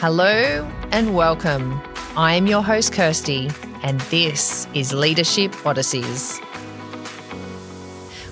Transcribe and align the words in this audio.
Hello 0.00 0.70
and 0.92 1.14
welcome. 1.14 1.80
I 2.18 2.34
am 2.34 2.46
your 2.46 2.62
host, 2.62 2.92
Kirsty, 2.92 3.48
and 3.82 3.98
this 4.02 4.68
is 4.74 4.92
Leadership 4.92 5.52
Odysseys. 5.64 6.38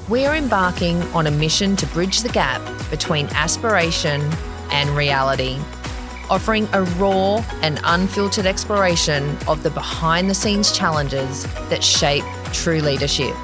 We're 0.06 0.34
embarking 0.34 1.00
on 1.14 1.26
a 1.26 1.30
mission 1.30 1.74
to 1.76 1.86
bridge 1.86 2.20
the 2.20 2.28
gap 2.28 2.60
between 2.90 3.28
aspiration 3.28 4.20
and 4.72 4.90
reality, 4.90 5.58
offering 6.28 6.68
a 6.74 6.82
raw 6.82 7.42
and 7.62 7.80
unfiltered 7.84 8.44
exploration 8.44 9.34
of 9.48 9.62
the 9.62 9.70
behind 9.70 10.28
the 10.28 10.34
scenes 10.34 10.70
challenges 10.70 11.44
that 11.70 11.82
shape 11.82 12.24
true 12.52 12.80
leadership. 12.80 13.34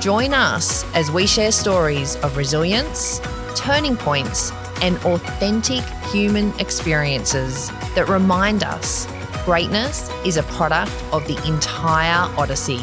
Join 0.00 0.32
us 0.32 0.90
as 0.94 1.10
we 1.10 1.26
share 1.26 1.52
stories 1.52 2.16
of 2.16 2.38
resilience, 2.38 3.20
turning 3.54 3.98
points, 3.98 4.50
and 4.82 4.98
authentic 5.04 5.82
human 6.10 6.52
experiences 6.58 7.70
that 7.94 8.08
remind 8.08 8.64
us 8.64 9.06
greatness 9.44 10.10
is 10.24 10.36
a 10.36 10.42
product 10.44 10.92
of 11.12 11.26
the 11.26 11.36
entire 11.46 12.28
Odyssey, 12.36 12.80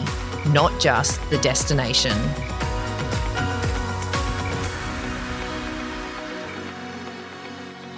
not 0.48 0.80
just 0.80 1.22
the 1.30 1.38
destination. 1.40 2.18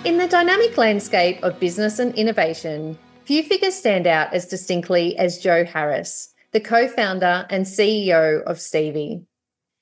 In 0.04 0.18
the 0.18 0.28
dynamic 0.28 0.78
landscape 0.78 1.44
of 1.44 1.60
business 1.60 2.00
and 2.00 2.14
innovation, 2.16 2.98
few 3.26 3.44
figures 3.44 3.76
stand 3.76 4.08
out 4.08 4.34
as 4.34 4.48
distinctly 4.48 5.16
as 5.18 5.38
Jo 5.38 5.64
Harris, 5.64 6.34
the 6.52 6.60
co 6.60 6.88
founder 6.88 7.46
and 7.52 7.66
CEO 7.66 8.44
of 8.44 8.60
Stevie. 8.60 9.26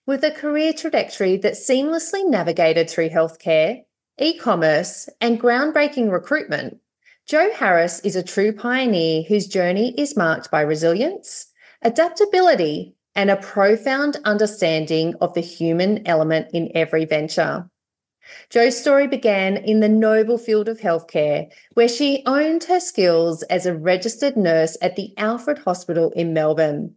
With 0.06 0.24
a 0.24 0.32
career 0.32 0.74
trajectory 0.74 1.38
that 1.38 1.54
seamlessly 1.54 2.30
navigated 2.30 2.90
through 2.90 3.10
healthcare, 3.10 3.84
e 4.22 4.38
commerce, 4.38 5.10
and 5.22 5.42
groundbreaking 5.42 6.12
recruitment, 6.12 6.80
Jo 7.26 7.52
Harris 7.54 8.00
is 8.00 8.16
a 8.16 8.24
true 8.24 8.52
pioneer 8.52 9.24
whose 9.24 9.48
journey 9.48 9.94
is 9.98 10.18
marked 10.18 10.50
by 10.50 10.62
resilience, 10.62 11.48
adaptability, 11.82 12.96
and 13.16 13.30
a 13.30 13.38
profound 13.38 14.18
understanding 14.26 15.16
of 15.22 15.34
the 15.34 15.42
human 15.42 16.08
element 16.08 16.48
in 16.54 16.72
every 16.74 17.06
venture. 17.06 17.70
Jo's 18.50 18.80
story 18.80 19.08
began 19.08 19.58
in 19.58 19.80
the 19.80 19.90
noble 19.90 20.38
field 20.38 20.70
of 20.70 20.80
healthcare, 20.80 21.52
where 21.74 21.88
she 21.88 22.24
owned 22.26 22.64
her 22.66 22.80
skills 22.80 23.44
as 23.44 23.66
a 23.66 23.76
registered 23.76 24.38
nurse 24.38 24.78
at 24.82 24.96
the 24.96 25.14
Alfred 25.18 25.60
Hospital 25.60 26.12
in 26.16 26.34
Melbourne. 26.34 26.96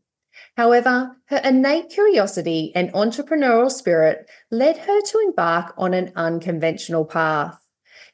However, 0.57 1.17
her 1.27 1.41
innate 1.43 1.89
curiosity 1.89 2.73
and 2.75 2.93
entrepreneurial 2.93 3.71
spirit 3.71 4.29
led 4.51 4.77
her 4.77 5.01
to 5.01 5.19
embark 5.19 5.75
on 5.79 5.95
an 5.95 6.13
unconventional 6.15 7.05
path. 7.05 7.59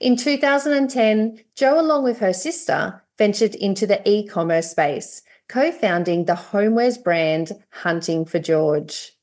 In 0.00 0.16
2010, 0.16 1.40
Jo, 1.56 1.80
along 1.80 2.04
with 2.04 2.20
her 2.20 2.32
sister, 2.32 3.02
ventured 3.18 3.56
into 3.56 3.86
the 3.86 4.08
e 4.08 4.26
commerce 4.26 4.70
space, 4.70 5.22
co 5.48 5.72
founding 5.72 6.26
the 6.26 6.34
homewares 6.34 7.02
brand 7.02 7.52
Hunting 7.70 8.24
for 8.24 8.38
George. 8.38 9.17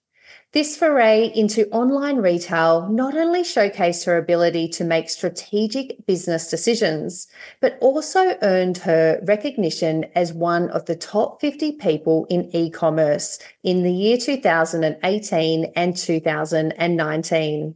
This 0.56 0.78
foray 0.78 1.34
into 1.36 1.68
online 1.72 2.20
retail 2.20 2.88
not 2.88 3.14
only 3.14 3.42
showcased 3.42 4.06
her 4.06 4.18
ability 4.18 4.70
to 4.70 4.86
make 4.86 5.10
strategic 5.10 6.06
business 6.06 6.50
decisions, 6.50 7.28
but 7.60 7.78
also 7.82 8.38
earned 8.42 8.78
her 8.78 9.20
recognition 9.24 10.06
as 10.16 10.32
one 10.32 10.70
of 10.70 10.86
the 10.86 10.96
top 10.96 11.42
50 11.42 11.74
people 11.74 12.26
in 12.30 12.56
e 12.56 12.70
commerce 12.70 13.38
in 13.64 13.84
the 13.84 13.92
year 13.92 14.16
2018 14.16 15.74
and 15.76 15.98
2019. 15.98 17.76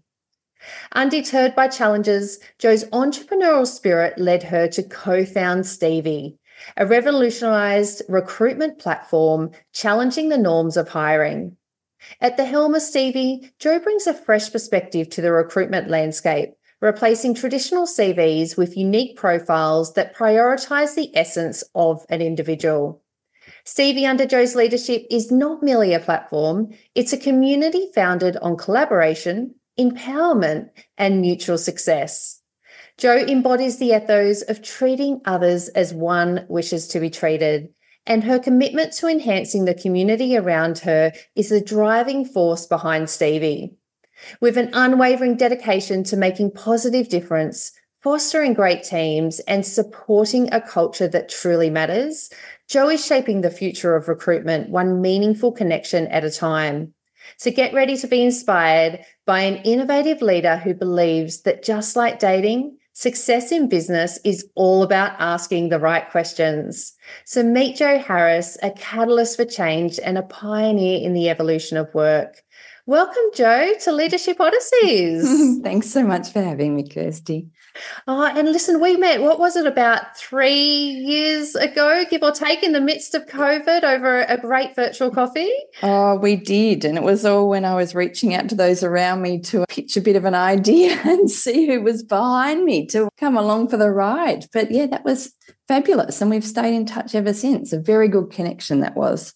Undeterred 0.93 1.55
by 1.55 1.67
challenges, 1.67 2.39
Jo's 2.59 2.85
entrepreneurial 2.91 3.67
spirit 3.67 4.17
led 4.17 4.43
her 4.43 4.69
to 4.69 4.83
co 4.83 5.25
found 5.25 5.65
Stevie, 5.65 6.39
a 6.77 6.85
revolutionized 6.85 8.03
recruitment 8.07 8.79
platform 8.79 9.51
challenging 9.73 10.29
the 10.29 10.37
norms 10.37 10.77
of 10.77 10.87
hiring. 10.87 11.57
At 12.21 12.37
the 12.37 12.45
helm 12.45 12.75
of 12.75 12.81
Stevie, 12.81 13.51
Jo 13.59 13.79
brings 13.79 14.07
a 14.07 14.13
fresh 14.13 14.51
perspective 14.51 15.09
to 15.11 15.21
the 15.21 15.31
recruitment 15.31 15.89
landscape, 15.89 16.51
replacing 16.81 17.33
traditional 17.33 17.85
CVs 17.85 18.57
with 18.57 18.77
unique 18.77 19.17
profiles 19.17 19.93
that 19.93 20.15
prioritize 20.15 20.95
the 20.95 21.15
essence 21.15 21.63
of 21.75 22.05
an 22.09 22.21
individual. 22.21 23.01
Stevie, 23.65 24.05
under 24.05 24.25
Jo's 24.25 24.55
leadership, 24.55 25.05
is 25.09 25.31
not 25.31 25.63
merely 25.63 25.93
a 25.93 25.99
platform, 25.99 26.69
it's 26.95 27.13
a 27.13 27.17
community 27.17 27.89
founded 27.93 28.37
on 28.37 28.57
collaboration, 28.57 29.55
empowerment, 29.79 30.69
and 30.97 31.21
mutual 31.21 31.57
success. 31.57 32.41
Jo 32.97 33.15
embodies 33.15 33.77
the 33.77 33.95
ethos 33.95 34.41
of 34.43 34.61
treating 34.61 35.21
others 35.25 35.69
as 35.69 35.93
one 35.93 36.45
wishes 36.49 36.89
to 36.89 36.99
be 36.99 37.09
treated 37.09 37.69
and 38.09 38.23
her 38.23 38.39
commitment 38.39 38.91
to 38.93 39.07
enhancing 39.07 39.65
the 39.65 39.73
community 39.73 40.35
around 40.35 40.79
her 40.79 41.13
is 41.35 41.49
the 41.49 41.61
driving 41.61 42.25
force 42.25 42.65
behind 42.65 43.09
Stevie. 43.09 43.75
With 44.41 44.57
an 44.57 44.71
unwavering 44.73 45.37
dedication 45.37 46.03
to 46.05 46.17
making 46.17 46.51
positive 46.51 47.07
difference, 47.07 47.71
fostering 48.01 48.53
great 48.53 48.83
teams, 48.83 49.39
and 49.41 49.65
supporting 49.65 50.51
a 50.51 50.59
culture 50.59 51.07
that 51.07 51.29
truly 51.29 51.69
matters, 51.69 52.31
Jo 52.67 52.89
is 52.89 53.05
shaping 53.05 53.41
the 53.41 53.51
future 53.51 53.95
of 53.95 54.07
recruitment 54.07 54.69
one 54.69 55.01
meaningful 55.01 55.51
connection 55.51 56.07
at 56.07 56.23
a 56.23 56.31
time. 56.31 56.93
So 57.37 57.51
get 57.51 57.73
ready 57.75 57.95
to 57.97 58.07
be 58.07 58.23
inspired 58.23 59.05
by 59.27 59.41
an 59.41 59.57
innovative 59.57 60.23
leader 60.23 60.57
who 60.57 60.73
believes 60.73 61.41
that 61.41 61.63
just 61.63 61.95
like 61.95 62.17
dating, 62.17 62.78
Success 62.99 63.53
in 63.53 63.69
business 63.69 64.19
is 64.25 64.45
all 64.55 64.83
about 64.83 65.13
asking 65.19 65.69
the 65.69 65.79
right 65.79 66.09
questions. 66.09 66.91
So 67.23 67.41
meet 67.41 67.77
Jo 67.77 67.97
Harris, 67.97 68.57
a 68.61 68.71
catalyst 68.71 69.37
for 69.37 69.45
change 69.45 70.01
and 70.03 70.17
a 70.17 70.21
pioneer 70.21 70.99
in 71.01 71.13
the 71.13 71.29
evolution 71.29 71.77
of 71.77 71.93
work. 71.93 72.43
Welcome, 72.87 73.23
Jo, 73.33 73.71
to 73.83 73.93
Leadership 73.93 74.35
Odysseys. 74.41 75.61
Thanks 75.63 75.89
so 75.89 76.03
much 76.03 76.33
for 76.33 76.41
having 76.41 76.75
me, 76.75 76.89
Kirsty. 76.89 77.47
Oh, 78.07 78.25
and 78.25 78.51
listen, 78.51 78.81
we 78.81 78.97
met, 78.97 79.21
what 79.21 79.39
was 79.39 79.55
it, 79.55 79.65
about 79.65 80.17
three 80.17 80.53
years 80.53 81.55
ago, 81.55 82.03
give 82.09 82.23
or 82.23 82.31
take, 82.31 82.63
in 82.63 82.73
the 82.73 82.81
midst 82.81 83.15
of 83.15 83.25
COVID 83.25 83.83
over 83.83 84.21
a 84.21 84.37
great 84.37 84.75
virtual 84.75 85.11
coffee? 85.11 85.51
Oh, 85.83 86.15
we 86.15 86.35
did. 86.35 86.85
And 86.85 86.97
it 86.97 87.03
was 87.03 87.25
all 87.25 87.49
when 87.49 87.65
I 87.65 87.75
was 87.75 87.95
reaching 87.95 88.33
out 88.33 88.49
to 88.49 88.55
those 88.55 88.83
around 88.83 89.21
me 89.21 89.39
to 89.41 89.65
pitch 89.69 89.97
a 89.97 90.01
bit 90.01 90.15
of 90.15 90.25
an 90.25 90.35
idea 90.35 90.99
and 91.05 91.29
see 91.29 91.67
who 91.67 91.81
was 91.81 92.03
behind 92.03 92.63
me 92.63 92.85
to 92.87 93.09
come 93.17 93.37
along 93.37 93.69
for 93.69 93.77
the 93.77 93.91
ride. 93.91 94.45
But 94.53 94.71
yeah, 94.71 94.87
that 94.87 95.05
was 95.05 95.33
fabulous. 95.67 96.21
And 96.21 96.29
we've 96.29 96.43
stayed 96.43 96.73
in 96.73 96.85
touch 96.85 97.15
ever 97.15 97.33
since. 97.33 97.73
A 97.73 97.79
very 97.79 98.07
good 98.07 98.31
connection 98.31 98.79
that 98.81 98.95
was. 98.95 99.33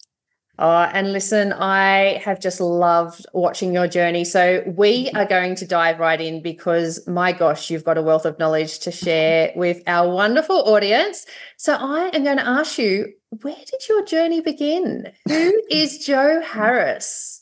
Oh, 0.59 0.84
and 0.84 1.12
listen, 1.12 1.52
I 1.52 2.22
have 2.24 2.40
just 2.40 2.62
loved 2.62 3.25
watching 3.34 3.74
your 3.74 3.88
journey. 3.88 4.24
So 4.24 4.64
we 4.68 5.09
are 5.16 5.25
going 5.25 5.56
to 5.56 5.66
dive 5.66 6.00
right 6.00 6.22
in 6.22 6.44
because 6.44 7.08
my 7.08 7.31
gosh, 7.31 7.72
you've 7.72 7.84
got 7.84 7.97
a 7.97 8.03
wealth 8.03 8.25
of 8.25 8.38
knowledge 8.38 8.80
to 8.80 8.91
share 8.91 9.52
with 9.56 9.81
our 9.88 10.14
wonderful 10.14 10.58
audience. 10.58 11.25
So 11.58 11.74
I 11.74 12.12
am 12.14 12.24
going 12.24 12.38
to 12.38 12.47
ask 12.47 12.78
you, 12.78 13.14
where 13.41 13.56
did 13.56 13.90
your 13.90 14.06
journey 14.06 14.41
begin? 14.41 15.12
Who 15.28 15.64
is 15.72 16.06
Jo 16.06 16.41
Harris? 16.41 17.41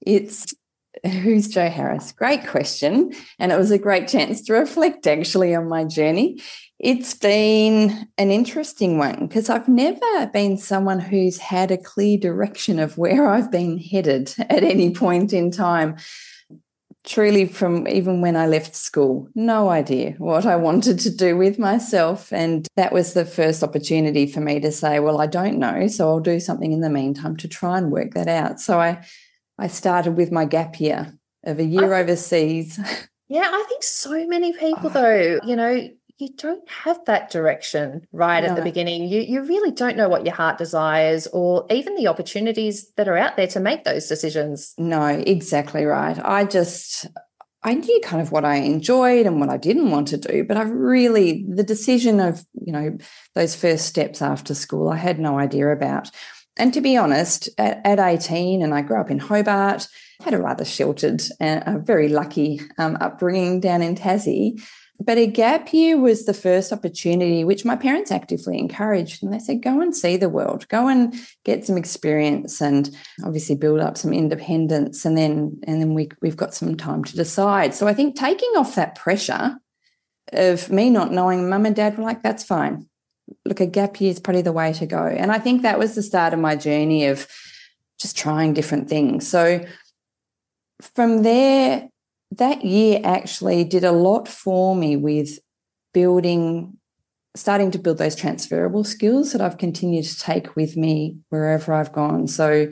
It's 0.00 0.54
who's 1.04 1.48
Jo 1.48 1.68
Harris? 1.68 2.12
Great 2.12 2.46
question. 2.46 3.12
And 3.38 3.52
it 3.52 3.58
was 3.58 3.70
a 3.70 3.78
great 3.78 4.08
chance 4.08 4.40
to 4.44 4.54
reflect 4.54 5.06
actually 5.06 5.54
on 5.54 5.68
my 5.68 5.84
journey. 5.84 6.40
It's 6.82 7.12
been 7.12 8.08
an 8.16 8.30
interesting 8.30 8.96
one 8.96 9.26
because 9.26 9.50
I've 9.50 9.68
never 9.68 10.26
been 10.32 10.56
someone 10.56 10.98
who's 10.98 11.36
had 11.36 11.70
a 11.70 11.76
clear 11.76 12.16
direction 12.16 12.78
of 12.78 12.96
where 12.96 13.28
I've 13.28 13.50
been 13.50 13.76
headed 13.76 14.34
at 14.38 14.64
any 14.64 14.94
point 14.94 15.34
in 15.34 15.50
time. 15.50 15.96
Truly, 17.04 17.44
from 17.44 17.86
even 17.86 18.22
when 18.22 18.34
I 18.34 18.46
left 18.46 18.74
school, 18.74 19.28
no 19.34 19.68
idea 19.68 20.12
what 20.16 20.46
I 20.46 20.56
wanted 20.68 20.98
to 21.00 21.14
do 21.14 21.36
with 21.36 21.58
myself. 21.58 22.32
And 22.32 22.66
that 22.76 22.94
was 22.94 23.12
the 23.12 23.26
first 23.26 23.62
opportunity 23.62 24.26
for 24.26 24.40
me 24.40 24.58
to 24.60 24.72
say, 24.72 25.00
Well, 25.00 25.20
I 25.20 25.26
don't 25.26 25.58
know. 25.58 25.86
So 25.86 26.08
I'll 26.08 26.20
do 26.20 26.40
something 26.40 26.72
in 26.72 26.80
the 26.80 26.88
meantime 26.88 27.36
to 27.38 27.48
try 27.48 27.76
and 27.76 27.92
work 27.92 28.14
that 28.14 28.28
out. 28.28 28.58
So 28.58 28.80
I, 28.80 29.04
I 29.58 29.66
started 29.66 30.12
with 30.12 30.32
my 30.32 30.46
gap 30.46 30.80
year 30.80 31.12
of 31.44 31.58
a 31.58 31.64
year 31.64 31.92
I, 31.92 32.00
overseas. 32.00 32.80
Yeah, 33.30 33.48
I 33.48 33.64
think 33.68 33.84
so 33.84 34.26
many 34.26 34.52
people, 34.52 34.86
oh. 34.86 34.88
though, 34.88 35.38
you 35.44 35.54
know, 35.54 35.88
you 36.20 36.28
don't 36.36 36.68
have 36.68 37.04
that 37.06 37.30
direction 37.30 38.06
right 38.12 38.42
no. 38.42 38.50
at 38.50 38.56
the 38.56 38.62
beginning. 38.62 39.08
You 39.08 39.20
you 39.20 39.42
really 39.42 39.70
don't 39.70 39.96
know 39.96 40.08
what 40.08 40.24
your 40.24 40.34
heart 40.34 40.58
desires 40.58 41.26
or 41.28 41.66
even 41.70 41.96
the 41.96 42.08
opportunities 42.08 42.92
that 42.96 43.08
are 43.08 43.16
out 43.16 43.36
there 43.36 43.46
to 43.48 43.60
make 43.60 43.84
those 43.84 44.06
decisions. 44.06 44.74
No, 44.76 45.06
exactly 45.06 45.84
right. 45.84 46.18
I 46.22 46.44
just 46.44 47.06
I 47.62 47.74
knew 47.74 48.00
kind 48.02 48.22
of 48.22 48.32
what 48.32 48.44
I 48.44 48.56
enjoyed 48.56 49.26
and 49.26 49.38
what 49.38 49.50
I 49.50 49.56
didn't 49.56 49.90
want 49.90 50.08
to 50.08 50.16
do, 50.16 50.44
but 50.44 50.56
I 50.56 50.62
really 50.62 51.44
the 51.48 51.64
decision 51.64 52.20
of, 52.20 52.44
you 52.54 52.72
know, 52.72 52.98
those 53.34 53.54
first 53.54 53.86
steps 53.86 54.22
after 54.22 54.54
school, 54.54 54.88
I 54.88 54.96
had 54.96 55.18
no 55.18 55.38
idea 55.38 55.68
about. 55.70 56.10
And 56.56 56.74
to 56.74 56.80
be 56.80 56.96
honest, 56.96 57.48
at, 57.58 57.80
at 57.84 57.98
18, 57.98 58.62
and 58.62 58.74
I 58.74 58.82
grew 58.82 59.00
up 59.00 59.10
in 59.10 59.18
Hobart, 59.18 59.86
had 60.22 60.34
a 60.34 60.38
rather 60.38 60.64
sheltered 60.64 61.22
and 61.38 61.62
a 61.66 61.78
very 61.78 62.08
lucky 62.08 62.60
um, 62.76 62.98
upbringing 63.00 63.60
down 63.60 63.82
in 63.82 63.94
Tassie 63.94 64.60
but 65.02 65.16
a 65.16 65.26
gap 65.26 65.72
year 65.72 65.98
was 65.98 66.26
the 66.26 66.34
first 66.34 66.72
opportunity 66.72 67.42
which 67.42 67.64
my 67.64 67.74
parents 67.74 68.10
actively 68.10 68.58
encouraged. 68.58 69.22
And 69.22 69.32
they 69.32 69.38
said 69.38 69.62
go 69.62 69.80
and 69.80 69.96
see 69.96 70.16
the 70.16 70.28
world. 70.28 70.68
Go 70.68 70.88
and 70.88 71.14
get 71.44 71.64
some 71.64 71.78
experience 71.78 72.60
and 72.60 72.94
obviously 73.24 73.54
build 73.54 73.80
up 73.80 73.96
some 73.96 74.12
independence 74.12 75.04
and 75.04 75.16
then 75.16 75.58
and 75.66 75.80
then 75.80 75.94
we, 75.94 76.10
we've 76.20 76.36
got 76.36 76.54
some 76.54 76.76
time 76.76 77.02
to 77.04 77.16
decide. 77.16 77.74
So 77.74 77.88
i 77.88 77.94
think 77.94 78.14
taking 78.14 78.50
off 78.56 78.74
that 78.74 78.94
pressure 78.94 79.56
of 80.32 80.70
me 80.70 80.90
not 80.90 81.12
knowing 81.12 81.48
mum 81.48 81.66
and 81.66 81.74
dad 81.74 81.96
were 81.96 82.04
like 82.04 82.22
that's 82.22 82.44
fine. 82.44 82.86
Look 83.44 83.60
a 83.60 83.66
gap 83.66 84.00
year 84.00 84.10
is 84.10 84.20
probably 84.20 84.42
the 84.42 84.52
way 84.52 84.74
to 84.74 84.86
go. 84.86 85.06
And 85.06 85.32
i 85.32 85.38
think 85.38 85.62
that 85.62 85.78
was 85.78 85.94
the 85.94 86.02
start 86.02 86.34
of 86.34 86.40
my 86.40 86.56
journey 86.56 87.06
of 87.06 87.26
just 87.98 88.16
trying 88.16 88.54
different 88.54 88.88
things. 88.88 89.28
So 89.28 89.64
from 90.94 91.22
there 91.22 91.89
that 92.32 92.64
year 92.64 93.00
actually 93.02 93.64
did 93.64 93.84
a 93.84 93.92
lot 93.92 94.28
for 94.28 94.76
me 94.76 94.96
with 94.96 95.38
building 95.92 96.76
starting 97.36 97.70
to 97.70 97.78
build 97.78 97.98
those 97.98 98.16
transferable 98.16 98.84
skills 98.84 99.32
that 99.32 99.40
I've 99.40 99.58
continued 99.58 100.04
to 100.04 100.18
take 100.18 100.56
with 100.56 100.76
me 100.76 101.16
wherever 101.28 101.72
I've 101.72 101.92
gone. 101.92 102.26
So, 102.26 102.70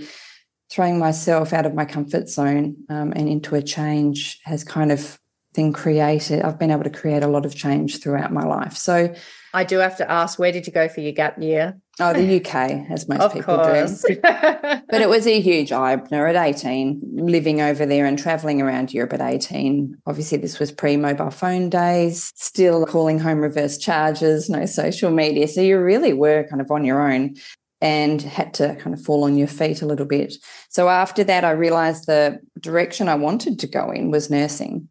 throwing 0.71 0.99
myself 0.99 1.55
out 1.55 1.65
of 1.65 1.75
my 1.75 1.87
comfort 1.87 2.29
zone 2.29 2.77
um, 2.91 3.13
and 3.17 3.27
into 3.27 3.55
a 3.55 3.63
change 3.63 4.39
has 4.45 4.65
kind 4.65 4.93
of 4.93 5.19
been 5.55 5.73
created. 5.73 6.43
I've 6.43 6.59
been 6.59 6.71
able 6.71 6.85
to 6.85 6.91
create 6.91 7.23
a 7.23 7.29
lot 7.29 7.47
of 7.47 7.55
change 7.55 8.03
throughout 8.03 8.33
my 8.33 8.45
life. 8.45 8.77
So, 8.77 9.15
I 9.55 9.65
do 9.65 9.79
have 9.79 9.97
to 9.99 10.11
ask, 10.11 10.39
where 10.39 10.53
did 10.53 10.67
you 10.67 10.73
go 10.73 10.89
for 10.89 11.01
your 11.01 11.13
gap 11.13 11.41
year? 11.41 11.79
Oh, 12.01 12.13
the 12.13 12.37
UK, 12.41 12.91
as 12.91 13.09
most 13.09 13.21
of 13.21 13.33
people 13.33 13.57
course. 13.57 14.03
do. 14.03 14.17
but 14.23 15.01
it 15.01 15.09
was 15.09 15.27
a 15.27 15.41
huge 15.41 15.73
eye 15.73 15.95
opener 15.95 16.27
at 16.27 16.37
18, 16.37 17.01
living 17.13 17.61
over 17.61 17.85
there 17.85 18.07
and 18.07 18.19
traveling 18.19 18.63
around 18.63 18.95
Europe 18.95 19.15
at 19.15 19.21
18. 19.21 19.97
Obviously, 20.07 20.39
this 20.39 20.59
was 20.59 20.71
pre 20.71 20.97
mobile 20.97 21.31
phone 21.31 21.69
days, 21.71 22.33
still 22.37 22.87
calling 22.87 23.19
home 23.19 23.41
reverse 23.41 23.79
charges, 23.79 24.49
no 24.49 24.67
social 24.67 25.11
media. 25.11 25.49
So 25.49 25.61
you 25.61 25.79
really 25.79 26.13
were 26.13 26.47
kind 26.49 26.61
of 26.61 26.71
on 26.71 26.85
your 26.85 27.11
own 27.11 27.35
and 27.81 28.23
had 28.23 28.55
to 28.55 28.75
kind 28.77 28.95
of 28.95 29.05
fall 29.05 29.25
on 29.25 29.37
your 29.37 29.47
feet 29.47 29.83
a 29.83 29.87
little 29.87 30.07
bit. 30.07 30.35
So 30.69 30.89
after 30.89 31.23
that, 31.25 31.45
I 31.45 31.53
realized 31.53 32.07
the 32.07 32.41
direction 32.61 33.09
I 33.09 33.15
wanted 33.15 33.59
to 33.61 33.67
go 33.67 33.91
in 33.91 34.11
was 34.11 34.31
nursing. 34.31 34.89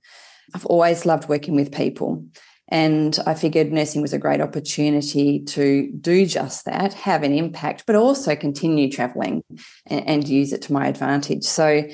I've 0.53 0.65
always 0.65 1.05
loved 1.05 1.27
working 1.27 1.55
with 1.55 1.73
people. 1.73 2.23
And 2.69 3.17
I 3.25 3.33
figured 3.33 3.71
nursing 3.71 4.01
was 4.01 4.13
a 4.13 4.19
great 4.19 4.41
opportunity 4.41 5.39
to 5.39 5.89
do 5.91 6.25
just 6.25 6.65
that, 6.65 6.93
have 6.93 7.23
an 7.23 7.33
impact, 7.33 7.85
but 7.87 7.95
also 7.95 8.35
continue 8.35 8.91
traveling 8.91 9.43
and, 9.85 10.07
and, 10.07 10.27
use 10.27 10.51
it 10.51 10.63
to 10.63 10.73
my 10.73 10.87
advantage. 10.87 11.43
So 11.43 11.87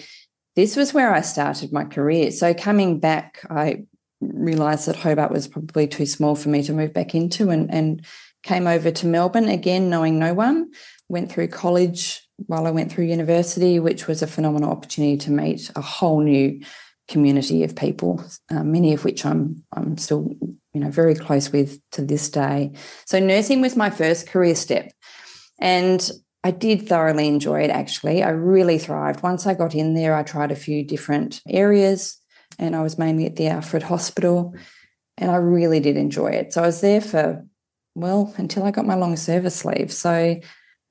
this 0.56 0.76
was 0.76 0.94
where 0.94 1.14
I 1.14 1.22
started 1.22 1.72
my 1.72 1.84
career. 1.84 2.32
So 2.32 2.54
coming 2.54 3.00
back, 3.00 3.46
I 3.50 3.84
realized 4.20 4.88
that 4.88 4.96
Hobart 4.96 5.32
was 5.32 5.48
probably 5.48 5.88
too 5.88 6.08
small 6.08 6.36
for 6.36 6.50
me 6.50 6.64
to 6.64 6.74
move 6.74 6.94
back 6.94 7.14
into 7.14 7.50
and, 7.50 7.72
and 7.72 8.06
came 8.42 8.66
over 8.68 8.90
to 8.90 9.08
Melbourne 9.08 9.50
again, 9.50 9.90
knowing 9.90 10.18
no 10.18 10.34
one. 10.34 10.72
Went 11.08 11.32
through 11.32 11.50
college 11.50 12.28
while 12.48 12.66
I 12.66 12.72
went 12.72 12.92
through 12.92 13.06
university, 13.06 13.80
which 13.80 14.08
was 14.08 14.22
a 14.22 14.28
phenomenal 14.28 14.72
opportunity 14.72 15.18
to 15.18 15.32
meet 15.32 15.70
a 15.76 15.82
whole 15.82 16.22
new 16.22 16.62
community 17.08 17.64
of 17.64 17.76
people, 17.76 18.24
uh, 18.50 18.64
many 18.64 18.94
of 18.94 19.04
which 19.04 19.26
I'm 19.26 19.64
I'm 19.74 19.98
still 19.98 20.36
you 20.74 20.82
know 20.82 20.90
very 20.90 21.16
close 21.16 21.52
with 21.52 21.80
to 21.92 22.04
this 22.04 22.30
day. 22.30 22.72
So 23.06 23.20
nursing 23.20 23.62
was 23.62 23.76
my 23.76 23.90
first 23.90 24.28
career 24.28 24.56
step, 24.56 24.92
and 25.60 26.10
I 26.44 26.52
did 26.52 26.88
thoroughly 26.88 27.28
enjoy 27.28 27.62
it. 27.62 27.70
Actually, 27.70 28.24
I 28.24 28.30
really 28.30 28.78
thrived. 28.78 29.24
Once 29.24 29.48
I 29.48 29.54
got 29.54 29.76
in 29.76 29.94
there, 29.94 30.16
I 30.16 30.24
tried 30.24 30.52
a 30.52 30.56
few 30.56 30.84
different 30.84 31.42
areas, 31.48 32.20
and 32.60 32.76
I 32.76 32.82
was 32.82 32.98
mainly 32.98 33.26
at 33.26 33.36
the 33.36 33.48
Alfred 33.48 33.84
Hospital, 33.84 34.56
and 35.18 35.32
I 35.32 35.36
really 35.36 35.80
did 35.80 35.98
enjoy 35.98 36.28
it. 36.32 36.54
So 36.54 36.64
I 36.64 36.66
was 36.68 36.82
there 36.82 37.02
for 37.02 37.46
well 37.96 38.34
until 38.38 38.64
I 38.64 38.72
got 38.72 38.88
my 38.88 38.96
long 38.96 39.16
service 39.16 39.64
leave. 39.64 39.94
So 39.94 40.40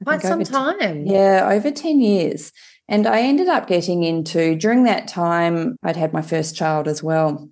quite 0.04 0.22
some 0.22 0.44
time. 0.44 1.06
yeah, 1.06 1.48
over 1.50 1.70
ten 1.70 2.00
years. 2.00 2.52
And 2.88 3.06
I 3.06 3.20
ended 3.22 3.48
up 3.48 3.68
getting 3.68 4.02
into, 4.02 4.54
during 4.56 4.84
that 4.84 5.08
time, 5.08 5.76
I'd 5.82 5.96
had 5.96 6.12
my 6.12 6.20
first 6.20 6.56
child 6.56 6.88
as 6.88 7.02
well. 7.02 7.48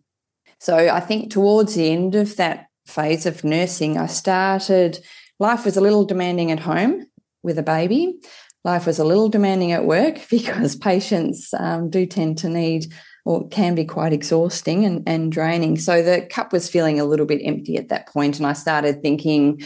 So 0.61 0.77
I 0.77 1.01
think 1.01 1.31
towards 1.31 1.75
the 1.75 1.91
end 1.91 2.15
of 2.15 2.37
that 2.37 2.67
phase 2.87 3.27
of 3.27 3.45
nursing, 3.45 3.97
I 3.97 4.07
started, 4.07 5.01
life 5.39 5.65
was 5.65 5.77
a 5.77 5.81
little 5.81 6.05
demanding 6.05 6.53
at 6.53 6.61
home 6.61 7.07
with 7.43 7.59
a 7.59 7.63
baby. 7.63 8.21
Life 8.63 8.87
was 8.87 8.99
a 8.99 9.05
little 9.05 9.31
demanding 9.31 9.73
at 9.73 9.87
work 9.87 10.21
because 10.31 10.77
patients 10.77 11.53
um, 11.55 11.89
do 11.89 12.07
tend 12.07 12.39
to 12.39 12.49
need 12.49 12.93
or 13.25 13.49
can 13.49 13.75
be 13.75 13.85
quite 13.85 14.13
exhausting 14.13 14.85
and, 14.85 15.03
and 15.07 15.33
draining. 15.33 15.79
So 15.79 16.03
the 16.03 16.27
cup 16.31 16.53
was 16.53 16.71
feeling 16.71 17.01
a 17.01 17.05
little 17.05 17.27
bit 17.27 17.43
empty 17.45 17.77
at 17.77 17.89
that 17.89 18.09
point, 18.09 18.39
And 18.39 18.47
I 18.47 18.55
started 18.55 19.03
thinking, 19.03 19.63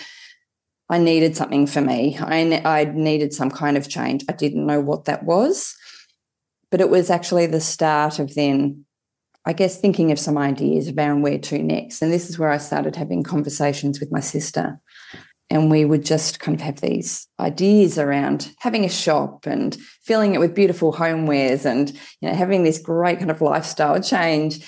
I 0.88 0.98
needed 0.98 1.36
something 1.36 1.66
for 1.66 1.80
me. 1.80 2.18
I, 2.20 2.62
I 2.64 2.84
needed 2.84 3.32
some 3.32 3.50
kind 3.50 3.76
of 3.76 3.88
change. 3.88 4.24
I 4.28 4.32
didn't 4.32 4.66
know 4.66 4.80
what 4.80 5.06
that 5.06 5.24
was, 5.24 5.74
but 6.70 6.80
it 6.80 6.90
was 6.90 7.10
actually 7.10 7.46
the 7.46 7.60
start 7.60 8.18
of 8.18 8.34
then, 8.34 8.84
I 9.46 9.52
guess, 9.52 9.78
thinking 9.78 10.10
of 10.10 10.18
some 10.18 10.38
ideas 10.38 10.88
around 10.88 11.22
where 11.22 11.38
to 11.38 11.62
next. 11.62 12.00
And 12.02 12.12
this 12.12 12.30
is 12.30 12.38
where 12.38 12.50
I 12.50 12.58
started 12.58 12.96
having 12.96 13.22
conversations 13.22 14.00
with 14.00 14.10
my 14.10 14.20
sister. 14.20 14.80
And 15.50 15.70
we 15.70 15.84
would 15.84 16.04
just 16.04 16.40
kind 16.40 16.58
of 16.58 16.62
have 16.62 16.80
these 16.80 17.28
ideas 17.38 17.98
around 17.98 18.50
having 18.58 18.84
a 18.84 18.88
shop 18.88 19.46
and 19.46 19.76
filling 20.02 20.34
it 20.34 20.40
with 20.40 20.54
beautiful 20.54 20.92
homewares 20.92 21.66
and 21.66 21.90
you 22.20 22.28
know 22.28 22.34
having 22.34 22.64
this 22.64 22.78
great 22.78 23.18
kind 23.18 23.30
of 23.30 23.42
lifestyle 23.42 24.00
change 24.00 24.64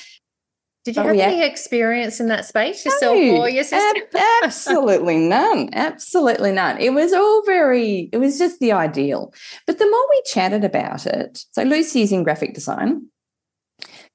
did 0.87 0.95
you 0.95 1.03
oh, 1.03 1.07
have 1.09 1.17
yeah. 1.17 1.25
any 1.25 1.43
experience 1.43 2.21
in 2.21 2.29
that 2.29 2.45
space 2.45 2.85
yourself 2.85 3.17
no, 3.17 3.39
or 3.39 3.49
your 3.49 3.65
sister? 3.65 4.03
Ab- 4.15 4.45
absolutely 4.45 5.17
none. 5.17 5.69
Absolutely 5.73 6.53
none. 6.53 6.79
It 6.79 6.91
was 6.91 7.13
all 7.13 7.43
very, 7.45 8.09
it 8.13 8.19
was 8.19 8.39
just 8.39 8.61
the 8.61 8.71
ideal. 8.71 9.35
But 9.67 9.81
the 9.81 9.85
more 9.85 10.07
we 10.11 10.23
chatted 10.27 10.63
about 10.63 11.05
it, 11.05 11.45
so 11.51 11.65
Lucy's 11.65 12.13
in 12.13 12.23
graphic 12.23 12.55
design, 12.55 13.09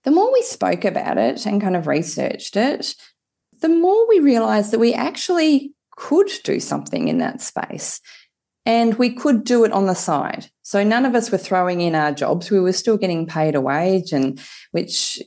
the 0.04 0.12
more 0.12 0.32
we 0.32 0.42
spoke 0.42 0.86
about 0.86 1.18
it 1.18 1.46
and 1.46 1.62
kind 1.62 1.76
of 1.76 1.88
researched 1.88 2.56
it, 2.56 2.96
the 3.62 3.70
more 3.70 4.08
we 4.08 4.20
realized 4.20 4.72
that 4.72 4.80
we 4.80 4.94
actually 4.94 5.74
could 5.96 6.32
do 6.44 6.60
something 6.60 7.08
in 7.08 7.20
that 7.20 7.42
space. 7.42 8.02
And 8.66 8.96
we 8.96 9.12
could 9.12 9.44
do 9.44 9.64
it 9.64 9.72
on 9.72 9.88
the 9.88 9.96
side. 9.96 10.52
So 10.62 10.84
none 10.84 11.06
of 11.06 11.16
us 11.16 11.32
were 11.32 11.40
throwing 11.40 11.82
in 11.82 11.96
our 11.96 12.12
jobs. 12.12 12.52
We 12.52 12.60
were 12.60 12.74
still 12.74 12.98
getting 12.98 13.26
paid 13.26 13.56
a 13.56 13.62
wage, 13.62 14.12
and 14.14 14.40
which 14.72 15.20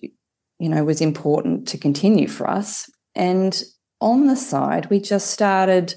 you 0.58 0.68
know, 0.68 0.84
was 0.84 1.00
important 1.00 1.68
to 1.68 1.78
continue 1.78 2.28
for 2.28 2.48
us. 2.48 2.90
And 3.14 3.62
on 4.00 4.26
the 4.26 4.36
side, 4.36 4.88
we 4.90 5.00
just 5.00 5.30
started 5.30 5.94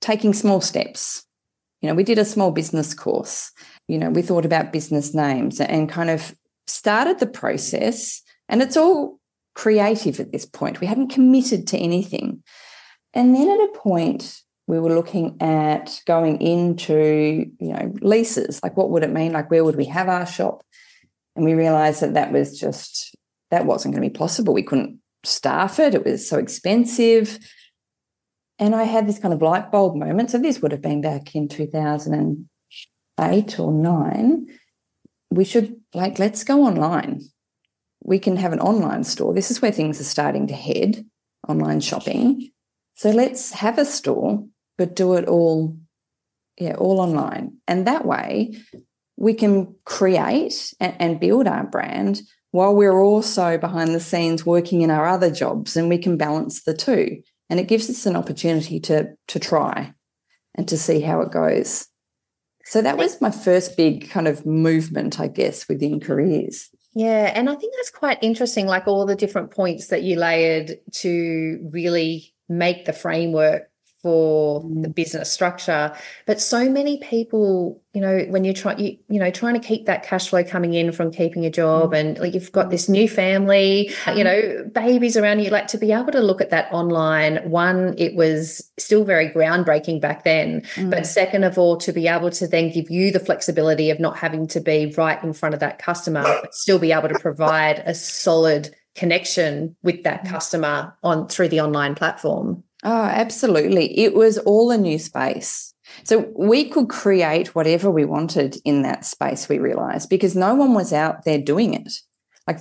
taking 0.00 0.32
small 0.32 0.60
steps. 0.60 1.24
You 1.82 1.88
know, 1.88 1.94
we 1.94 2.04
did 2.04 2.18
a 2.18 2.24
small 2.24 2.50
business 2.52 2.94
course. 2.94 3.52
You 3.88 3.98
know, 3.98 4.10
we 4.10 4.22
thought 4.22 4.44
about 4.44 4.72
business 4.72 5.14
names 5.14 5.60
and 5.60 5.88
kind 5.88 6.10
of 6.10 6.34
started 6.70 7.18
the 7.18 7.26
process. 7.26 8.22
And 8.48 8.62
it's 8.62 8.76
all 8.76 9.18
creative 9.54 10.20
at 10.20 10.32
this 10.32 10.46
point. 10.46 10.80
We 10.80 10.86
hadn't 10.86 11.10
committed 11.10 11.66
to 11.68 11.78
anything. 11.78 12.42
And 13.12 13.34
then 13.34 13.48
at 13.48 13.68
a 13.68 13.78
point, 13.78 14.40
we 14.66 14.78
were 14.78 14.94
looking 14.94 15.36
at 15.40 16.00
going 16.06 16.40
into, 16.40 17.50
you 17.58 17.72
know, 17.72 17.92
leases. 18.00 18.62
Like, 18.62 18.76
what 18.76 18.90
would 18.90 19.02
it 19.02 19.10
mean? 19.10 19.32
Like, 19.32 19.50
where 19.50 19.64
would 19.64 19.76
we 19.76 19.86
have 19.86 20.08
our 20.08 20.26
shop? 20.26 20.62
And 21.34 21.44
we 21.44 21.54
realized 21.54 22.02
that 22.02 22.14
that 22.14 22.32
was 22.32 22.58
just 22.58 23.16
that 23.50 23.66
wasn't 23.66 23.94
going 23.94 24.04
to 24.04 24.08
be 24.08 24.16
possible. 24.16 24.54
We 24.54 24.62
couldn't 24.62 25.00
staff 25.24 25.78
it, 25.78 25.94
it 25.94 26.04
was 26.04 26.28
so 26.28 26.38
expensive. 26.38 27.38
And 28.58 28.74
I 28.74 28.84
had 28.84 29.08
this 29.08 29.18
kind 29.18 29.34
of 29.34 29.42
light 29.42 29.72
bulb 29.72 29.96
moment. 29.96 30.30
So 30.30 30.38
this 30.38 30.60
would 30.60 30.72
have 30.72 30.82
been 30.82 31.00
back 31.00 31.34
in 31.34 31.48
2008 31.48 33.58
or 33.58 33.72
nine. 33.72 34.46
We 35.30 35.44
should, 35.44 35.79
like, 35.94 36.18
let's 36.18 36.44
go 36.44 36.64
online. 36.64 37.22
We 38.02 38.18
can 38.18 38.36
have 38.36 38.52
an 38.52 38.60
online 38.60 39.04
store. 39.04 39.34
This 39.34 39.50
is 39.50 39.60
where 39.60 39.72
things 39.72 40.00
are 40.00 40.04
starting 40.04 40.46
to 40.48 40.54
head 40.54 41.04
online 41.48 41.80
shopping. 41.80 42.50
So 42.94 43.10
let's 43.10 43.52
have 43.52 43.78
a 43.78 43.84
store, 43.84 44.46
but 44.78 44.96
do 44.96 45.14
it 45.14 45.26
all, 45.26 45.76
yeah, 46.58 46.74
all 46.74 47.00
online. 47.00 47.58
And 47.66 47.86
that 47.86 48.04
way 48.06 48.54
we 49.20 49.34
can 49.34 49.74
create 49.84 50.72
and, 50.80 51.20
build 51.20 51.46
our 51.46 51.64
brand 51.64 52.22
while 52.52 52.74
we're 52.74 53.00
also 53.00 53.58
behind 53.58 53.94
the 53.94 54.00
scenes 54.00 54.44
working 54.44 54.80
in 54.80 54.90
our 54.90 55.06
other 55.06 55.30
jobs 55.30 55.76
and 55.76 55.88
we 55.88 55.98
can 55.98 56.16
balance 56.16 56.62
the 56.64 56.74
two 56.74 57.22
and 57.48 57.60
it 57.60 57.68
gives 57.68 57.88
us 57.90 58.06
an 58.06 58.16
opportunity 58.16 58.80
to 58.80 59.12
to 59.28 59.38
try 59.38 59.92
and 60.54 60.66
to 60.66 60.78
see 60.78 61.00
how 61.00 61.20
it 61.20 61.30
goes 61.30 61.86
so 62.70 62.80
that 62.82 62.96
was 62.96 63.20
my 63.20 63.30
first 63.30 63.76
big 63.76 64.08
kind 64.10 64.28
of 64.28 64.46
movement 64.46 65.18
i 65.20 65.26
guess 65.26 65.68
within 65.68 66.00
careers. 66.00 66.70
Yeah 66.94 67.32
and 67.34 67.50
i 67.50 67.54
think 67.54 67.74
that's 67.76 67.90
quite 67.90 68.18
interesting 68.22 68.66
like 68.66 68.86
all 68.86 69.06
the 69.06 69.16
different 69.16 69.50
points 69.50 69.88
that 69.88 70.02
you 70.02 70.16
layered 70.16 70.78
to 70.92 71.68
really 71.72 72.32
make 72.48 72.84
the 72.84 72.92
framework 72.92 73.69
for 74.02 74.60
the 74.60 74.88
mm. 74.88 74.94
business 74.94 75.30
structure 75.30 75.94
but 76.26 76.40
so 76.40 76.70
many 76.70 76.98
people 76.98 77.82
you 77.92 78.00
know 78.00 78.20
when 78.28 78.44
you're 78.44 78.54
trying 78.54 78.78
you, 78.78 78.96
you 79.08 79.18
know 79.18 79.30
trying 79.30 79.54
to 79.54 79.60
keep 79.60 79.86
that 79.86 80.02
cash 80.02 80.28
flow 80.28 80.42
coming 80.42 80.74
in 80.74 80.92
from 80.92 81.10
keeping 81.10 81.44
a 81.44 81.50
job 81.50 81.92
mm. 81.92 81.98
and 81.98 82.18
like 82.18 82.32
you've 82.32 82.52
got 82.52 82.70
this 82.70 82.88
new 82.88 83.08
family 83.08 83.90
you 84.14 84.24
know 84.24 84.64
babies 84.72 85.16
around 85.16 85.40
you 85.40 85.50
like 85.50 85.66
to 85.66 85.76
be 85.76 85.92
able 85.92 86.12
to 86.12 86.20
look 86.20 86.40
at 86.40 86.50
that 86.50 86.72
online 86.72 87.36
one 87.50 87.94
it 87.98 88.14
was 88.14 88.70
still 88.78 89.04
very 89.04 89.28
groundbreaking 89.28 90.00
back 90.00 90.24
then 90.24 90.62
mm. 90.74 90.90
but 90.90 91.06
second 91.06 91.44
of 91.44 91.58
all 91.58 91.76
to 91.76 91.92
be 91.92 92.08
able 92.08 92.30
to 92.30 92.46
then 92.46 92.70
give 92.70 92.90
you 92.90 93.10
the 93.10 93.20
flexibility 93.20 93.90
of 93.90 94.00
not 94.00 94.16
having 94.16 94.46
to 94.46 94.60
be 94.60 94.92
right 94.96 95.22
in 95.22 95.32
front 95.32 95.54
of 95.54 95.60
that 95.60 95.78
customer 95.78 96.22
but 96.22 96.54
still 96.54 96.78
be 96.78 96.92
able 96.92 97.08
to 97.08 97.18
provide 97.18 97.82
a 97.86 97.94
solid 97.94 98.74
connection 98.94 99.76
with 99.82 100.02
that 100.04 100.24
mm. 100.24 100.30
customer 100.30 100.96
on 101.02 101.28
through 101.28 101.48
the 101.48 101.60
online 101.60 101.94
platform 101.94 102.62
Oh, 102.82 103.04
absolutely. 103.04 103.98
It 103.98 104.14
was 104.14 104.38
all 104.38 104.70
a 104.70 104.78
new 104.78 104.98
space. 104.98 105.74
So 106.04 106.30
we 106.36 106.68
could 106.68 106.88
create 106.88 107.54
whatever 107.54 107.90
we 107.90 108.04
wanted 108.04 108.56
in 108.64 108.82
that 108.82 109.04
space, 109.04 109.48
we 109.48 109.58
realized, 109.58 110.08
because 110.08 110.36
no 110.36 110.54
one 110.54 110.72
was 110.72 110.92
out 110.92 111.24
there 111.24 111.38
doing 111.38 111.74
it. 111.74 111.92
Like 112.46 112.60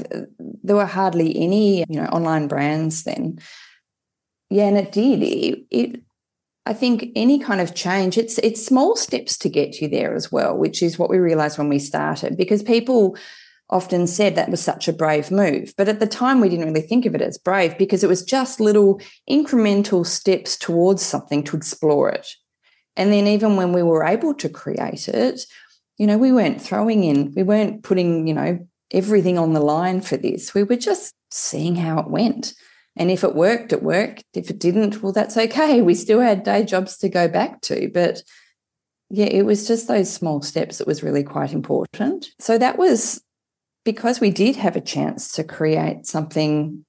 there 0.64 0.76
were 0.76 0.86
hardly 0.86 1.36
any, 1.38 1.80
you 1.88 2.02
know, 2.02 2.08
online 2.08 2.48
brands 2.48 3.04
then. 3.04 3.40
Yeah, 4.50 4.66
and 4.66 4.78
it 4.78 4.92
did. 4.92 5.24
It, 5.24 5.66
it 5.70 6.02
I 6.66 6.74
think 6.74 7.12
any 7.16 7.40
kind 7.40 7.62
of 7.62 7.74
change, 7.74 8.18
it's 8.18 8.38
it's 8.40 8.66
small 8.66 8.96
steps 8.96 9.38
to 9.40 9.50
get 9.50 9.80
you 9.80 9.88
there 9.88 10.14
as 10.14 10.32
well, 10.32 10.58
which 10.58 10.84
is 10.84 11.00
what 11.00 11.10
we 11.10 11.18
realized 11.18 11.58
when 11.58 11.70
we 11.70 11.80
started, 11.80 12.36
because 12.36 12.62
people 12.62 13.16
often 13.70 14.08
said 14.08 14.36
that 14.36 14.50
was 14.50 14.62
such 14.62 14.88
a 14.88 14.94
brave 14.94 15.30
move. 15.30 15.74
But 15.78 15.88
at 15.88 16.00
the 16.00 16.08
time, 16.08 16.42
we 16.42 16.50
didn't 16.50 16.66
really 16.66 16.82
think 16.82 17.06
of 17.06 17.14
it 17.16 17.22
as 17.22 17.38
brave 17.38 17.78
because 17.78 18.04
it 18.04 18.10
was 18.10 18.24
just 18.24 18.60
little 18.60 19.00
incremental 19.30 20.06
steps 20.06 20.58
towards 20.58 21.04
something 21.04 21.44
to 21.44 21.58
explore 21.58 22.10
it. 22.10 22.28
And 22.96 23.14
then, 23.14 23.28
even 23.28 23.56
when 23.56 23.72
we 23.72 23.84
were 23.84 24.04
able 24.04 24.34
to 24.36 24.50
create 24.50 25.08
it, 25.08 25.42
you 25.98 26.08
know, 26.08 26.18
we 26.18 26.32
weren't 26.32 26.62
throwing 26.62 27.04
in, 27.04 27.34
we 27.36 27.44
weren't 27.44 27.84
putting, 27.84 28.28
you 28.28 28.34
know, 28.34 28.68
everything 28.92 29.38
on 29.38 29.54
the 29.54 29.60
line 29.60 30.02
for 30.02 30.18
this. 30.18 30.54
We 30.54 30.64
were 30.64 30.76
just 30.76 31.14
seeing 31.30 31.76
how 31.76 32.00
it 32.00 32.10
went. 32.10 32.54
And 32.96 33.12
if 33.12 33.24
it 33.24 33.36
worked, 33.36 33.72
it 33.72 33.84
worked. 33.84 34.24
If 34.34 34.50
it 34.50 34.60
didn't, 34.60 35.02
well, 35.02 35.14
that's 35.14 35.38
okay. 35.38 35.82
We 35.82 35.94
still 35.94 36.20
had 36.20 36.44
day 36.44 36.66
jobs 36.66 36.98
to 36.98 37.10
go 37.10 37.28
back 37.28 37.62
to. 37.62 37.90
But 37.94 38.24
yeah, 39.10 39.28
it 39.28 39.44
was 39.44 39.68
just 39.68 39.88
those 39.88 40.12
small 40.12 40.42
steps 40.42 40.80
that 40.80 40.88
was 40.88 41.04
really 41.04 41.24
quite 41.24 41.54
important. 41.54 42.30
So 42.40 42.58
that 42.58 42.78
was 42.78 43.22
because 43.86 44.20
we 44.20 44.32
did 44.32 44.56
have 44.56 44.76
a 44.76 44.82
chance 44.82 45.32
to 45.34 45.44
create 45.44 46.06
something 46.06 46.86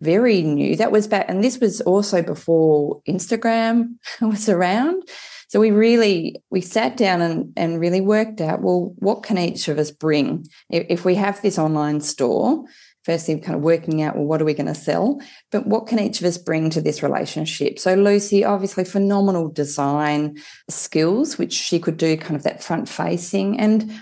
very 0.00 0.42
new, 0.42 0.74
that 0.76 0.90
was 0.90 1.06
back, 1.06 1.26
and 1.28 1.44
this 1.44 1.58
was 1.60 1.80
also 1.80 2.22
before 2.22 3.00
Instagram 3.08 3.96
was 4.20 4.48
around. 4.48 5.04
So 5.48 5.60
we 5.60 5.70
really 5.70 6.42
we 6.50 6.60
sat 6.60 6.96
down 6.96 7.20
and, 7.20 7.52
and 7.56 7.78
really 7.78 8.00
worked 8.00 8.40
out, 8.40 8.62
well, 8.62 8.94
what 8.96 9.22
can 9.22 9.38
each 9.38 9.68
of 9.68 9.78
us 9.78 9.90
bring? 9.90 10.46
If, 10.70 10.86
if 10.88 11.04
we 11.04 11.14
have 11.16 11.40
this 11.42 11.58
online 11.58 12.00
store, 12.00 12.64
firstly 13.04 13.38
kind 13.38 13.56
of 13.56 13.62
working 13.62 14.02
out 14.02 14.16
well 14.16 14.24
what 14.24 14.40
are 14.40 14.44
we 14.44 14.54
going 14.54 14.66
to 14.66 14.74
sell 14.74 15.20
but 15.50 15.66
what 15.66 15.86
can 15.86 15.98
each 15.98 16.20
of 16.20 16.26
us 16.26 16.38
bring 16.38 16.70
to 16.70 16.80
this 16.80 17.02
relationship 17.02 17.78
so 17.78 17.94
lucy 17.94 18.44
obviously 18.44 18.84
phenomenal 18.84 19.48
design 19.48 20.36
skills 20.70 21.38
which 21.38 21.52
she 21.52 21.78
could 21.78 21.96
do 21.96 22.16
kind 22.16 22.36
of 22.36 22.42
that 22.44 22.62
front 22.62 22.88
facing 22.88 23.58
and 23.58 23.92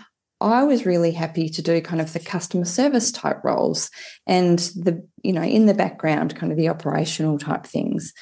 I 0.41 0.65
was 0.65 0.87
really 0.87 1.13
happy 1.13 1.49
to 1.51 1.63
do 1.63 1.81
kind 1.81 2.01
of 2.01 2.13
the 2.13 2.21
customer 2.21 2.65
service 2.65 3.13
type 3.13 3.45
roles 3.45 3.91
and 4.27 4.59
the, 4.59 5.07
you 5.23 5.33
know, 5.33 5.43
in 5.43 5.67
the 5.67 5.75
background, 5.75 6.35
kind 6.35 6.51
of 6.51 6.57
the 6.57 6.69
operational 6.69 7.39
type 7.39 7.67
things, 7.67 8.15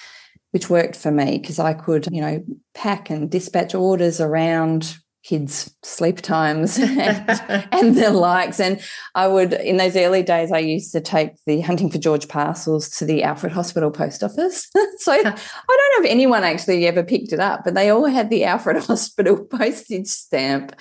which 0.50 0.68
worked 0.68 0.96
for 0.96 1.12
me 1.12 1.38
because 1.38 1.58
I 1.58 1.74
could, 1.74 2.08
you 2.10 2.20
know, 2.20 2.44
pack 2.74 3.10
and 3.10 3.30
dispatch 3.30 3.74
orders 3.74 4.20
around 4.20 4.96
kids' 5.28 5.74
sleep 5.82 6.22
times 6.22 6.78
and, 6.82 7.68
and 7.70 7.94
the 7.94 8.10
likes. 8.10 8.58
And 8.58 8.80
I 9.14 9.28
would, 9.28 9.52
in 9.52 9.76
those 9.76 9.94
early 9.94 10.22
days, 10.22 10.50
I 10.50 10.58
used 10.58 10.90
to 10.92 11.02
take 11.02 11.32
the 11.44 11.60
Hunting 11.60 11.90
for 11.90 11.98
George 11.98 12.28
parcels 12.28 12.88
to 12.96 13.04
the 13.04 13.22
Alfred 13.22 13.52
Hospital 13.52 13.90
post 13.90 14.24
office. 14.24 14.66
so 14.96 15.12
I 15.12 15.20
don't 15.22 15.34
know 15.34 16.04
if 16.04 16.06
anyone 16.06 16.44
actually 16.44 16.86
ever 16.86 17.02
picked 17.02 17.34
it 17.34 17.40
up, 17.40 17.62
but 17.62 17.74
they 17.74 17.90
all 17.90 18.06
had 18.06 18.30
the 18.30 18.44
Alfred 18.44 18.82
Hospital 18.86 19.44
postage 19.44 20.06
stamp 20.06 20.74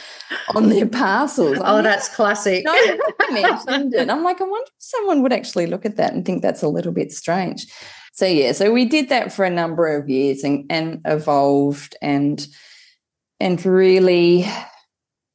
on 0.56 0.70
their 0.70 0.88
parcels. 0.88 1.58
Oh, 1.60 1.82
that's 1.82 2.08
classic. 2.16 2.63
No, 2.63 2.72
I 2.72 3.32
mentioned 3.32 3.96
it. 3.96 4.10
I'm 4.10 4.24
like, 4.24 4.39
I 4.39 4.46
wonder 4.46 4.66
if 4.66 4.74
someone 4.77 5.24
would 5.24 5.34
actually 5.34 5.68
look 5.68 5.86
at 5.86 5.98
that 5.98 6.13
and 6.13 6.25
think 6.25 6.42
that's 6.42 6.63
a 6.63 6.70
little 6.70 6.94
bit 6.94 7.12
strange. 7.12 7.68
So 8.13 8.25
yeah, 8.25 8.54
so 8.54 8.72
we 8.72 8.86
did 8.86 9.10
that 9.10 9.34
for 9.34 9.44
a 9.44 9.50
number 9.50 9.94
of 9.94 10.10
years 10.10 10.44
and, 10.44 10.66
and 10.70 11.01
evolved 11.04 11.98
and 12.01 12.48
and 13.39 13.63
really, 13.65 14.46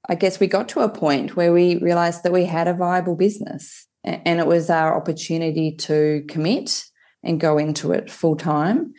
I 0.09 0.15
guess 0.15 0.41
we 0.41 0.47
got 0.47 0.69
to 0.71 0.81
a 0.81 0.89
point 0.89 1.37
where 1.37 1.53
we 1.53 1.77
realized 1.77 2.23
that 2.25 2.33
we 2.33 2.45
had 2.45 2.69
a 2.69 2.75
viable 2.75 3.17
business 3.17 3.87
and 4.05 4.41
it 4.41 4.47
was 4.47 4.69
our 4.71 4.97
opportunity 4.97 5.77
to 5.77 6.25
commit 6.29 6.85
and 7.23 7.41
go 7.41 7.59
into 7.59 7.93
it 7.93 8.11
full 8.11 8.37
time. 8.37 8.95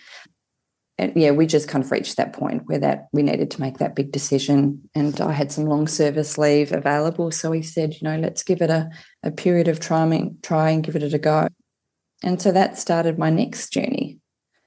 And 0.98 1.12
yeah, 1.16 1.32
we 1.32 1.48
just 1.48 1.68
kind 1.68 1.84
of 1.84 1.92
reached 1.92 2.18
that 2.18 2.34
point 2.34 2.64
where 2.66 2.80
that 2.80 3.08
we 3.12 3.24
needed 3.24 3.52
to 3.52 3.62
make 3.62 3.80
that 3.80 3.96
big 3.96 4.12
decision. 4.12 4.90
And 4.96 5.20
I 5.20 5.32
had 5.32 5.52
some 5.52 5.66
long 5.66 5.88
service 5.88 6.38
leave 6.38 6.72
available. 6.72 7.32
So 7.32 7.50
we 7.50 7.64
said, 7.64 7.94
you 7.94 8.00
know, 8.04 8.18
let's 8.18 8.44
give 8.44 8.62
it 8.62 8.70
a, 8.70 8.90
a 9.24 9.32
period 9.32 9.68
of 9.68 9.80
trying, 9.80 10.38
try 10.44 10.70
and 10.70 10.84
give 10.84 10.96
it 10.96 11.14
a 11.14 11.18
go. 11.18 11.48
And 12.24 12.42
so 12.42 12.52
that 12.52 12.78
started 12.78 13.18
my 13.18 13.30
next 13.30 13.74
journey. 13.74 14.20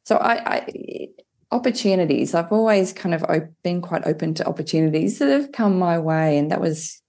So 0.05 0.17
I, 0.17 0.57
I 0.57 1.09
opportunities. 1.57 2.35
I've 2.35 2.53
always 2.53 2.93
kind 2.93 3.15
of 3.15 3.25
been 3.63 3.81
quite 3.81 4.07
open 4.07 4.35
to 4.35 4.47
opportunities 4.47 5.19
that 5.19 5.29
have 5.29 5.53
come 5.53 5.79
my 5.79 5.99
way, 5.99 6.39
and 6.39 6.51
that 6.51 6.61
was 6.61 7.03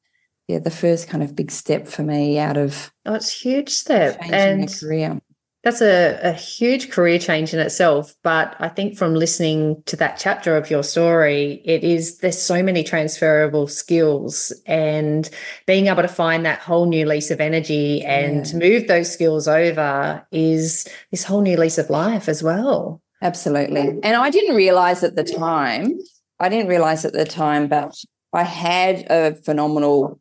yeah 0.47 0.59
the 0.59 0.71
first 0.71 1.09
kind 1.09 1.23
of 1.23 1.35
big 1.35 1.51
step 1.51 1.87
for 1.87 2.03
me 2.03 2.39
out 2.39 2.57
of 2.57 2.91
oh, 3.05 3.15
it's 3.15 3.41
huge 3.41 3.69
step 3.69 4.17
and 4.21 4.73
career. 4.73 5.19
That's 5.63 5.81
a, 5.81 6.17
a 6.23 6.31
huge 6.31 6.91
career 6.91 7.19
change 7.19 7.53
in 7.53 7.59
itself. 7.59 8.15
But 8.23 8.55
I 8.57 8.69
think 8.69 8.97
from 8.97 9.15
listening 9.15 9.83
to 9.87 9.97
that 9.97 10.17
chapter 10.17 10.55
of 10.55 10.69
your 10.69 10.81
story, 10.81 11.61
it 11.65 11.83
is 11.83 12.19
there's 12.19 12.41
so 12.41 12.63
many 12.63 12.83
transferable 12.83 13.67
skills 13.67 14.53
and 14.65 15.29
being 15.65 15.87
able 15.87 16.03
to 16.03 16.07
find 16.07 16.45
that 16.45 16.59
whole 16.59 16.85
new 16.85 17.05
lease 17.05 17.31
of 17.31 17.41
energy 17.41 18.01
and 18.05 18.47
yeah. 18.47 18.57
move 18.57 18.87
those 18.87 19.11
skills 19.11 19.47
over 19.49 20.25
is 20.31 20.87
this 21.11 21.25
whole 21.25 21.41
new 21.41 21.57
lease 21.57 21.77
of 21.77 21.89
life 21.89 22.29
as 22.29 22.41
well. 22.41 23.01
Absolutely. 23.21 23.99
And 24.03 24.15
I 24.15 24.29
didn't 24.29 24.55
realize 24.55 25.03
at 25.03 25.15
the 25.15 25.23
time, 25.23 25.99
I 26.39 26.49
didn't 26.49 26.67
realize 26.67 27.03
at 27.03 27.13
the 27.13 27.25
time, 27.25 27.67
but 27.67 27.95
I 28.33 28.43
had 28.43 29.07
a 29.09 29.35
phenomenal 29.35 30.19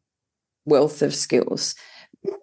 wealth 0.64 1.02
of 1.02 1.14
skills. 1.14 1.74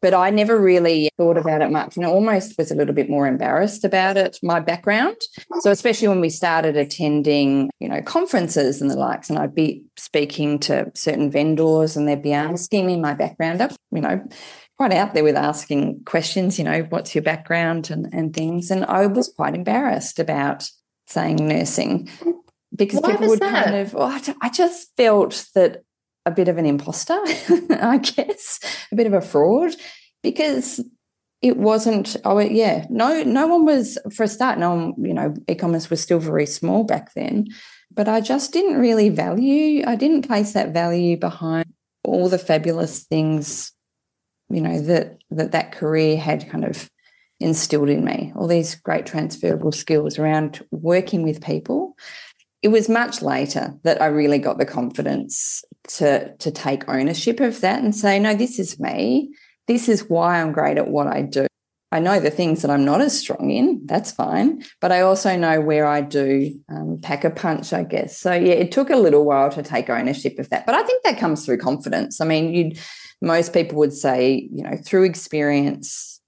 But 0.02 0.14
I 0.14 0.30
never 0.30 0.62
really 0.62 1.10
thought 1.18 1.38
about 1.38 1.62
it 1.62 1.70
much 1.70 1.98
and 1.98 2.06
almost 2.06 2.58
was 2.58 2.72
a 2.72 2.76
little 2.76 2.94
bit 2.94 3.10
more 3.10 3.28
embarrassed 3.28 3.84
about 3.84 4.16
it, 4.16 4.40
my 4.42 4.62
background. 4.62 5.18
So, 5.60 5.72
especially 5.72 6.08
when 6.08 6.22
we 6.22 6.30
started 6.30 6.78
attending, 6.78 7.70
you 7.82 7.90
know, 7.90 8.02
conferences 8.02 8.82
and 8.82 8.90
the 8.90 8.96
likes, 8.96 9.30
and 9.30 9.38
I'd 9.38 9.54
be 9.54 9.84
speaking 9.98 10.60
to 10.60 10.90
certain 10.96 11.30
vendors 11.30 11.98
and 11.98 12.08
they'd 12.08 12.22
be 12.22 12.32
asking 12.32 12.86
me 12.86 12.98
my 12.98 13.14
background 13.14 13.60
up, 13.60 13.72
you 13.92 14.00
know, 14.00 14.26
quite 14.78 14.94
out 14.94 15.14
there 15.14 15.24
with 15.24 15.36
asking 15.36 16.04
questions, 16.06 16.58
you 16.58 16.66
know, 16.66 16.84
what's 16.90 17.14
your 17.14 17.22
background 17.22 17.90
and, 17.90 18.12
and 18.14 18.34
things. 18.34 18.72
And 18.72 18.86
I 18.86 19.06
was 19.08 19.32
quite 19.36 19.56
embarrassed 19.56 20.20
about 20.20 20.70
saying 21.08 21.36
nursing 21.48 22.10
because 22.76 23.02
Why 23.02 23.12
people 23.12 23.28
would 23.30 23.40
that? 23.40 23.66
kind 23.66 23.76
of, 23.78 23.96
oh, 23.96 24.36
I 24.42 24.50
just 24.50 24.90
felt 24.98 25.48
that 25.56 25.84
a 26.26 26.32
bit 26.32 26.48
of 26.48 26.58
an 26.58 26.66
imposter, 26.66 27.14
I 27.70 28.00
guess, 28.02 28.60
a 28.92 28.96
bit 28.96 29.08
of 29.08 29.14
a 29.14 29.22
fraud 29.22 29.76
because 30.22 30.80
it 31.44 31.58
wasn't 31.58 32.16
oh 32.24 32.40
yeah 32.40 32.88
no 32.90 33.22
no 33.24 33.46
one 33.48 33.66
was 33.66 34.00
for 34.16 34.24
a 34.24 34.28
start 34.30 34.58
no 34.58 34.74
one 34.74 34.94
you 34.98 35.14
know 35.14 35.34
e-commerce 35.50 35.90
was 35.90 36.02
still 36.02 36.18
very 36.18 36.46
small 36.46 36.86
back 36.86 37.14
then 37.16 37.46
but 37.92 38.08
i 38.08 38.22
just 38.22 38.54
didn't 38.54 38.80
really 38.80 39.10
value 39.10 39.84
i 39.86 39.96
didn't 39.96 40.26
place 40.26 40.54
that 40.54 40.74
value 40.74 41.18
behind 41.18 41.66
all 42.06 42.30
the 42.30 42.40
fabulous 42.40 43.04
things 43.04 43.74
you 44.50 44.62
know 44.62 44.80
that 44.82 45.18
that 45.32 45.52
that 45.52 45.72
career 45.72 46.18
had 46.18 46.50
kind 46.50 46.66
of 46.66 46.90
instilled 47.40 47.90
in 47.90 48.04
me 48.04 48.32
all 48.36 48.48
these 48.48 48.76
great 48.76 49.06
transferable 49.06 49.72
skills 49.72 50.18
around 50.18 50.66
working 50.72 51.24
with 51.24 51.44
people. 51.44 51.96
It 52.62 52.70
was 52.70 52.88
much 52.88 53.22
later 53.22 53.74
that 53.84 54.02
i 54.02 54.06
really 54.06 54.40
got 54.40 54.58
the 54.58 54.66
confidence 54.66 55.64
to 55.90 56.34
to 56.38 56.52
take 56.52 56.88
ownership 56.88 57.40
of 57.42 57.60
that 57.62 57.84
and 57.84 57.96
say 57.96 58.20
no 58.20 58.34
this 58.36 58.60
is 58.60 58.80
me. 58.80 59.34
This 59.68 59.90
is 59.90 60.10
why 60.10 60.42
i'm 60.42 60.52
great 60.54 60.78
at 60.78 60.88
what 60.88 61.08
i 61.08 61.22
do. 61.22 61.48
I 61.92 62.00
know 62.00 62.20
the 62.20 62.32
things 62.32 62.62
that 62.62 62.72
i'm 62.72 62.86
not 62.86 63.02
as 63.02 63.20
strong 63.20 63.52
in. 63.52 63.82
That's 63.86 64.12
fine. 64.12 64.64
But 64.80 64.94
i 64.94 65.02
also 65.02 65.36
know 65.36 65.60
where 65.60 65.86
i 65.86 66.00
do 66.00 66.58
um, 66.70 67.00
pack 67.02 67.26
a 67.26 67.30
punch 67.30 67.74
i 67.74 67.84
guess. 67.84 68.18
So 68.18 68.32
yeah 68.34 68.54
it 68.54 68.72
took 68.72 68.90
a 68.90 68.96
little 68.96 69.26
while 69.26 69.50
to 69.52 69.64
take 69.64 69.90
ownership 69.90 70.40
of 70.40 70.50
that. 70.50 70.66
But 70.66 70.76
i 70.76 70.84
think 70.84 71.04
that 71.04 71.18
comes 71.20 71.46
through 71.46 71.58
confidence. 71.58 72.22
I 72.22 72.26
mean 72.26 72.54
you'd 72.54 72.80
most 73.24 73.54
people 73.54 73.78
would 73.78 73.94
say, 73.94 74.50
you 74.52 74.64
know, 74.64 74.78
through 74.86 75.06
experience, 75.06 76.20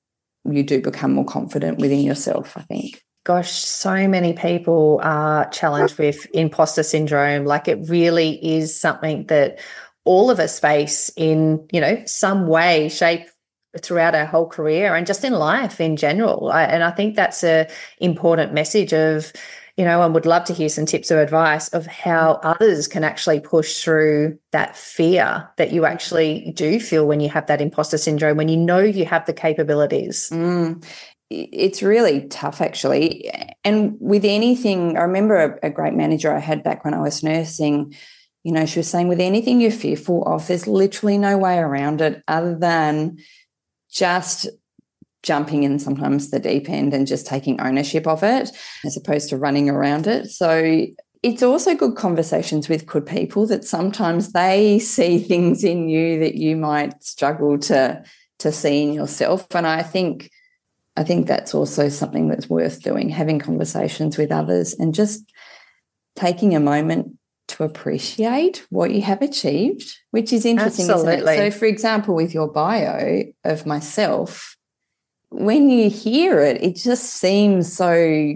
you 0.49 0.63
do 0.63 0.81
become 0.81 1.13
more 1.13 1.25
confident 1.25 1.77
within 1.77 1.99
yourself, 1.99 2.55
I 2.55 2.61
think. 2.61 3.03
gosh, 3.25 3.51
so 3.51 4.07
many 4.07 4.33
people 4.33 5.01
are 5.03 5.49
challenged 5.49 5.97
with 5.97 6.25
imposter 6.33 6.83
syndrome. 6.83 7.43
Like 7.45 7.67
it 7.67 7.89
really 7.89 8.33
is 8.45 8.79
something 8.79 9.25
that 9.25 9.59
all 10.05 10.29
of 10.29 10.39
us 10.39 10.59
face 10.59 11.11
in, 11.17 11.67
you 11.73 11.81
know, 11.81 12.01
some 12.05 12.47
way, 12.47 12.87
shape, 12.87 13.27
throughout 13.81 14.15
our 14.15 14.25
whole 14.25 14.47
career 14.47 14.95
and 14.95 15.05
just 15.05 15.25
in 15.25 15.33
life 15.33 15.81
in 15.81 15.97
general. 15.97 16.49
I, 16.49 16.63
and 16.63 16.81
I 16.81 16.91
think 16.91 17.15
that's 17.15 17.43
a 17.43 17.67
important 17.99 18.53
message 18.53 18.93
of, 18.93 19.33
you 19.77 19.83
know, 19.83 20.01
and 20.03 20.13
would 20.13 20.25
love 20.25 20.45
to 20.45 20.53
hear 20.53 20.69
some 20.69 20.85
tips 20.85 21.11
or 21.11 21.21
advice 21.21 21.67
of 21.69 21.85
how 21.85 22.39
others 22.43 22.87
can 22.87 23.03
actually 23.03 23.41
push 23.41 23.83
through 23.83 24.37
that 24.51 24.75
fear 24.75 25.49
that 25.57 25.71
you 25.71 25.85
actually 25.85 26.53
do 26.55 26.79
feel 26.79 27.05
when 27.05 27.19
you 27.19 27.29
have 27.29 27.47
that 27.47 27.61
imposter 27.61 27.97
syndrome, 27.97 28.37
when 28.37 28.47
you 28.47 28.57
know 28.57 28.79
you 28.79 29.05
have 29.05 29.25
the 29.25 29.33
capabilities. 29.33 30.29
Mm 30.31 30.83
it's 31.31 31.81
really 31.81 32.27
tough 32.27 32.61
actually 32.61 33.29
and 33.63 33.97
with 33.99 34.23
anything 34.23 34.95
i 34.95 35.01
remember 35.01 35.59
a, 35.63 35.67
a, 35.67 35.69
great 35.71 35.93
manager 35.93 36.31
i 36.31 36.39
had 36.39 36.63
back 36.63 36.85
when 36.85 36.93
i 36.93 36.99
was 36.99 37.23
nursing 37.23 37.95
you 38.43 38.51
know 38.51 38.65
she 38.65 38.79
was 38.79 38.87
saying 38.87 39.07
with 39.07 39.19
anything 39.19 39.59
you're 39.59 39.71
fearful 39.71 40.23
of 40.25 40.47
there's 40.47 40.67
literally 40.67 41.17
no 41.17 41.37
way 41.37 41.57
around 41.57 41.99
it 41.99 42.21
other 42.27 42.55
than 42.55 43.17
just 43.89 44.47
jumping 45.25 45.63
in 45.63 45.79
sometimes 45.79 46.29
the 46.29 46.39
deep 46.39 46.69
end 46.69 46.93
and 46.93 47.07
just 47.07 47.27
taking 47.27 47.59
ownership 47.59 48.07
of 48.07 48.23
it 48.23 48.49
as 48.85 48.95
opposed 48.95 49.29
to 49.29 49.37
running 49.37 49.69
around 49.69 50.07
it 50.07 50.27
so 50.27 50.85
it's 51.23 51.43
also 51.43 51.73
good 51.73 51.95
conversations 51.95 52.69
with 52.69 52.85
good 52.85 53.05
people 53.05 53.47
that 53.47 53.65
sometimes 53.65 54.31
they 54.31 54.79
see 54.79 55.17
things 55.19 55.63
in 55.63 55.89
you 55.89 56.19
that 56.19 56.35
you 56.35 56.55
might 56.55 57.03
struggle 57.03 57.57
to 57.57 58.01
to 58.39 58.51
see 58.51 58.83
in 58.83 58.93
yourself 58.93 59.53
and 59.55 59.67
i 59.67 59.81
think 59.81 60.29
I 60.97 61.03
think 61.03 61.27
that's 61.27 61.53
also 61.53 61.89
something 61.89 62.29
that's 62.29 62.49
worth 62.49 62.81
doing, 62.81 63.09
having 63.09 63.39
conversations 63.39 64.17
with 64.17 64.31
others 64.31 64.73
and 64.73 64.93
just 64.93 65.29
taking 66.15 66.55
a 66.55 66.59
moment 66.59 67.17
to 67.47 67.63
appreciate 67.63 68.65
what 68.69 68.91
you 68.91 69.01
have 69.01 69.21
achieved, 69.21 69.97
which 70.11 70.31
is 70.31 70.45
interesting. 70.45 70.89
Absolutely. 70.89 71.35
So, 71.35 71.51
for 71.51 71.65
example, 71.65 72.15
with 72.15 72.33
your 72.33 72.47
bio 72.47 73.23
of 73.43 73.65
myself, 73.65 74.54
when 75.29 75.69
you 75.69 75.89
hear 75.89 76.39
it, 76.39 76.61
it 76.63 76.75
just 76.75 77.05
seems 77.05 77.73
so 77.73 78.33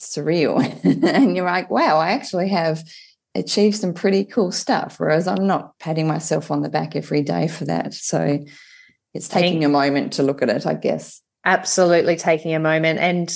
surreal. 0.00 0.60
and 1.04 1.36
you're 1.36 1.44
like, 1.44 1.70
wow, 1.70 1.98
I 1.98 2.10
actually 2.10 2.48
have 2.48 2.82
achieved 3.34 3.76
some 3.76 3.94
pretty 3.94 4.24
cool 4.24 4.52
stuff. 4.52 4.98
Whereas 4.98 5.26
I'm 5.26 5.46
not 5.46 5.78
patting 5.78 6.06
myself 6.06 6.50
on 6.50 6.62
the 6.62 6.68
back 6.68 6.96
every 6.96 7.22
day 7.22 7.48
for 7.48 7.64
that. 7.66 7.94
So, 7.94 8.40
it's 9.12 9.28
taking 9.28 9.64
a 9.64 9.68
moment 9.68 10.14
to 10.14 10.24
look 10.24 10.42
at 10.42 10.48
it, 10.48 10.66
I 10.66 10.74
guess 10.74 11.22
absolutely 11.44 12.16
taking 12.16 12.54
a 12.54 12.60
moment. 12.60 12.98
And 12.98 13.32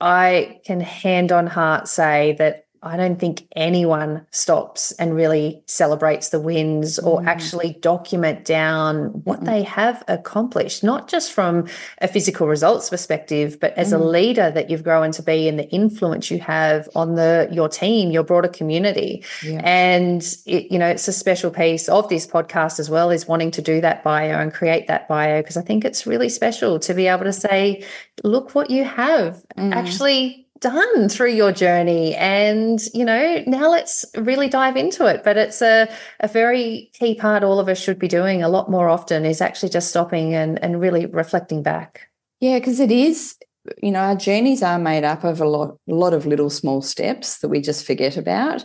I 0.00 0.60
can 0.64 0.80
hand 0.80 1.32
on 1.32 1.46
heart 1.46 1.88
say 1.88 2.36
that 2.38 2.64
I 2.82 2.96
don't 2.96 3.18
think 3.18 3.46
anyone 3.56 4.26
stops 4.30 4.92
and 4.92 5.14
really 5.14 5.62
celebrates 5.66 6.28
the 6.28 6.40
wins 6.40 6.98
or 6.98 7.20
mm. 7.20 7.26
actually 7.26 7.78
document 7.80 8.44
down 8.44 9.06
what 9.24 9.40
mm. 9.40 9.46
they 9.46 9.62
have 9.64 10.04
accomplished, 10.08 10.84
not 10.84 11.08
just 11.08 11.32
from 11.32 11.68
a 12.00 12.08
physical 12.08 12.46
results 12.46 12.90
perspective, 12.90 13.58
but 13.60 13.72
as 13.76 13.92
mm. 13.92 14.00
a 14.00 14.04
leader 14.04 14.50
that 14.50 14.70
you've 14.70 14.84
grown 14.84 15.12
to 15.12 15.22
be 15.22 15.48
and 15.48 15.58
the 15.58 15.68
influence 15.70 16.30
you 16.30 16.38
have 16.38 16.88
on 16.94 17.14
the 17.14 17.48
your 17.50 17.68
team, 17.68 18.10
your 18.10 18.22
broader 18.22 18.48
community. 18.48 19.24
Yeah. 19.42 19.60
And 19.64 20.22
it, 20.46 20.70
you 20.70 20.78
know, 20.78 20.88
it's 20.88 21.08
a 21.08 21.12
special 21.12 21.50
piece 21.50 21.88
of 21.88 22.08
this 22.08 22.26
podcast 22.26 22.78
as 22.78 22.88
well, 22.88 23.10
is 23.10 23.26
wanting 23.26 23.50
to 23.52 23.62
do 23.62 23.80
that 23.80 24.04
bio 24.04 24.38
and 24.38 24.52
create 24.52 24.86
that 24.88 25.08
bio 25.08 25.40
because 25.40 25.56
I 25.56 25.62
think 25.62 25.84
it's 25.84 26.06
really 26.06 26.28
special 26.28 26.78
to 26.80 26.94
be 26.94 27.06
able 27.06 27.24
to 27.24 27.32
say, 27.32 27.84
look 28.24 28.54
what 28.54 28.70
you 28.70 28.84
have 28.84 29.42
mm. 29.56 29.72
actually 29.74 30.47
done 30.60 31.08
through 31.08 31.32
your 31.32 31.52
journey 31.52 32.14
and 32.14 32.80
you 32.92 33.04
know 33.04 33.42
now 33.46 33.70
let's 33.70 34.04
really 34.16 34.48
dive 34.48 34.76
into 34.76 35.06
it. 35.06 35.22
But 35.24 35.36
it's 35.36 35.62
a, 35.62 35.88
a 36.20 36.28
very 36.28 36.90
key 36.94 37.14
part 37.14 37.44
all 37.44 37.60
of 37.60 37.68
us 37.68 37.80
should 37.80 37.98
be 37.98 38.08
doing 38.08 38.42
a 38.42 38.48
lot 38.48 38.70
more 38.70 38.88
often 38.88 39.24
is 39.24 39.40
actually 39.40 39.70
just 39.70 39.90
stopping 39.90 40.34
and, 40.34 40.62
and 40.62 40.80
really 40.80 41.06
reflecting 41.06 41.62
back. 41.62 42.08
Yeah 42.40 42.58
because 42.58 42.80
it 42.80 42.90
is 42.90 43.36
you 43.82 43.90
know 43.90 44.00
our 44.00 44.16
journeys 44.16 44.62
are 44.62 44.78
made 44.78 45.04
up 45.04 45.24
of 45.24 45.40
a 45.40 45.48
lot, 45.48 45.76
a 45.88 45.94
lot 45.94 46.14
of 46.14 46.26
little 46.26 46.50
small 46.50 46.80
steps 46.80 47.38
that 47.38 47.48
we 47.48 47.60
just 47.60 47.86
forget 47.86 48.16
about 48.16 48.64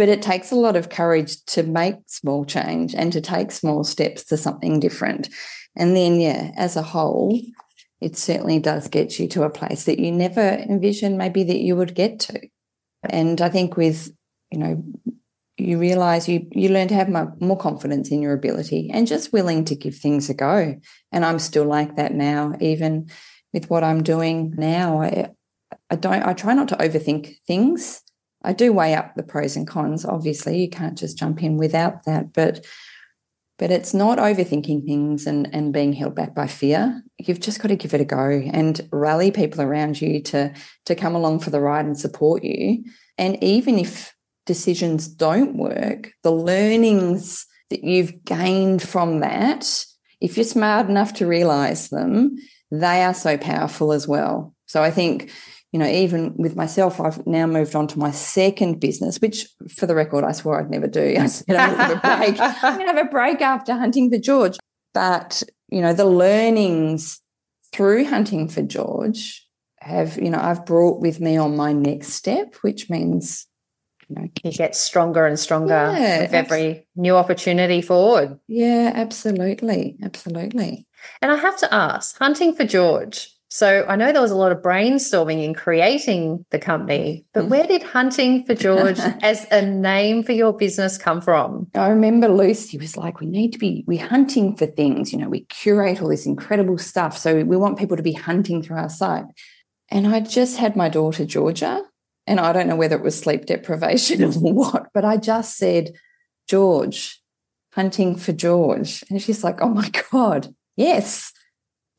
but 0.00 0.08
it 0.08 0.22
takes 0.22 0.50
a 0.50 0.56
lot 0.56 0.76
of 0.76 0.88
courage 0.88 1.44
to 1.44 1.62
make 1.62 1.96
small 2.06 2.46
change 2.46 2.94
and 2.94 3.12
to 3.12 3.20
take 3.20 3.52
small 3.52 3.84
steps 3.84 4.24
to 4.24 4.34
something 4.38 4.80
different. 4.80 5.28
And 5.76 5.94
then 5.94 6.18
yeah 6.18 6.52
as 6.56 6.74
a 6.74 6.82
whole 6.82 7.38
it 8.00 8.16
certainly 8.16 8.58
does 8.58 8.88
get 8.88 9.18
you 9.18 9.28
to 9.28 9.42
a 9.42 9.50
place 9.50 9.84
that 9.84 9.98
you 9.98 10.10
never 10.10 10.40
envisioned 10.40 11.18
maybe 11.18 11.44
that 11.44 11.60
you 11.60 11.76
would 11.76 11.94
get 11.94 12.20
to. 12.20 12.40
And 13.04 13.40
I 13.40 13.48
think 13.48 13.76
with, 13.76 14.12
you 14.50 14.58
know, 14.58 14.84
you 15.58 15.78
realize 15.78 16.28
you 16.28 16.46
you 16.52 16.70
learn 16.70 16.88
to 16.88 16.94
have 16.94 17.08
more 17.40 17.58
confidence 17.58 18.10
in 18.10 18.22
your 18.22 18.32
ability 18.32 18.90
and 18.92 19.06
just 19.06 19.32
willing 19.32 19.64
to 19.66 19.74
give 19.74 19.94
things 19.94 20.30
a 20.30 20.34
go. 20.34 20.80
And 21.12 21.24
I'm 21.24 21.38
still 21.38 21.66
like 21.66 21.96
that 21.96 22.14
now, 22.14 22.54
even 22.60 23.10
with 23.52 23.68
what 23.68 23.84
I'm 23.84 24.02
doing 24.02 24.54
now. 24.56 25.02
I, 25.02 25.30
I 25.90 25.96
don't 25.96 26.22
I 26.22 26.32
try 26.32 26.54
not 26.54 26.68
to 26.68 26.76
overthink 26.76 27.36
things. 27.46 28.02
I 28.42 28.54
do 28.54 28.72
weigh 28.72 28.94
up 28.94 29.14
the 29.14 29.22
pros 29.22 29.56
and 29.56 29.66
cons. 29.66 30.06
Obviously, 30.06 30.58
you 30.58 30.70
can't 30.70 30.96
just 30.96 31.18
jump 31.18 31.42
in 31.42 31.58
without 31.58 32.04
that. 32.04 32.32
But 32.32 32.64
but 33.60 33.70
it's 33.70 33.92
not 33.92 34.16
overthinking 34.16 34.86
things 34.86 35.26
and, 35.26 35.46
and 35.54 35.70
being 35.70 35.92
held 35.92 36.14
back 36.14 36.34
by 36.34 36.46
fear. 36.46 37.02
You've 37.18 37.40
just 37.40 37.60
got 37.60 37.68
to 37.68 37.76
give 37.76 37.92
it 37.92 38.00
a 38.00 38.06
go 38.06 38.30
and 38.30 38.80
rally 38.90 39.30
people 39.30 39.60
around 39.60 40.00
you 40.00 40.22
to, 40.22 40.54
to 40.86 40.94
come 40.94 41.14
along 41.14 41.40
for 41.40 41.50
the 41.50 41.60
ride 41.60 41.84
and 41.84 41.98
support 41.98 42.42
you. 42.42 42.82
And 43.18 43.40
even 43.44 43.78
if 43.78 44.14
decisions 44.46 45.06
don't 45.06 45.56
work, 45.56 46.12
the 46.22 46.32
learnings 46.32 47.46
that 47.68 47.84
you've 47.84 48.24
gained 48.24 48.82
from 48.82 49.20
that, 49.20 49.84
if 50.22 50.38
you're 50.38 50.44
smart 50.44 50.88
enough 50.88 51.12
to 51.14 51.26
realize 51.26 51.90
them, 51.90 52.36
they 52.70 53.04
are 53.04 53.14
so 53.14 53.36
powerful 53.36 53.92
as 53.92 54.08
well. 54.08 54.54
So 54.64 54.82
I 54.82 54.90
think 54.90 55.30
you 55.72 55.78
know, 55.78 55.86
even 55.86 56.34
with 56.36 56.56
myself, 56.56 57.00
I've 57.00 57.24
now 57.26 57.46
moved 57.46 57.76
on 57.76 57.86
to 57.88 57.98
my 57.98 58.10
second 58.10 58.80
business, 58.80 59.20
which 59.20 59.46
for 59.68 59.86
the 59.86 59.94
record, 59.94 60.24
I 60.24 60.32
swore 60.32 60.60
I'd 60.60 60.70
never 60.70 60.88
do. 60.88 61.16
I 61.18 61.26
said 61.26 61.56
I'm 61.56 61.74
going 61.74 61.78
to 61.78 61.84
have 61.84 61.96
a 61.96 62.18
break. 62.18 62.40
I'm 62.40 62.74
going 62.76 62.86
to 62.86 62.94
have 62.94 63.06
a 63.06 63.10
break 63.10 63.40
after 63.40 63.74
hunting 63.74 64.10
for 64.10 64.18
George. 64.18 64.58
But, 64.92 65.42
you 65.68 65.80
know, 65.80 65.92
the 65.92 66.06
learnings 66.06 67.20
through 67.72 68.06
hunting 68.06 68.48
for 68.48 68.62
George 68.62 69.46
have, 69.78 70.18
you 70.18 70.30
know, 70.30 70.40
I've 70.40 70.66
brought 70.66 71.00
with 71.00 71.20
me 71.20 71.36
on 71.36 71.56
my 71.56 71.72
next 71.72 72.14
step, 72.14 72.56
which 72.62 72.90
means 72.90 73.46
you 74.08 74.16
know, 74.16 74.28
you 74.42 74.50
get 74.50 74.74
stronger 74.74 75.24
and 75.24 75.38
stronger 75.38 75.94
yeah, 75.96 76.22
with 76.22 76.34
every 76.34 76.86
new 76.96 77.14
opportunity 77.14 77.80
forward. 77.80 78.40
Yeah, 78.48 78.90
absolutely. 78.92 79.96
Absolutely. 80.02 80.88
And 81.22 81.30
I 81.30 81.36
have 81.36 81.56
to 81.58 81.72
ask, 81.72 82.18
hunting 82.18 82.56
for 82.56 82.64
George, 82.64 83.30
so 83.52 83.84
I 83.88 83.96
know 83.96 84.12
there 84.12 84.22
was 84.22 84.30
a 84.30 84.36
lot 84.36 84.52
of 84.52 84.58
brainstorming 84.58 85.44
in 85.44 85.54
creating 85.54 86.46
the 86.50 86.58
company, 86.60 87.24
but 87.34 87.46
mm. 87.46 87.48
where 87.48 87.66
did 87.66 87.82
Hunting 87.82 88.44
for 88.44 88.54
George 88.54 88.98
as 89.22 89.44
a 89.50 89.60
name 89.60 90.22
for 90.22 90.30
your 90.30 90.52
business 90.52 90.96
come 90.96 91.20
from? 91.20 91.66
I 91.74 91.88
remember 91.88 92.28
Lucy 92.28 92.78
was 92.78 92.96
like, 92.96 93.18
we 93.18 93.26
need 93.26 93.52
to 93.52 93.58
be, 93.58 93.82
we're 93.88 94.06
hunting 94.06 94.56
for 94.56 94.66
things, 94.66 95.12
you 95.12 95.18
know, 95.18 95.28
we 95.28 95.40
curate 95.46 96.00
all 96.00 96.08
this 96.08 96.26
incredible 96.26 96.78
stuff. 96.78 97.18
So 97.18 97.42
we 97.42 97.56
want 97.56 97.76
people 97.76 97.96
to 97.96 98.04
be 98.04 98.12
hunting 98.12 98.62
through 98.62 98.76
our 98.76 98.88
site. 98.88 99.24
And 99.88 100.06
I 100.06 100.20
just 100.20 100.56
had 100.56 100.76
my 100.76 100.88
daughter, 100.88 101.24
Georgia, 101.24 101.82
and 102.28 102.38
I 102.38 102.52
don't 102.52 102.68
know 102.68 102.76
whether 102.76 102.94
it 102.94 103.02
was 103.02 103.18
sleep 103.18 103.46
deprivation 103.46 104.22
or 104.24 104.30
what, 104.30 104.86
but 104.94 105.04
I 105.04 105.16
just 105.16 105.56
said, 105.56 105.90
George, 106.48 107.20
hunting 107.74 108.14
for 108.14 108.32
George. 108.32 109.02
And 109.10 109.20
she's 109.20 109.42
like, 109.42 109.60
oh 109.60 109.70
my 109.70 109.90
God, 110.12 110.54
yes 110.76 111.32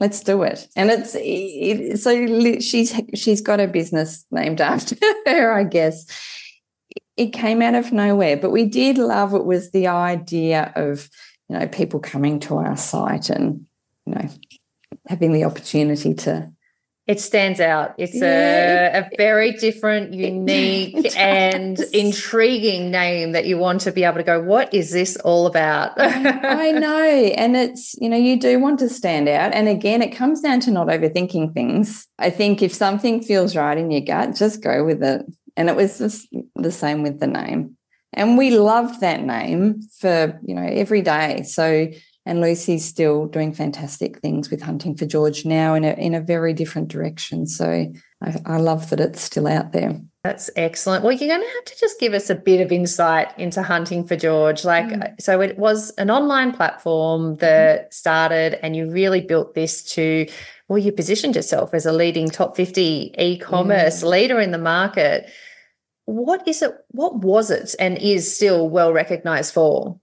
let's 0.02 0.20
do 0.22 0.42
it. 0.42 0.68
And 0.76 0.90
it's 0.90 1.16
it, 1.16 2.00
so 2.00 2.60
she's 2.60 3.00
she's 3.14 3.40
got 3.40 3.62
a 3.62 3.68
business 3.68 4.26
named 4.32 4.60
after 4.60 4.96
her 5.26 5.54
i 5.54 5.64
guess. 5.64 6.06
It 7.16 7.34
came 7.34 7.62
out 7.62 7.76
of 7.76 7.94
nowhere 7.94 8.36
but 8.36 8.50
we 8.50 8.66
did 8.66 8.98
love 8.98 9.34
it 9.34 9.46
was 9.46 9.72
the 9.72 9.88
idea 9.88 10.74
of 10.76 11.08
you 11.48 11.58
know 11.58 11.68
people 11.68 12.00
coming 12.00 12.40
to 12.42 12.58
our 12.58 12.76
site 12.76 13.30
and 13.30 13.66
you 14.06 14.16
know 14.16 14.28
having 15.08 15.32
the 15.34 15.44
opportunity 15.44 16.16
to 16.16 16.52
it 17.08 17.20
stands 17.20 17.60
out. 17.60 17.96
It's 17.98 18.16
yeah. 18.16 19.00
a, 19.00 19.02
a, 19.02 19.10
very 19.18 19.54
different, 19.54 20.14
unique, 20.14 21.16
and 21.18 21.80
intriguing 21.94 22.92
name 22.92 23.32
that 23.32 23.46
you 23.46 23.58
want 23.58 23.82
to 23.82 23.92
be 23.92 24.04
able 24.04 24.18
to 24.18 24.24
go, 24.24 24.42
what 24.42 24.74
is 24.74 24.92
this 24.92 25.18
all 25.18 25.48
about? 25.48 25.94
I 25.98 26.72
know. 26.72 27.04
And 27.36 27.58
it's, 27.58 27.96
you 28.00 28.08
know, 28.08 28.18
you 28.18 28.40
do 28.40 28.60
want 28.60 28.80
to 28.80 28.90
stand 28.90 29.28
out. 29.28 29.54
And 29.54 29.68
again, 29.68 30.02
it 30.02 30.16
comes 30.16 30.42
down 30.42 30.60
to 30.62 30.72
not 30.72 30.88
overthinking 30.88 31.54
things. 31.54 32.08
I 32.20 32.30
think 32.30 32.62
if 32.62 32.74
something 32.74 33.24
feels 33.24 33.56
right 33.56 33.78
in 33.78 33.90
your 33.90 34.02
gut, 34.02 34.36
just 34.36 34.62
go 34.62 34.86
with 34.86 35.02
it. 35.04 35.26
And 35.58 35.70
it 35.70 35.76
was 35.76 35.98
just 35.98 36.28
the 36.56 36.72
same 36.72 37.02
with 37.02 37.20
the 37.20 37.28
name. 37.28 37.78
And 38.14 38.38
we 38.38 38.52
loved 38.52 39.02
that 39.02 39.24
name 39.24 39.82
for, 40.00 40.40
you 40.44 40.54
know, 40.54 40.64
every 40.64 41.02
day. 41.02 41.44
So 41.44 41.88
and 42.26 42.40
Lucy's 42.40 42.86
still 42.86 43.26
doing 43.26 43.54
fantastic 43.54 44.20
things 44.20 44.50
with 44.52 44.62
Hunting 44.62 44.96
for 44.96 45.06
George 45.06 45.46
now 45.46 45.74
in 45.74 45.84
a 45.84 45.94
in 45.94 46.14
a 46.14 46.22
very 46.22 46.54
different 46.54 46.88
direction. 46.88 47.48
So 47.48 47.92
I, 48.22 48.42
I 48.46 48.58
love 48.58 48.90
that 48.92 49.00
it's 49.00 49.22
still 49.22 49.48
out 49.48 49.72
there. 49.72 50.00
That's 50.24 50.52
excellent. 50.56 51.04
Well, 51.04 51.14
you're 51.14 51.36
going 51.36 51.42
to 51.42 51.56
have 51.56 51.66
to 51.66 51.80
just 51.80 52.00
give 52.00 52.14
us 52.14 52.30
a 52.30 52.36
bit 52.36 52.62
of 52.62 52.72
insight 52.72 53.38
into 53.40 53.64
Hunting 53.64 54.06
for 54.06 54.16
George. 54.16 54.64
Like, 54.64 54.86
mm. 54.86 55.20
so 55.20 55.42
it 55.42 55.58
was 55.58 55.90
an 55.98 56.12
online 56.12 56.52
platform 56.52 57.36
that 57.38 57.90
mm. 57.90 57.94
started, 57.94 58.64
and 58.64 58.76
you 58.76 58.92
really 58.92 59.22
built 59.22 59.56
this 59.56 59.82
to, 59.96 60.28
well, 60.68 60.78
you 60.78 60.92
positioned 60.92 61.36
yourself 61.36 61.74
as 61.74 61.88
a 61.88 61.92
leading 61.92 62.30
top 62.30 62.56
50 62.56 63.16
e 63.18 63.38
commerce 63.40 64.04
leader 64.04 64.40
in 64.40 64.52
the 64.52 64.60
market. 64.60 65.28
What 66.06 66.48
is 66.48 66.62
it? 66.62 66.72
What 66.90 67.18
was 67.22 67.50
it 67.50 67.74
and 67.80 67.98
is 67.98 68.32
still 68.32 68.70
well 68.70 68.94
recognized 68.94 69.56
for? 69.56 70.00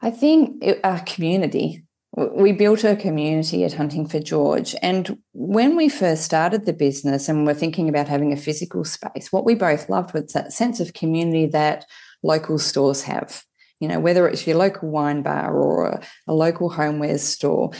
I 0.00 0.10
think 0.10 0.62
it, 0.62 0.80
our 0.84 1.00
community. 1.00 1.84
We 2.16 2.52
built 2.52 2.84
a 2.84 2.94
community 2.94 3.64
at 3.64 3.72
Hunting 3.72 4.06
for 4.06 4.20
George. 4.20 4.76
And 4.82 5.18
when 5.32 5.74
we 5.74 5.88
first 5.88 6.22
started 6.22 6.64
the 6.64 6.72
business 6.72 7.28
and 7.28 7.44
were 7.44 7.54
thinking 7.54 7.88
about 7.88 8.06
having 8.06 8.32
a 8.32 8.36
physical 8.36 8.84
space, 8.84 9.32
what 9.32 9.44
we 9.44 9.56
both 9.56 9.88
loved 9.88 10.14
was 10.14 10.32
that 10.32 10.52
sense 10.52 10.78
of 10.78 10.94
community 10.94 11.46
that 11.46 11.86
local 12.22 12.58
stores 12.58 13.02
have. 13.02 13.42
You 13.80 13.88
know, 13.88 13.98
whether 13.98 14.28
it's 14.28 14.46
your 14.46 14.56
local 14.56 14.90
wine 14.90 15.22
bar 15.22 15.52
or 15.52 15.86
a, 15.88 16.02
a 16.28 16.34
local 16.34 16.70
homewares 16.70 17.20
store, 17.20 17.72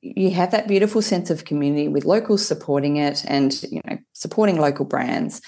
you 0.00 0.32
have 0.32 0.50
that 0.50 0.66
beautiful 0.66 1.00
sense 1.00 1.30
of 1.30 1.44
community 1.44 1.86
with 1.86 2.04
locals 2.04 2.44
supporting 2.44 2.96
it 2.96 3.24
and, 3.26 3.62
you 3.70 3.80
know, 3.84 3.98
supporting 4.12 4.60
local 4.60 4.84
brands. 4.84 5.40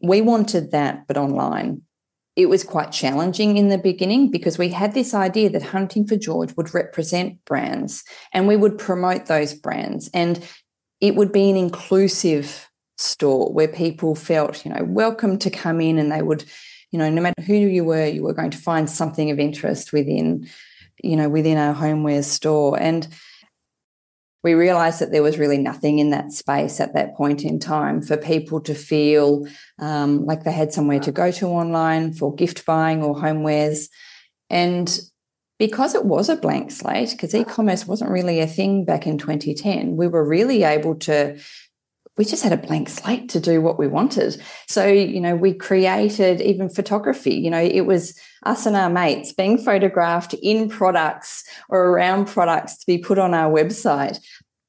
We 0.00 0.20
wanted 0.20 0.70
that, 0.70 1.08
but 1.08 1.16
online 1.16 1.82
it 2.34 2.46
was 2.46 2.64
quite 2.64 2.92
challenging 2.92 3.56
in 3.56 3.68
the 3.68 3.78
beginning 3.78 4.30
because 4.30 4.56
we 4.56 4.70
had 4.70 4.94
this 4.94 5.12
idea 5.12 5.50
that 5.50 5.62
Hunting 5.62 6.06
for 6.06 6.16
George 6.16 6.56
would 6.56 6.72
represent 6.72 7.44
brands 7.44 8.04
and 8.32 8.48
we 8.48 8.56
would 8.56 8.78
promote 8.78 9.26
those 9.26 9.52
brands. 9.52 10.08
And 10.14 10.42
it 11.00 11.14
would 11.14 11.30
be 11.30 11.50
an 11.50 11.56
inclusive 11.56 12.70
store 12.96 13.52
where 13.52 13.68
people 13.68 14.14
felt, 14.14 14.64
you 14.64 14.72
know, 14.72 14.84
welcome 14.84 15.38
to 15.40 15.50
come 15.50 15.80
in 15.80 15.98
and 15.98 16.10
they 16.10 16.22
would, 16.22 16.44
you 16.90 16.98
know, 16.98 17.10
no 17.10 17.20
matter 17.20 17.42
who 17.42 17.54
you 17.54 17.84
were, 17.84 18.06
you 18.06 18.22
were 18.22 18.34
going 18.34 18.50
to 18.50 18.58
find 18.58 18.88
something 18.88 19.30
of 19.30 19.38
interest 19.38 19.92
within, 19.92 20.48
you 21.02 21.16
know, 21.16 21.28
within 21.28 21.58
our 21.58 21.74
homeware 21.74 22.22
store. 22.22 22.80
And 22.80 23.08
we 24.42 24.54
realized 24.54 25.00
that 25.00 25.12
there 25.12 25.22
was 25.22 25.38
really 25.38 25.58
nothing 25.58 25.98
in 25.98 26.10
that 26.10 26.32
space 26.32 26.80
at 26.80 26.94
that 26.94 27.14
point 27.14 27.44
in 27.44 27.60
time 27.60 28.02
for 28.02 28.16
people 28.16 28.60
to 28.62 28.74
feel 28.74 29.46
um, 29.78 30.24
like 30.26 30.42
they 30.42 30.52
had 30.52 30.72
somewhere 30.72 31.00
to 31.00 31.12
go 31.12 31.30
to 31.30 31.46
online 31.46 32.12
for 32.12 32.34
gift 32.34 32.66
buying 32.66 33.02
or 33.02 33.14
homewares. 33.14 33.88
And 34.50 35.00
because 35.58 35.94
it 35.94 36.04
was 36.04 36.28
a 36.28 36.36
blank 36.36 36.72
slate, 36.72 37.10
because 37.12 37.34
e 37.34 37.44
commerce 37.44 37.86
wasn't 37.86 38.10
really 38.10 38.40
a 38.40 38.46
thing 38.48 38.84
back 38.84 39.06
in 39.06 39.16
2010, 39.16 39.96
we 39.96 40.08
were 40.08 40.26
really 40.26 40.64
able 40.64 40.96
to. 40.96 41.38
We 42.18 42.24
just 42.24 42.42
had 42.42 42.52
a 42.52 42.58
blank 42.58 42.90
slate 42.90 43.30
to 43.30 43.40
do 43.40 43.62
what 43.62 43.78
we 43.78 43.88
wanted. 43.88 44.40
So, 44.68 44.86
you 44.86 45.20
know, 45.20 45.34
we 45.34 45.54
created 45.54 46.40
even 46.42 46.68
photography. 46.68 47.34
You 47.34 47.50
know, 47.50 47.62
it 47.62 47.86
was 47.86 48.18
us 48.44 48.66
and 48.66 48.76
our 48.76 48.90
mates 48.90 49.32
being 49.32 49.56
photographed 49.56 50.34
in 50.34 50.68
products 50.68 51.44
or 51.70 51.86
around 51.86 52.26
products 52.26 52.76
to 52.78 52.86
be 52.86 52.98
put 52.98 53.18
on 53.18 53.32
our 53.32 53.50
website. 53.50 54.18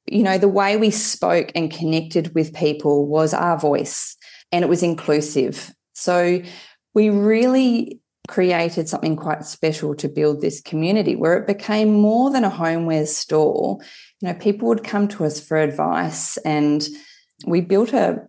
You 0.07 0.23
know, 0.23 0.37
the 0.37 0.47
way 0.47 0.77
we 0.77 0.89
spoke 0.89 1.51
and 1.53 1.71
connected 1.71 2.33
with 2.33 2.53
people 2.53 3.07
was 3.07 3.33
our 3.33 3.57
voice 3.57 4.15
and 4.51 4.63
it 4.63 4.69
was 4.69 4.83
inclusive. 4.83 5.73
So 5.93 6.41
we 6.93 7.09
really 7.09 7.99
created 8.27 8.87
something 8.87 9.15
quite 9.15 9.43
special 9.43 9.95
to 9.95 10.07
build 10.07 10.41
this 10.41 10.61
community 10.61 11.15
where 11.15 11.37
it 11.37 11.47
became 11.47 11.93
more 11.93 12.31
than 12.31 12.45
a 12.45 12.51
homewares 12.51 13.07
store. 13.07 13.79
You 14.21 14.29
know, 14.29 14.33
people 14.35 14.69
would 14.69 14.83
come 14.83 15.07
to 15.09 15.25
us 15.25 15.45
for 15.45 15.57
advice 15.57 16.37
and 16.37 16.87
we 17.45 17.61
built 17.61 17.93
a, 17.93 18.27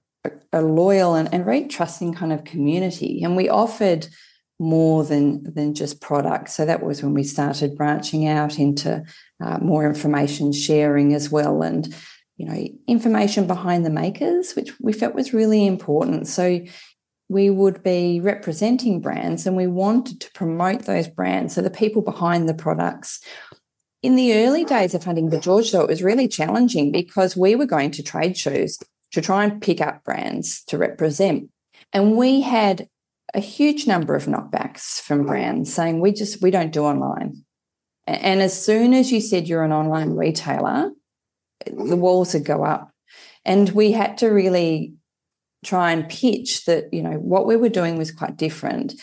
a 0.52 0.62
loyal 0.62 1.14
and, 1.14 1.32
and 1.32 1.44
very 1.44 1.66
trusting 1.66 2.14
kind 2.14 2.32
of 2.32 2.44
community. 2.44 3.22
And 3.22 3.36
we 3.36 3.48
offered 3.48 4.08
more 4.58 5.04
than 5.04 5.42
than 5.54 5.74
just 5.74 6.00
products. 6.00 6.54
So 6.54 6.64
that 6.64 6.82
was 6.82 7.02
when 7.02 7.14
we 7.14 7.24
started 7.24 7.76
branching 7.76 8.26
out 8.26 8.58
into 8.58 9.04
uh, 9.42 9.58
more 9.58 9.86
information 9.86 10.52
sharing 10.52 11.12
as 11.12 11.30
well, 11.30 11.62
and 11.62 11.92
you 12.36 12.46
know 12.46 12.66
information 12.86 13.46
behind 13.46 13.84
the 13.84 13.90
makers, 13.90 14.54
which 14.54 14.72
we 14.80 14.92
felt 14.92 15.14
was 15.14 15.34
really 15.34 15.66
important. 15.66 16.28
So 16.28 16.60
we 17.28 17.50
would 17.50 17.82
be 17.82 18.20
representing 18.20 19.00
brands, 19.00 19.46
and 19.46 19.56
we 19.56 19.66
wanted 19.66 20.20
to 20.20 20.32
promote 20.32 20.82
those 20.82 21.08
brands. 21.08 21.54
So 21.54 21.62
the 21.62 21.70
people 21.70 22.02
behind 22.02 22.48
the 22.48 22.54
products. 22.54 23.20
In 24.02 24.16
the 24.16 24.34
early 24.34 24.66
days 24.66 24.94
of 24.94 25.02
Hunting 25.02 25.30
the 25.30 25.40
George, 25.40 25.72
though, 25.72 25.80
it 25.80 25.88
was 25.88 26.02
really 26.02 26.28
challenging 26.28 26.92
because 26.92 27.38
we 27.38 27.54
were 27.54 27.64
going 27.64 27.90
to 27.92 28.02
trade 28.02 28.36
shows 28.36 28.78
to 29.14 29.20
try 29.20 29.44
and 29.44 29.62
pick 29.62 29.80
up 29.80 30.04
brands 30.04 30.62
to 30.64 30.76
represent. 30.78 31.48
And 31.92 32.16
we 32.16 32.40
had 32.40 32.88
a 33.32 33.40
huge 33.40 33.86
number 33.86 34.14
of 34.14 34.26
knockbacks 34.26 35.00
from 35.00 35.26
brands 35.26 35.72
saying 35.72 36.00
we 36.00 36.12
just 36.12 36.42
we 36.42 36.50
don't 36.50 36.72
do 36.72 36.84
online. 36.84 37.44
And 38.06 38.42
as 38.42 38.60
soon 38.60 38.92
as 38.92 39.10
you 39.10 39.20
said 39.20 39.48
you're 39.48 39.64
an 39.64 39.72
online 39.72 40.10
retailer 40.10 40.90
the 41.66 41.96
walls 41.96 42.34
would 42.34 42.44
go 42.44 42.64
up. 42.64 42.90
And 43.44 43.70
we 43.70 43.92
had 43.92 44.18
to 44.18 44.28
really 44.28 44.94
try 45.64 45.92
and 45.92 46.08
pitch 46.08 46.64
that 46.66 46.92
you 46.92 47.02
know 47.02 47.14
what 47.14 47.46
we 47.46 47.56
were 47.56 47.68
doing 47.68 47.96
was 47.96 48.10
quite 48.10 48.36
different 48.36 48.94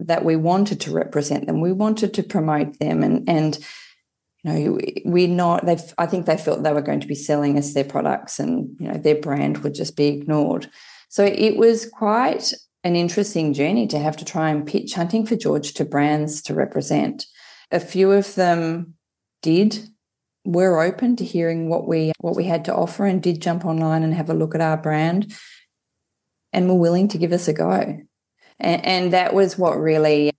that 0.00 0.24
we 0.24 0.36
wanted 0.36 0.80
to 0.80 0.92
represent 0.92 1.46
them. 1.46 1.60
We 1.60 1.72
wanted 1.72 2.14
to 2.14 2.22
promote 2.22 2.78
them 2.78 3.02
and 3.02 3.28
and 3.28 3.58
you 4.44 4.52
know 4.52 4.78
we're 5.04 5.28
not 5.28 5.66
they 5.66 5.76
i 5.98 6.06
think 6.06 6.26
they 6.26 6.36
felt 6.36 6.62
they 6.62 6.72
were 6.72 6.80
going 6.80 7.00
to 7.00 7.08
be 7.08 7.14
selling 7.14 7.58
us 7.58 7.74
their 7.74 7.84
products 7.84 8.38
and 8.38 8.76
you 8.78 8.88
know 8.88 8.98
their 8.98 9.16
brand 9.16 9.58
would 9.58 9.74
just 9.74 9.96
be 9.96 10.06
ignored 10.06 10.70
so 11.08 11.24
it 11.24 11.56
was 11.56 11.86
quite 11.86 12.52
an 12.84 12.96
interesting 12.96 13.52
journey 13.54 13.86
to 13.88 13.98
have 13.98 14.16
to 14.18 14.24
try 14.24 14.50
and 14.50 14.66
pitch 14.66 14.94
Hunting 14.94 15.26
for 15.26 15.36
George 15.36 15.74
to 15.74 15.84
brands 15.84 16.42
to 16.42 16.54
represent. 16.54 17.26
A 17.70 17.80
few 17.80 18.12
of 18.12 18.34
them 18.34 18.94
did 19.42 19.88
were 20.44 20.80
open 20.80 21.16
to 21.16 21.24
hearing 21.24 21.68
what 21.68 21.86
we 21.86 22.12
what 22.20 22.36
we 22.36 22.44
had 22.44 22.64
to 22.64 22.74
offer 22.74 23.04
and 23.04 23.22
did 23.22 23.42
jump 23.42 23.64
online 23.64 24.02
and 24.02 24.14
have 24.14 24.30
a 24.30 24.34
look 24.34 24.54
at 24.54 24.60
our 24.60 24.76
brand 24.76 25.34
and 26.52 26.68
were 26.68 26.74
willing 26.74 27.08
to 27.08 27.18
give 27.18 27.32
us 27.32 27.48
a 27.48 27.52
go. 27.52 28.00
And, 28.58 28.86
and 28.86 29.12
that 29.12 29.34
was 29.34 29.58
what 29.58 29.78
really 29.78 30.30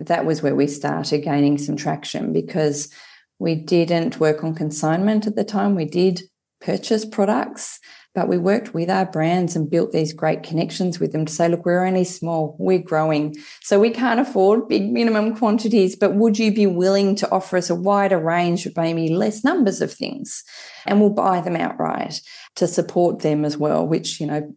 that 0.00 0.26
was 0.26 0.42
where 0.42 0.54
we 0.54 0.66
started 0.66 1.24
gaining 1.24 1.58
some 1.58 1.76
traction 1.76 2.32
because 2.32 2.92
we 3.38 3.54
didn't 3.54 4.20
work 4.20 4.42
on 4.42 4.54
consignment 4.54 5.26
at 5.26 5.36
the 5.36 5.44
time. 5.44 5.74
We 5.74 5.84
did 5.84 6.22
purchase 6.60 7.04
products 7.04 7.78
but 8.18 8.26
we 8.26 8.36
worked 8.36 8.74
with 8.74 8.90
our 8.90 9.06
brands 9.06 9.54
and 9.54 9.70
built 9.70 9.92
these 9.92 10.12
great 10.12 10.42
connections 10.42 10.98
with 10.98 11.12
them 11.12 11.24
to 11.24 11.32
say, 11.32 11.48
look, 11.48 11.64
we're 11.64 11.84
only 11.84 12.02
small, 12.02 12.56
we're 12.58 12.80
growing. 12.80 13.36
So 13.62 13.78
we 13.78 13.90
can't 13.90 14.18
afford 14.18 14.66
big 14.66 14.90
minimum 14.90 15.36
quantities, 15.36 15.94
but 15.94 16.16
would 16.16 16.36
you 16.36 16.52
be 16.52 16.66
willing 16.66 17.14
to 17.14 17.30
offer 17.30 17.58
us 17.58 17.70
a 17.70 17.76
wider 17.76 18.18
range 18.18 18.66
of 18.66 18.76
maybe 18.76 19.08
less 19.08 19.44
numbers 19.44 19.80
of 19.80 19.92
things? 19.92 20.42
And 20.84 21.00
we'll 21.00 21.10
buy 21.10 21.40
them 21.40 21.54
outright 21.54 22.20
to 22.56 22.66
support 22.66 23.20
them 23.20 23.44
as 23.44 23.56
well, 23.56 23.86
which, 23.86 24.20
you 24.20 24.26
know, 24.26 24.52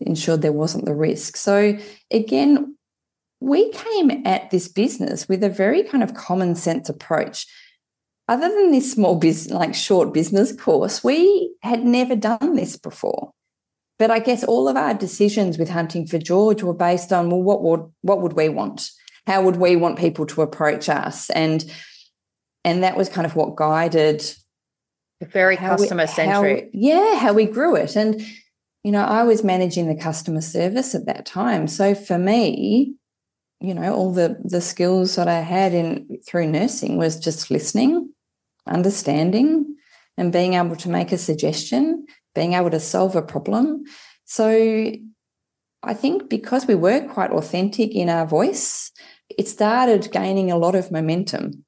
ensured 0.00 0.42
there 0.42 0.50
wasn't 0.50 0.84
the 0.84 0.96
risk. 0.96 1.36
So 1.36 1.78
again, 2.10 2.76
we 3.40 3.70
came 3.70 4.26
at 4.26 4.50
this 4.50 4.66
business 4.66 5.28
with 5.28 5.44
a 5.44 5.48
very 5.48 5.84
kind 5.84 6.02
of 6.02 6.14
common 6.14 6.56
sense 6.56 6.88
approach 6.88 7.46
other 8.28 8.48
than 8.48 8.72
this 8.72 8.92
small 8.92 9.16
business, 9.16 9.52
like 9.52 9.74
short 9.74 10.12
business 10.12 10.52
course, 10.52 11.02
we 11.02 11.54
had 11.62 11.82
never 11.82 12.14
done 12.14 12.54
this 12.56 12.76
before. 12.76 13.32
But 13.98 14.10
I 14.10 14.18
guess 14.18 14.44
all 14.44 14.68
of 14.68 14.76
our 14.76 14.94
decisions 14.94 15.58
with 15.58 15.70
Hunting 15.70 16.06
for 16.06 16.18
George 16.18 16.62
were 16.62 16.74
based 16.74 17.12
on, 17.12 17.30
well, 17.30 17.42
what 17.42 17.62
would 17.62 17.90
what 18.02 18.20
would 18.20 18.34
we 18.34 18.48
want? 18.48 18.90
How 19.26 19.42
would 19.42 19.56
we 19.56 19.76
want 19.76 19.98
people 19.98 20.26
to 20.26 20.42
approach 20.42 20.88
us? 20.88 21.30
And 21.30 21.64
and 22.64 22.82
that 22.82 22.96
was 22.96 23.08
kind 23.08 23.26
of 23.26 23.34
what 23.34 23.56
guided 23.56 24.22
very 25.22 25.56
customer 25.56 26.06
centric. 26.06 26.70
Yeah, 26.72 27.16
how 27.16 27.32
we 27.32 27.46
grew 27.46 27.74
it. 27.76 27.96
And 27.96 28.20
you 28.84 28.92
know, 28.92 29.04
I 29.04 29.24
was 29.24 29.42
managing 29.42 29.88
the 29.88 30.00
customer 30.00 30.42
service 30.42 30.94
at 30.94 31.06
that 31.06 31.26
time. 31.26 31.66
So 31.66 31.94
for 31.94 32.18
me, 32.18 32.94
you 33.60 33.74
know, 33.74 33.92
all 33.92 34.12
the 34.12 34.38
the 34.44 34.60
skills 34.60 35.16
that 35.16 35.28
I 35.28 35.40
had 35.40 35.72
in 35.72 36.20
through 36.26 36.48
nursing 36.48 36.98
was 36.98 37.18
just 37.18 37.50
listening 37.50 38.12
understanding 38.68 39.76
and 40.16 40.32
being 40.32 40.54
able 40.54 40.76
to 40.76 40.88
make 40.88 41.12
a 41.12 41.18
suggestion, 41.18 42.06
being 42.34 42.54
able 42.54 42.70
to 42.70 42.80
solve 42.80 43.16
a 43.16 43.22
problem. 43.22 43.84
So 44.24 44.92
I 45.82 45.94
think 45.94 46.28
because 46.28 46.66
we 46.66 46.74
were 46.74 47.06
quite 47.08 47.30
authentic 47.30 47.94
in 47.94 48.08
our 48.08 48.26
voice, 48.26 48.90
it 49.36 49.48
started 49.48 50.10
gaining 50.12 50.50
a 50.50 50.58
lot 50.58 50.74
of 50.74 50.90
momentum. 50.90 51.64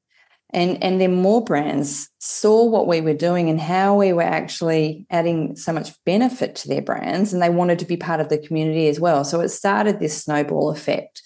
And, 0.52 0.82
and 0.82 1.00
then 1.00 1.14
more 1.14 1.44
brands 1.44 2.08
saw 2.18 2.64
what 2.64 2.88
we 2.88 3.00
were 3.00 3.14
doing 3.14 3.48
and 3.48 3.60
how 3.60 3.94
we 3.94 4.12
were 4.12 4.22
actually 4.22 5.06
adding 5.08 5.54
so 5.54 5.72
much 5.72 5.92
benefit 6.04 6.56
to 6.56 6.68
their 6.68 6.82
brands, 6.82 7.32
and 7.32 7.40
they 7.40 7.50
wanted 7.50 7.78
to 7.78 7.84
be 7.84 7.96
part 7.96 8.18
of 8.18 8.30
the 8.30 8.38
community 8.38 8.88
as 8.88 8.98
well. 8.98 9.24
So 9.24 9.38
it 9.40 9.50
started 9.50 10.00
this 10.00 10.24
snowball 10.24 10.70
effect 10.70 11.22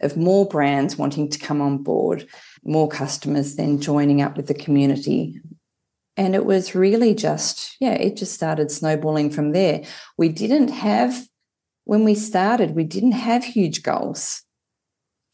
of 0.00 0.16
more 0.16 0.48
brands 0.48 0.96
wanting 0.96 1.28
to 1.30 1.38
come 1.38 1.60
on 1.60 1.82
board 1.82 2.26
more 2.64 2.88
customers 2.88 3.56
then 3.56 3.80
joining 3.80 4.22
up 4.22 4.36
with 4.36 4.46
the 4.46 4.54
community. 4.54 5.40
And 6.16 6.34
it 6.34 6.44
was 6.44 6.74
really 6.74 7.14
just, 7.14 7.76
yeah, 7.80 7.94
it 7.94 8.16
just 8.16 8.34
started 8.34 8.70
snowballing 8.70 9.30
from 9.30 9.52
there. 9.52 9.82
We 10.18 10.28
didn't 10.28 10.68
have, 10.68 11.26
when 11.84 12.04
we 12.04 12.14
started, 12.14 12.74
we 12.74 12.84
didn't 12.84 13.12
have 13.12 13.44
huge 13.44 13.82
goals 13.82 14.42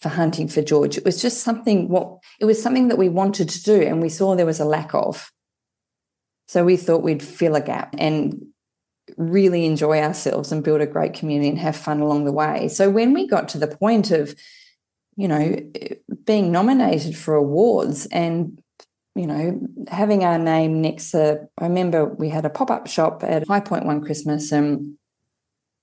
for 0.00 0.08
hunting 0.10 0.48
for 0.48 0.62
George. 0.62 0.96
It 0.96 1.04
was 1.04 1.20
just 1.20 1.42
something 1.42 1.88
what 1.88 2.18
it 2.38 2.44
was 2.44 2.62
something 2.62 2.88
that 2.88 2.98
we 2.98 3.08
wanted 3.08 3.48
to 3.48 3.62
do 3.62 3.82
and 3.82 4.00
we 4.00 4.08
saw 4.08 4.34
there 4.34 4.46
was 4.46 4.60
a 4.60 4.64
lack 4.64 4.94
of. 4.94 5.32
So 6.46 6.64
we 6.64 6.76
thought 6.76 7.02
we'd 7.02 7.22
fill 7.22 7.56
a 7.56 7.60
gap 7.60 7.94
and 7.98 8.40
really 9.16 9.66
enjoy 9.66 10.00
ourselves 10.00 10.52
and 10.52 10.62
build 10.62 10.80
a 10.80 10.86
great 10.86 11.14
community 11.14 11.48
and 11.48 11.58
have 11.58 11.76
fun 11.76 12.00
along 12.00 12.24
the 12.24 12.32
way. 12.32 12.68
So 12.68 12.88
when 12.88 13.12
we 13.12 13.26
got 13.26 13.48
to 13.50 13.58
the 13.58 13.66
point 13.66 14.10
of, 14.10 14.34
you 15.18 15.26
know, 15.26 15.56
being 16.24 16.52
nominated 16.52 17.16
for 17.16 17.34
awards 17.34 18.06
and 18.06 18.62
you 19.14 19.26
know, 19.26 19.60
having 19.88 20.22
our 20.22 20.38
name 20.38 20.80
next 20.80 21.10
to, 21.10 21.48
I 21.58 21.64
remember 21.64 22.04
we 22.04 22.28
had 22.28 22.44
a 22.44 22.50
pop 22.50 22.70
up 22.70 22.86
shop 22.86 23.24
at 23.24 23.48
Highpoint 23.48 23.84
one 23.84 24.00
Christmas, 24.00 24.52
and 24.52 24.94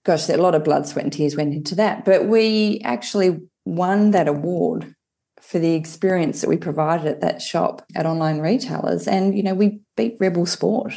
gosh, 0.05 0.29
a 0.29 0.37
lot 0.37 0.55
of 0.55 0.63
blood, 0.63 0.87
sweat, 0.87 1.03
and 1.03 1.11
tears 1.11 1.35
went 1.35 1.53
into 1.53 1.75
that. 1.75 2.05
But 2.05 2.27
we 2.27 2.79
actually 2.85 3.41
won 3.65 4.11
that 4.11 4.29
award 4.29 4.95
for 5.41 5.59
the 5.59 5.73
experience 5.73 6.39
that 6.39 6.49
we 6.49 6.55
provided 6.55 7.07
at 7.07 7.19
that 7.19 7.41
shop 7.41 7.81
at 7.93 8.05
online 8.05 8.39
retailers. 8.39 9.05
And, 9.05 9.35
you 9.35 9.43
know, 9.43 9.53
we 9.53 9.81
beat 9.97 10.15
Rebel 10.17 10.45
Sport. 10.45 10.93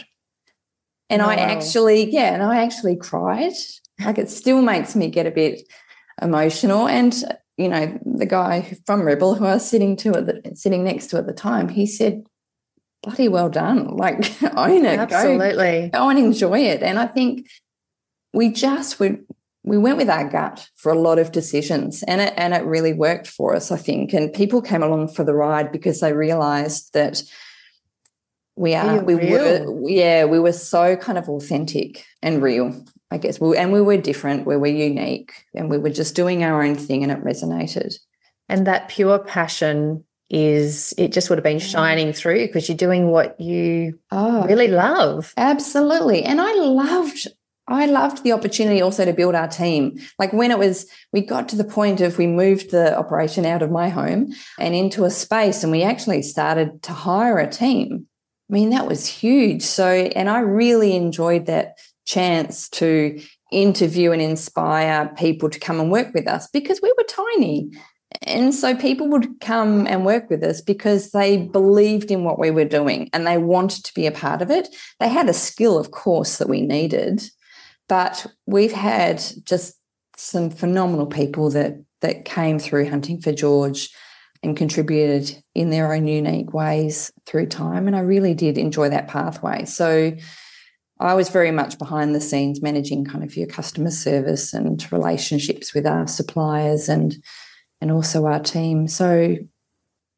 And 1.11 1.23
wow. 1.23 1.31
I 1.31 1.35
actually, 1.35 2.09
yeah, 2.13 2.35
and 2.35 2.43
I 2.45 2.63
actually 2.63 2.95
cried. 2.95 3.55
Like 3.99 4.19
it 4.19 4.31
still 4.31 4.63
makes 4.63 4.95
me 4.95 5.11
get 5.11 5.27
a 5.27 5.33
bit 5.33 5.63
emotional. 6.23 6.87
And, 6.87 7.13
you 7.59 7.69
know, 7.69 7.99
the 8.07 8.25
guy 8.25 8.79
from 8.87 9.03
Rebel 9.03 9.35
who 9.35 9.45
I 9.45 9.55
was 9.55 9.69
sitting 9.69 9.97
to 9.97 10.11
at 10.17 10.27
the 10.27 10.57
sitting 10.57 10.85
next 10.85 11.09
to 11.09 11.19
at 11.19 11.27
the 11.27 11.33
time, 11.33 11.69
he 11.69 11.87
said, 11.87 12.25
bloody 13.03 13.29
well 13.29 13.51
done. 13.51 13.97
Like 13.97 14.43
own 14.57 14.87
it. 14.87 14.99
Absolutely. 14.99 15.91
Go, 15.93 15.99
go 15.99 16.09
and 16.09 16.19
enjoy 16.19 16.61
it. 16.61 16.83
And 16.83 16.99
I 16.99 17.07
think 17.07 17.49
we 18.33 18.51
just 18.51 19.01
we 19.01 19.19
we 19.65 19.77
went 19.77 19.99
with 19.99 20.09
our 20.09 20.29
gut 20.29 20.69
for 20.77 20.93
a 20.93 20.99
lot 20.99 21.19
of 21.19 21.33
decisions 21.33 22.05
and 22.05 22.21
it 22.21 22.33
and 22.37 22.55
it 22.55 22.65
really 22.65 22.93
worked 22.93 23.27
for 23.27 23.57
us, 23.57 23.73
I 23.73 23.77
think. 23.77 24.13
And 24.13 24.33
people 24.33 24.63
came 24.63 24.85
along 24.85 25.09
for 25.09 25.25
the 25.25 25.35
ride 25.35 25.73
because 25.73 26.01
they 26.01 26.13
realized 26.13 26.93
that 26.95 27.23
we 28.55 28.75
are 28.75 29.03
we 29.03 29.15
real. 29.15 29.73
were 29.73 29.89
yeah 29.89 30.25
we 30.25 30.41
were 30.41 30.53
so 30.53 30.97
kind 30.97 31.17
of 31.17 31.29
authentic 31.29 32.05
and 32.23 32.43
real 32.43 32.75
i 33.11 33.19
guess 33.19 33.41
we, 33.41 33.57
and 33.57 33.73
we 33.73 33.81
were 33.81 33.97
different 33.97 34.47
we 34.47 34.57
were 34.57 34.67
unique 34.67 35.33
and 35.55 35.71
we 35.71 35.79
were 35.79 35.91
just 35.91 36.15
doing 36.15 36.43
our 36.43 36.63
own 36.63 36.75
thing 36.75 37.03
and 37.03 37.13
it 37.13 37.23
resonated 37.25 37.95
and 38.49 38.67
that 38.67 38.89
pure 38.89 39.19
passion 39.19 40.05
is 40.31 40.93
it 40.99 41.13
just 41.13 41.31
would 41.31 41.39
have 41.39 41.45
been 41.45 41.57
mm. 41.57 41.73
shining 41.73 42.13
through 42.13 42.47
because 42.47 42.69
you're 42.69 42.77
doing 42.77 43.09
what 43.11 43.41
you 43.41 43.99
oh, 44.11 44.47
really 44.47 44.69
love 44.69 45.33
absolutely 45.37 46.23
and 46.23 46.41
i 46.41 46.53
loved 46.55 47.29
I 47.69 47.87
loved 47.87 48.25
the 48.25 48.33
opportunity 48.33 48.81
also 48.81 49.05
to 49.05 49.13
build 49.13 49.35
our 49.35 49.47
team. 49.47 49.99
Like 50.19 50.33
when 50.33 50.51
it 50.51 50.59
was, 50.59 50.87
we 51.13 51.21
got 51.21 51.49
to 51.51 51.57
the 51.57 51.65
point 51.65 52.01
of 52.01 52.19
we 52.19 52.27
moved 52.27 52.71
the 52.71 52.97
operation 52.99 53.45
out 53.45 53.63
of 53.63 53.71
my 53.71 53.91
home 53.91 54.33
and 54.59 54.75
into 54.75 55.05
a 55.05 55.11
space, 55.11 55.63
and 55.63 55.71
we 55.71 55.83
actually 55.83 56.23
started 56.23 56.83
to 56.85 56.93
hire 56.93 57.39
a 57.39 57.51
team. 57.51 58.07
I 58.51 58.55
mean, 58.55 58.71
that 58.71 58.87
was 58.87 59.07
huge. 59.07 59.63
So, 59.63 59.87
and 59.87 60.31
I 60.31 60.41
really 60.41 60.97
enjoyed 60.97 61.47
that 61.47 61.77
chance 62.09 62.71
to 62.71 63.21
interview 63.53 64.13
and 64.13 64.23
inspire 64.23 65.13
people 65.17 65.51
to 65.51 65.61
come 65.61 65.79
and 65.79 65.91
work 65.91 66.13
with 66.15 66.27
us 66.27 66.49
because 66.49 66.81
we 66.83 66.93
were 66.97 67.05
tiny. 67.05 67.71
And 68.23 68.55
so 68.55 68.75
people 68.75 69.09
would 69.09 69.41
come 69.41 69.87
and 69.87 70.07
work 70.07 70.31
with 70.31 70.43
us 70.43 70.63
because 70.63 71.11
they 71.11 71.37
believed 71.37 72.11
in 72.11 72.25
what 72.25 72.39
we 72.39 72.51
were 72.51 72.65
doing 72.65 73.11
and 73.13 73.27
they 73.27 73.37
wanted 73.37 73.85
to 73.85 73.95
be 73.95 74.07
a 74.07 74.13
part 74.13 74.41
of 74.41 74.51
it. 74.51 74.69
They 75.01 75.09
had 75.09 75.29
a 75.29 75.35
skill, 75.35 75.79
of 75.79 75.91
course, 75.91 76.39
that 76.39 76.49
we 76.49 76.63
needed, 76.63 77.23
but 77.89 78.27
we've 78.47 78.73
had 78.73 79.23
just 79.45 79.75
some 80.17 80.51
phenomenal 80.51 81.07
people 81.07 81.51
that 81.51 81.77
that 82.01 82.25
came 82.25 82.59
through 82.59 82.89
hunting 82.89 83.21
for 83.21 83.33
George 83.33 83.91
and 84.43 84.57
contributed 84.57 85.43
in 85.55 85.71
their 85.71 85.93
own 85.93 86.07
unique 86.07 86.55
ways 86.55 87.11
through 87.27 87.47
time. 87.47 87.87
And 87.89 87.97
I 87.97 88.01
really 88.01 88.35
did 88.35 88.57
enjoy 88.57 88.89
that 88.89 89.09
pathway. 89.09 89.65
So 89.65 90.13
I 91.01 91.15
was 91.15 91.29
very 91.29 91.51
much 91.51 91.79
behind 91.79 92.15
the 92.15 92.21
scenes 92.21 92.61
managing 92.61 93.05
kind 93.05 93.23
of 93.23 93.37
your 93.37 93.47
customer 93.47 93.91
service 93.91 94.53
and 94.53 94.85
relationships 94.93 95.73
with 95.73 95.87
our 95.87 96.07
suppliers 96.07 96.89
and 96.89 97.17
and 97.81 97.93
also 97.93 98.27
our 98.27 98.41
team. 98.41 98.89
So 98.89 99.37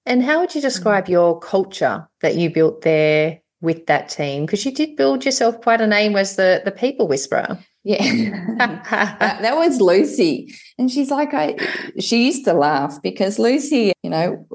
and 0.06 0.22
how 0.22 0.40
would 0.40 0.54
you 0.54 0.60
describe 0.60 1.06
mm. 1.06 1.10
your 1.10 1.38
culture 1.38 2.08
that 2.20 2.36
you 2.36 2.50
built 2.50 2.82
there 2.82 3.40
with 3.60 3.86
that 3.86 4.08
team? 4.08 4.46
Because 4.46 4.64
you 4.64 4.72
did 4.72 4.96
build 4.96 5.24
yourself 5.24 5.60
quite 5.60 5.80
a 5.80 5.86
name 5.86 6.16
as 6.16 6.36
the 6.36 6.62
the 6.64 6.72
people 6.72 7.08
whisperer. 7.08 7.58
Yeah, 7.82 8.02
that, 8.58 9.38
that, 9.40 9.56
was 9.56 9.80
Lucy. 9.80 10.54
And 10.78 10.90
she's 10.90 11.10
like, 11.10 11.32
I, 11.32 11.56
she 11.98 12.26
used 12.26 12.44
to 12.44 12.52
laugh 12.52 13.00
because 13.02 13.38
Lucy, 13.38 13.94
you 14.02 14.10
know, 14.10 14.46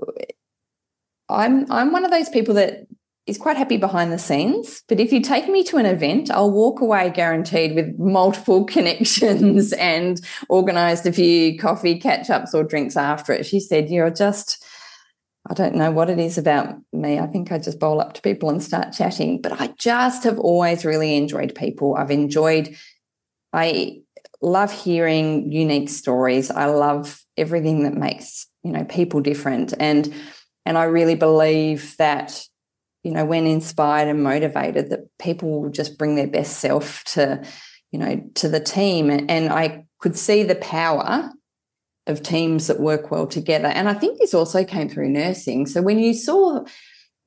I'm, 1.28 1.70
I'm 1.72 1.92
one 1.92 2.06
of 2.06 2.12
those 2.12 2.30
people 2.30 2.54
that 2.54 2.86
is 3.28 3.38
quite 3.38 3.58
happy 3.58 3.78
behind 3.78 4.12
the 4.12 4.20
scenes. 4.20 4.84
But 4.88 5.00
if 5.00 5.12
you 5.12 5.22
take 5.22 5.48
me 5.48 5.64
to 5.66 5.78
an 5.78 5.86
event, 5.86 6.30
I'll 6.30 6.52
walk 6.52 6.82
away 6.82 7.10
guaranteed 7.10 7.76
with 7.76 7.98
multiple 7.98 8.66
connections 8.76 9.74
and 9.74 10.22
organized 10.50 11.06
a 11.06 11.12
few 11.12 11.58
coffee 11.58 12.00
catch 12.00 12.30
ups 12.30 12.54
or 12.54 12.64
drinks 12.64 12.96
after 12.96 13.34
it. 13.34 13.46
She 13.46 13.60
said, 13.60 13.90
You're 13.90 14.12
just, 14.12 14.64
I 15.50 15.54
don't 15.54 15.76
know 15.76 15.92
what 15.92 16.10
it 16.10 16.20
is 16.20 16.38
about 16.38 16.76
me. 16.94 17.20
I 17.20 17.28
think 17.28 17.52
I 17.52 17.58
just 17.58 17.80
bowl 17.80 18.00
up 18.00 18.14
to 18.14 18.22
people 18.22 18.50
and 18.50 18.62
start 18.62 18.94
chatting. 18.94 19.42
But 19.42 19.60
I 19.60 19.74
just 19.78 20.24
have 20.24 20.40
always 20.40 20.86
really 20.86 21.16
enjoyed 21.16 21.56
people. 21.56 21.96
I've 21.96 22.12
enjoyed 22.12 22.76
I 23.56 24.02
love 24.42 24.72
hearing 24.72 25.50
unique 25.50 25.88
stories. 25.88 26.52
I 26.52 26.66
love 26.66 27.24
everything 27.38 27.84
that 27.84 27.94
makes, 27.94 28.48
you 28.64 28.72
know, 28.74 28.84
people 28.84 29.22
different. 29.22 29.74
And 29.80 30.14
and 30.66 30.78
I 30.78 30.86
really 30.86 31.16
believe 31.16 31.96
that, 31.98 32.44
you 33.06 33.12
know, 33.12 33.24
when 33.24 33.46
inspired 33.46 34.08
and 34.08 34.24
motivated, 34.24 34.90
that 34.90 35.08
people 35.20 35.62
will 35.62 35.70
just 35.70 35.98
bring 35.98 36.16
their 36.16 36.28
best 36.28 36.60
self 36.60 37.04
to, 37.06 37.44
you 37.92 38.00
know, 38.00 38.22
to 38.36 38.50
the 38.50 38.60
team. 38.60 39.10
And 39.10 39.50
I 39.50 39.86
could 40.00 40.18
see 40.18 40.44
the 40.44 40.56
power 40.56 41.32
of 42.08 42.24
teams 42.24 42.68
that 42.68 42.80
work 42.80 43.12
well 43.12 43.28
together. 43.28 43.68
And 43.68 43.88
I 43.88 43.94
think 43.94 44.20
this 44.20 44.34
also 44.34 44.64
came 44.64 44.90
through 44.90 45.10
nursing. 45.10 45.66
So 45.66 45.82
when 45.82 46.00
you 46.00 46.14
saw 46.14 46.66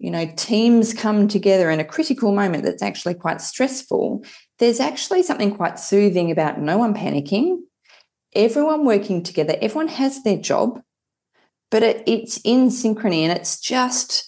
you 0.00 0.12
know 0.12 0.30
teams 0.36 0.94
come 0.94 1.26
together 1.26 1.70
in 1.70 1.80
a 1.80 1.84
critical 1.84 2.32
moment 2.32 2.62
that's 2.62 2.84
actually 2.84 3.14
quite 3.14 3.40
stressful 3.40 4.22
there's 4.58 4.80
actually 4.80 5.22
something 5.22 5.54
quite 5.54 5.78
soothing 5.78 6.30
about 6.30 6.60
no 6.60 6.78
one 6.78 6.94
panicking, 6.94 7.58
everyone 8.34 8.84
working 8.84 9.22
together, 9.22 9.56
everyone 9.60 9.88
has 9.88 10.22
their 10.22 10.36
job, 10.36 10.80
but 11.70 11.82
it, 11.82 12.02
it's 12.06 12.40
in 12.44 12.68
synchrony 12.68 13.20
and 13.20 13.32
it's 13.32 13.60
just, 13.60 14.27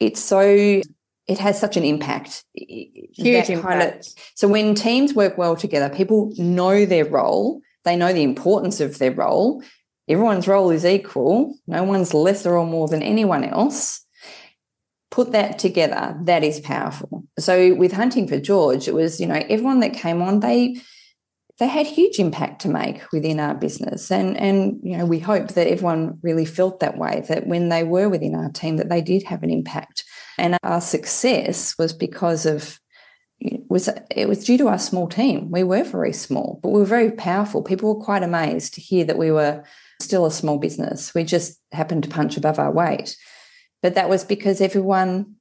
it's 0.00 0.20
so, 0.20 0.40
it 0.40 1.38
has 1.38 1.58
such 1.58 1.76
an 1.76 1.84
impact. 1.84 2.44
Huge 2.54 3.50
impact. 3.50 4.06
Of, 4.06 4.12
so 4.34 4.48
when 4.48 4.74
teams 4.74 5.14
work 5.14 5.36
well 5.38 5.56
together, 5.56 5.94
people 5.94 6.32
know 6.36 6.84
their 6.86 7.04
role, 7.04 7.60
they 7.84 7.96
know 7.96 8.12
the 8.12 8.22
importance 8.22 8.80
of 8.80 8.98
their 8.98 9.12
role. 9.12 9.62
Everyone's 10.08 10.46
role 10.46 10.70
is 10.70 10.86
equal. 10.86 11.54
No 11.66 11.82
one's 11.82 12.14
lesser 12.14 12.56
or 12.56 12.66
more 12.66 12.88
than 12.88 13.02
anyone 13.02 13.44
else 13.44 14.06
put 15.16 15.32
that 15.32 15.58
together, 15.58 16.14
that 16.24 16.44
is 16.44 16.60
powerful. 16.60 17.24
So 17.38 17.74
with 17.74 17.92
Hunting 17.92 18.28
for 18.28 18.38
George, 18.38 18.86
it 18.86 18.92
was, 18.94 19.18
you 19.18 19.26
know, 19.26 19.42
everyone 19.48 19.80
that 19.80 19.94
came 19.94 20.20
on, 20.20 20.40
they 20.40 20.76
they 21.58 21.68
had 21.68 21.86
huge 21.86 22.18
impact 22.18 22.62
to 22.62 22.68
make 22.68 23.00
within 23.12 23.40
our 23.40 23.54
business. 23.54 24.10
And 24.10 24.36
and 24.36 24.80
you 24.82 24.96
know, 24.96 25.06
we 25.06 25.18
hope 25.18 25.48
that 25.48 25.66
everyone 25.66 26.18
really 26.22 26.44
felt 26.44 26.80
that 26.80 26.98
way, 26.98 27.24
that 27.28 27.46
when 27.46 27.68
they 27.68 27.84
were 27.84 28.08
within 28.08 28.34
our 28.34 28.50
team, 28.50 28.76
that 28.76 28.88
they 28.88 29.00
did 29.00 29.22
have 29.24 29.42
an 29.42 29.50
impact. 29.50 30.04
And 30.38 30.58
our 30.62 30.80
success 30.80 31.76
was 31.78 31.92
because 31.92 32.46
of 32.46 32.78
it 33.40 33.60
was 33.68 33.88
it 34.10 34.28
was 34.28 34.44
due 34.44 34.58
to 34.58 34.68
our 34.68 34.78
small 34.78 35.08
team. 35.08 35.50
We 35.50 35.62
were 35.62 35.84
very 35.84 36.12
small, 36.12 36.60
but 36.62 36.70
we 36.70 36.80
were 36.80 36.86
very 36.86 37.10
powerful. 37.10 37.62
People 37.62 37.94
were 37.94 38.04
quite 38.04 38.22
amazed 38.22 38.74
to 38.74 38.80
hear 38.80 39.04
that 39.04 39.18
we 39.18 39.30
were 39.30 39.64
still 40.00 40.26
a 40.26 40.30
small 40.30 40.58
business. 40.58 41.14
We 41.14 41.24
just 41.24 41.58
happened 41.72 42.02
to 42.02 42.10
punch 42.10 42.36
above 42.36 42.58
our 42.58 42.72
weight 42.72 43.16
but 43.82 43.94
that 43.94 44.08
was 44.08 44.24
because 44.24 44.60
everyone 44.60 45.36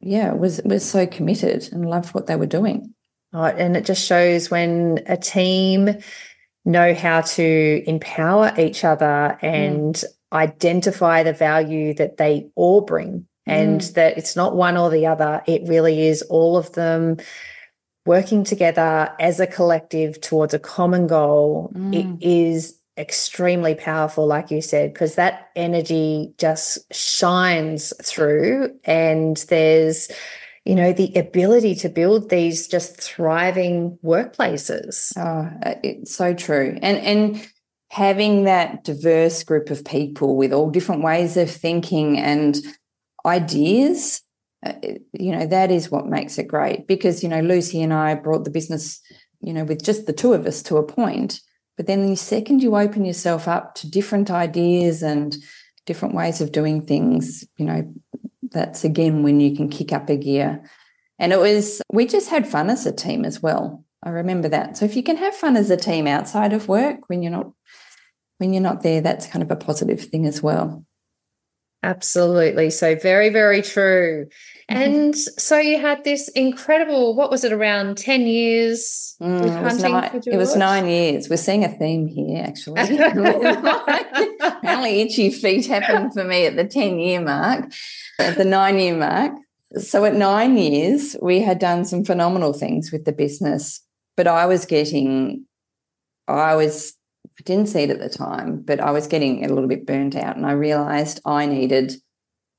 yeah 0.00 0.32
was 0.32 0.60
was 0.64 0.84
so 0.84 1.06
committed 1.06 1.68
and 1.72 1.88
loved 1.88 2.14
what 2.14 2.26
they 2.26 2.36
were 2.36 2.46
doing 2.46 2.93
oh, 3.34 3.44
and 3.44 3.76
it 3.76 3.84
just 3.84 4.06
shows 4.06 4.50
when 4.50 5.00
a 5.06 5.16
team 5.16 5.90
know 6.64 6.94
how 6.94 7.20
to 7.20 7.84
empower 7.86 8.52
each 8.58 8.84
other 8.84 9.38
and 9.42 9.96
mm. 9.96 10.04
identify 10.32 11.22
the 11.22 11.32
value 11.32 11.92
that 11.94 12.16
they 12.16 12.48
all 12.54 12.80
bring 12.80 13.26
and 13.46 13.82
mm. 13.82 13.94
that 13.94 14.16
it's 14.16 14.34
not 14.34 14.56
one 14.56 14.76
or 14.76 14.88
the 14.88 15.06
other 15.06 15.42
it 15.46 15.68
really 15.68 16.06
is 16.06 16.22
all 16.22 16.56
of 16.56 16.72
them 16.72 17.18
working 18.06 18.44
together 18.44 19.14
as 19.20 19.40
a 19.40 19.46
collective 19.46 20.18
towards 20.22 20.54
a 20.54 20.58
common 20.58 21.06
goal 21.06 21.70
mm. 21.74 21.94
it 21.94 22.26
is 22.26 22.78
extremely 22.96 23.74
powerful, 23.74 24.26
like 24.26 24.50
you 24.50 24.62
said, 24.62 24.92
because 24.92 25.16
that 25.16 25.50
energy 25.56 26.32
just 26.38 26.78
shines 26.94 27.92
through, 28.02 28.70
and 28.84 29.36
there's 29.48 30.10
you 30.64 30.74
know 30.74 30.92
the 30.92 31.12
ability 31.14 31.74
to 31.74 31.88
build 31.88 32.30
these 32.30 32.68
just 32.68 33.00
thriving 33.00 33.98
workplaces. 34.02 35.12
Oh 35.16 35.50
it's 35.82 36.14
so 36.14 36.34
true. 36.34 36.78
And 36.80 36.98
and 36.98 37.48
having 37.90 38.44
that 38.44 38.82
diverse 38.82 39.44
group 39.44 39.70
of 39.70 39.84
people 39.84 40.36
with 40.36 40.52
all 40.52 40.70
different 40.70 41.02
ways 41.02 41.36
of 41.36 41.50
thinking 41.50 42.18
and 42.18 42.56
ideas 43.24 44.22
uh, 44.66 44.72
you 45.12 45.30
know 45.30 45.46
that 45.46 45.70
is 45.70 45.90
what 45.90 46.06
makes 46.06 46.38
it 46.38 46.48
great. 46.48 46.86
Because 46.86 47.22
you 47.22 47.28
know 47.28 47.40
lucy 47.40 47.82
and 47.82 47.92
i 47.92 48.14
brought 48.14 48.44
the 48.44 48.50
business 48.50 49.00
you 49.40 49.52
know 49.52 49.64
with 49.64 49.84
just 49.84 50.06
the 50.06 50.12
two 50.12 50.32
of 50.32 50.46
us 50.46 50.62
to 50.62 50.76
a 50.78 50.82
point. 50.82 51.40
But 51.76 51.88
then 51.88 52.06
the 52.06 52.16
second 52.16 52.62
you 52.62 52.76
open 52.76 53.04
yourself 53.04 53.48
up 53.48 53.74
to 53.76 53.90
different 53.90 54.30
ideas 54.30 55.02
and 55.02 55.36
different 55.86 56.14
ways 56.14 56.40
of 56.40 56.52
doing 56.52 56.86
things 56.86 57.44
you 57.58 57.66
know 57.66 57.92
that's 58.54 58.84
again 58.84 59.22
when 59.22 59.40
you 59.40 59.54
can 59.54 59.68
kick 59.68 59.92
up 59.92 60.08
a 60.08 60.16
gear 60.16 60.62
and 61.18 61.32
it 61.32 61.38
was 61.38 61.82
we 61.92 62.06
just 62.06 62.30
had 62.30 62.46
fun 62.46 62.70
as 62.70 62.86
a 62.86 62.92
team 62.92 63.24
as 63.24 63.42
well 63.42 63.84
i 64.02 64.08
remember 64.08 64.48
that 64.48 64.76
so 64.76 64.84
if 64.84 64.96
you 64.96 65.02
can 65.02 65.16
have 65.16 65.34
fun 65.34 65.56
as 65.56 65.70
a 65.70 65.76
team 65.76 66.06
outside 66.06 66.52
of 66.52 66.68
work 66.68 67.08
when 67.08 67.22
you're 67.22 67.32
not 67.32 67.52
when 68.38 68.52
you're 68.52 68.62
not 68.62 68.82
there 68.82 69.00
that's 69.00 69.26
kind 69.26 69.42
of 69.42 69.50
a 69.50 69.56
positive 69.56 70.00
thing 70.00 70.26
as 70.26 70.42
well 70.42 70.84
Absolutely. 71.84 72.70
So 72.70 72.96
very, 72.96 73.28
very 73.28 73.60
true. 73.60 74.26
Mm-hmm. 74.70 74.82
And 74.82 75.16
so 75.16 75.58
you 75.58 75.78
had 75.78 76.02
this 76.02 76.28
incredible, 76.28 77.14
what 77.14 77.30
was 77.30 77.44
it, 77.44 77.52
around 77.52 77.98
10 77.98 78.22
years 78.22 79.14
mm, 79.20 79.44
it, 79.44 79.62
was 79.62 79.82
nine, 79.82 80.22
it 80.26 80.36
was 80.36 80.56
nine 80.56 80.88
years. 80.88 81.28
We're 81.28 81.36
seeing 81.36 81.62
a 81.62 81.68
theme 81.68 82.06
here, 82.06 82.42
actually. 82.42 82.80
Apparently, 84.40 85.02
itchy 85.02 85.30
feet 85.30 85.66
happened 85.66 86.14
for 86.14 86.24
me 86.24 86.46
at 86.46 86.56
the 86.56 86.64
10 86.64 86.98
year 86.98 87.20
mark, 87.20 87.70
at 88.18 88.36
the 88.36 88.44
nine 88.44 88.78
year 88.78 88.96
mark. 88.96 89.32
So 89.76 90.04
at 90.04 90.14
nine 90.14 90.56
years, 90.56 91.16
we 91.20 91.40
had 91.40 91.58
done 91.58 91.84
some 91.84 92.04
phenomenal 92.04 92.52
things 92.52 92.92
with 92.92 93.04
the 93.04 93.12
business, 93.12 93.80
but 94.16 94.26
I 94.26 94.46
was 94.46 94.66
getting, 94.66 95.46
I 96.28 96.54
was 96.54 96.94
I 97.38 97.42
didn't 97.42 97.68
see 97.68 97.80
it 97.80 97.90
at 97.90 97.98
the 97.98 98.08
time, 98.08 98.62
but 98.62 98.80
I 98.80 98.92
was 98.92 99.08
getting 99.08 99.44
a 99.44 99.48
little 99.48 99.68
bit 99.68 99.86
burnt 99.86 100.14
out 100.14 100.36
and 100.36 100.46
I 100.46 100.52
realized 100.52 101.20
I 101.26 101.46
needed 101.46 101.94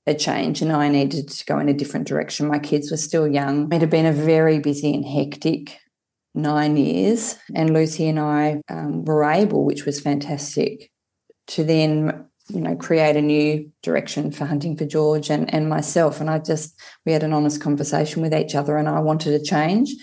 a 0.06 0.14
change 0.14 0.62
and 0.62 0.72
I 0.72 0.90
needed 0.90 1.30
to 1.30 1.46
go 1.46 1.60
in 1.60 1.70
a 1.70 1.74
different 1.74 2.08
direction. 2.08 2.48
My 2.48 2.60
kids 2.60 2.92
were 2.92 2.98
still 2.98 3.28
young. 3.28 3.72
It 3.74 3.82
had 3.82 3.90
been 3.90 4.06
a 4.06 4.12
very 4.12 4.60
busy 4.60 4.94
and 4.94 5.06
hectic 5.06 5.80
nine 6.34 6.76
years. 6.76 7.38
And 7.56 7.74
Lucy 7.74 8.08
and 8.08 8.20
I 8.20 8.62
um, 8.70 9.06
were 9.06 9.24
able, 9.24 9.64
which 9.64 9.86
was 9.86 10.02
fantastic, 10.02 10.92
to 11.48 11.64
then 11.64 12.26
you 12.50 12.62
know 12.62 12.76
create 12.76 13.16
a 13.16 13.22
new 13.22 13.72
direction 13.82 14.32
for 14.32 14.46
hunting 14.46 14.78
for 14.78 14.86
george 14.86 15.30
and, 15.30 15.52
and 15.54 15.68
myself 15.68 16.22
and 16.22 16.30
i 16.30 16.38
just 16.38 16.80
we 17.06 17.12
had 17.12 17.24
an 17.24 17.34
honest 17.34 17.60
conversation 17.62 18.22
with 18.22 18.34
each 18.34 18.56
other 18.56 18.78
and 18.78 18.88
i 18.88 19.00
wanted 19.00 19.34
a 19.34 19.44
change 19.44 19.94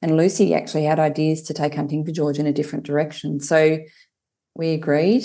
and 0.00 0.16
lucy 0.16 0.54
actually 0.54 0.84
had 0.84 0.98
ideas 0.98 1.42
to 1.42 1.52
take 1.52 1.74
hunting 1.74 2.04
for 2.04 2.12
george 2.12 2.38
in 2.38 2.46
a 2.46 2.52
different 2.52 2.86
direction 2.86 3.38
so 3.38 3.78
we 4.54 4.70
agreed. 4.70 5.24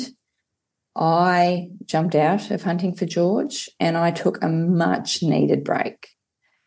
I 0.95 1.69
jumped 1.85 2.15
out 2.15 2.51
of 2.51 2.63
hunting 2.63 2.95
for 2.95 3.05
George 3.05 3.69
and 3.79 3.97
I 3.97 4.11
took 4.11 4.41
a 4.41 4.47
much 4.47 5.21
needed 5.21 5.63
break. 5.63 6.09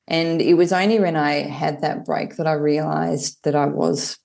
And 0.07 0.41
it 0.41 0.55
was 0.55 0.73
only 0.73 1.01
when 1.01 1.17
I 1.17 1.35
had 1.49 1.83
that 1.83 2.05
break 2.05 2.37
that 2.37 2.47
I 2.47 2.53
realized 2.53 3.39
that 3.45 3.55
I 3.55 3.67
was 3.67 4.19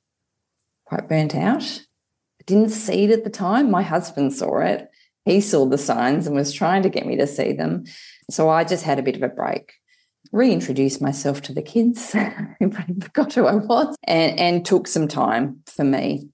quite 0.85 1.07
burnt 1.07 1.35
out. 1.35 1.63
I 1.63 2.43
didn't 2.45 2.69
see 2.69 3.05
it 3.05 3.11
at 3.11 3.23
the 3.23 3.29
time. 3.29 3.71
My 3.71 3.81
husband 3.81 4.33
saw 4.33 4.59
it. 4.59 4.87
He 5.25 5.41
saw 5.41 5.65
the 5.65 5.77
signs 5.77 6.27
and 6.27 6.35
was 6.35 6.53
trying 6.53 6.83
to 6.83 6.89
get 6.89 7.05
me 7.05 7.15
to 7.17 7.27
see 7.27 7.53
them. 7.53 7.85
So 8.29 8.49
I 8.49 8.63
just 8.63 8.83
had 8.83 8.99
a 8.99 9.03
bit 9.03 9.15
of 9.15 9.23
a 9.23 9.29
break, 9.29 9.73
reintroduced 10.31 11.01
myself 11.01 11.41
to 11.43 11.53
the 11.53 11.61
kids, 11.61 12.13
everybody 12.61 12.99
forgot 12.99 13.33
who 13.33 13.45
I 13.45 13.55
was, 13.55 13.95
and, 14.05 14.39
and 14.39 14.65
took 14.65 14.87
some 14.87 15.07
time 15.07 15.61
for 15.65 15.83
me 15.83 16.29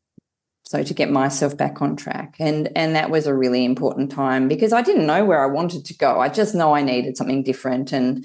so 0.70 0.84
to 0.84 0.94
get 0.94 1.10
myself 1.10 1.58
back 1.58 1.82
on 1.82 1.96
track. 1.96 2.36
And 2.40 2.70
and 2.76 2.96
that 2.96 3.10
was 3.10 3.26
a 3.26 3.34
really 3.34 3.66
important 3.66 4.12
time 4.12 4.48
because 4.48 4.72
i 4.72 4.84
didn't 4.84 5.08
know 5.08 5.26
where 5.26 5.44
i 5.44 5.48
wanted 5.48 5.84
to 5.86 5.98
go. 5.98 6.20
I 6.20 6.30
just 6.30 6.54
know 6.54 6.76
i 6.76 6.84
needed 6.84 7.18
something 7.18 7.42
different 7.42 7.92
and 7.92 8.24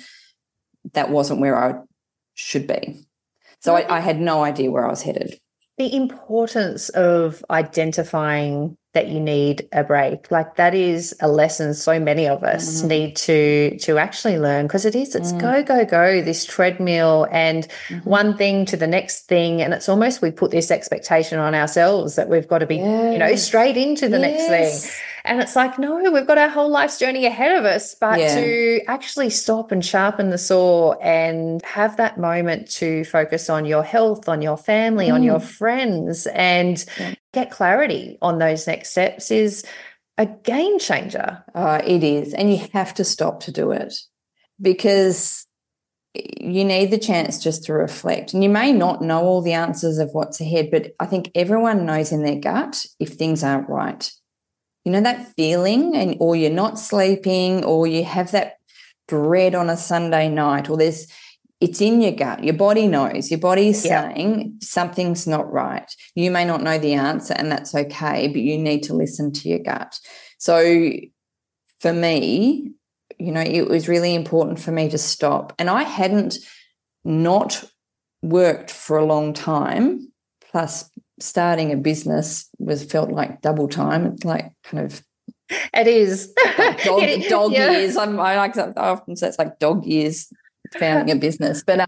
that 0.92 1.08
wasn't 1.08 1.40
where 1.40 1.56
i 1.56 1.80
should 2.34 2.66
be. 2.66 3.06
So 3.60 3.74
I, 3.74 3.96
I 3.96 4.00
had 4.00 4.20
no 4.20 4.44
idea 4.44 4.70
where 4.70 4.84
i 4.84 4.90
was 4.90 5.00
headed. 5.00 5.40
The 5.78 5.96
importance 5.96 6.90
of 6.90 7.42
identifying 7.48 8.76
that 8.94 9.08
you 9.08 9.18
need 9.18 9.68
a 9.72 9.82
break 9.82 10.30
like 10.30 10.54
that 10.54 10.72
is 10.72 11.14
a 11.20 11.28
lesson 11.28 11.74
so 11.74 11.98
many 11.98 12.28
of 12.28 12.44
us 12.44 12.82
mm. 12.82 12.88
need 12.88 13.16
to 13.16 13.76
to 13.78 13.98
actually 13.98 14.38
learn 14.38 14.66
because 14.66 14.84
it 14.84 14.94
is 14.94 15.16
it's 15.16 15.32
mm. 15.32 15.40
go 15.40 15.62
go 15.64 15.84
go 15.84 16.22
this 16.22 16.44
treadmill 16.44 17.26
and 17.32 17.66
mm-hmm. 17.88 18.08
one 18.08 18.36
thing 18.36 18.64
to 18.64 18.76
the 18.76 18.86
next 18.86 19.26
thing 19.26 19.60
and 19.60 19.74
it's 19.74 19.88
almost 19.88 20.22
we 20.22 20.30
put 20.30 20.52
this 20.52 20.70
expectation 20.70 21.40
on 21.40 21.56
ourselves 21.56 22.14
that 22.14 22.28
we've 22.28 22.46
got 22.46 22.58
to 22.58 22.66
be 22.66 22.76
yes. 22.76 23.12
you 23.12 23.18
know 23.18 23.34
straight 23.34 23.76
into 23.76 24.08
the 24.08 24.20
yes. 24.20 24.48
next 24.48 24.84
thing 24.84 25.00
and 25.24 25.40
it's 25.40 25.56
like 25.56 25.76
no 25.76 26.12
we've 26.12 26.26
got 26.26 26.38
our 26.38 26.48
whole 26.48 26.70
life's 26.70 26.96
journey 26.96 27.26
ahead 27.26 27.58
of 27.58 27.64
us 27.64 27.96
but 27.96 28.20
yeah. 28.20 28.32
to 28.36 28.80
actually 28.86 29.28
stop 29.28 29.72
and 29.72 29.84
sharpen 29.84 30.30
the 30.30 30.38
saw 30.38 30.92
and 31.00 31.60
have 31.64 31.96
that 31.96 32.16
moment 32.16 32.70
to 32.70 33.04
focus 33.06 33.50
on 33.50 33.64
your 33.64 33.82
health 33.82 34.28
on 34.28 34.40
your 34.40 34.56
family 34.56 35.08
mm. 35.08 35.14
on 35.14 35.24
your 35.24 35.40
mm. 35.40 35.44
friends 35.44 36.28
and 36.28 36.84
yeah 36.96 37.14
get 37.34 37.50
clarity 37.50 38.18
on 38.22 38.38
those 38.38 38.66
next 38.66 38.90
steps 38.90 39.30
is 39.30 39.64
a 40.16 40.26
game 40.26 40.78
changer. 40.78 41.44
Uh, 41.54 41.82
it 41.84 42.02
is. 42.04 42.32
And 42.32 42.50
you 42.50 42.66
have 42.72 42.94
to 42.94 43.04
stop 43.04 43.40
to 43.40 43.52
do 43.52 43.72
it 43.72 43.94
because 44.60 45.46
you 46.14 46.64
need 46.64 46.90
the 46.90 46.98
chance 46.98 47.42
just 47.42 47.64
to 47.64 47.72
reflect. 47.72 48.34
And 48.34 48.42
you 48.42 48.48
may 48.48 48.72
not 48.72 49.02
know 49.02 49.22
all 49.22 49.42
the 49.42 49.52
answers 49.52 49.98
of 49.98 50.10
what's 50.12 50.40
ahead, 50.40 50.70
but 50.70 50.92
I 51.00 51.06
think 51.06 51.30
everyone 51.34 51.86
knows 51.86 52.12
in 52.12 52.22
their 52.22 52.38
gut 52.38 52.86
if 53.00 53.10
things 53.10 53.42
aren't 53.42 53.68
right. 53.68 54.08
You 54.84 54.92
know 54.92 55.00
that 55.00 55.34
feeling, 55.34 55.96
and 55.96 56.16
or 56.20 56.36
you're 56.36 56.50
not 56.50 56.78
sleeping, 56.78 57.64
or 57.64 57.86
you 57.86 58.04
have 58.04 58.32
that 58.32 58.58
dread 59.08 59.54
on 59.54 59.70
a 59.70 59.78
Sunday 59.78 60.28
night, 60.28 60.68
or 60.68 60.76
there's 60.76 61.08
it's 61.60 61.80
in 61.80 62.00
your 62.00 62.12
gut. 62.12 62.44
Your 62.44 62.54
body 62.54 62.86
knows. 62.86 63.30
Your 63.30 63.40
body's 63.40 63.82
saying 63.82 64.58
something's 64.60 65.26
not 65.26 65.50
right. 65.50 65.90
You 66.14 66.30
may 66.30 66.44
not 66.44 66.62
know 66.62 66.78
the 66.78 66.94
answer, 66.94 67.34
and 67.34 67.50
that's 67.50 67.74
okay, 67.74 68.28
but 68.28 68.40
you 68.40 68.58
need 68.58 68.82
to 68.84 68.94
listen 68.94 69.32
to 69.32 69.48
your 69.48 69.60
gut. 69.60 69.98
So 70.38 70.92
for 71.80 71.92
me, 71.92 72.72
you 73.18 73.32
know, 73.32 73.40
it 73.40 73.68
was 73.68 73.88
really 73.88 74.14
important 74.14 74.58
for 74.58 74.72
me 74.72 74.88
to 74.90 74.98
stop. 74.98 75.52
And 75.58 75.70
I 75.70 75.84
hadn't 75.84 76.38
not 77.04 77.64
worked 78.22 78.70
for 78.70 78.98
a 78.98 79.04
long 79.04 79.32
time, 79.32 80.12
plus 80.50 80.90
starting 81.20 81.72
a 81.72 81.76
business 81.76 82.48
was 82.58 82.84
felt 82.84 83.10
like 83.10 83.42
double 83.42 83.68
time. 83.68 84.06
It's 84.06 84.24
like 84.24 84.52
kind 84.64 84.84
of 84.84 85.02
it 85.72 85.86
is 85.86 86.32
dog, 86.84 87.02
dog 87.28 87.52
yeah. 87.52 87.70
years. 87.70 87.96
I'm, 87.96 88.18
I 88.18 88.36
like 88.36 88.56
I 88.56 88.72
often 88.76 89.16
say 89.16 89.28
it's 89.28 89.38
like 89.38 89.58
dog 89.58 89.84
years 89.84 90.32
founding 90.74 91.16
a 91.16 91.18
business. 91.18 91.62
But 91.64 91.80
uh, 91.80 91.86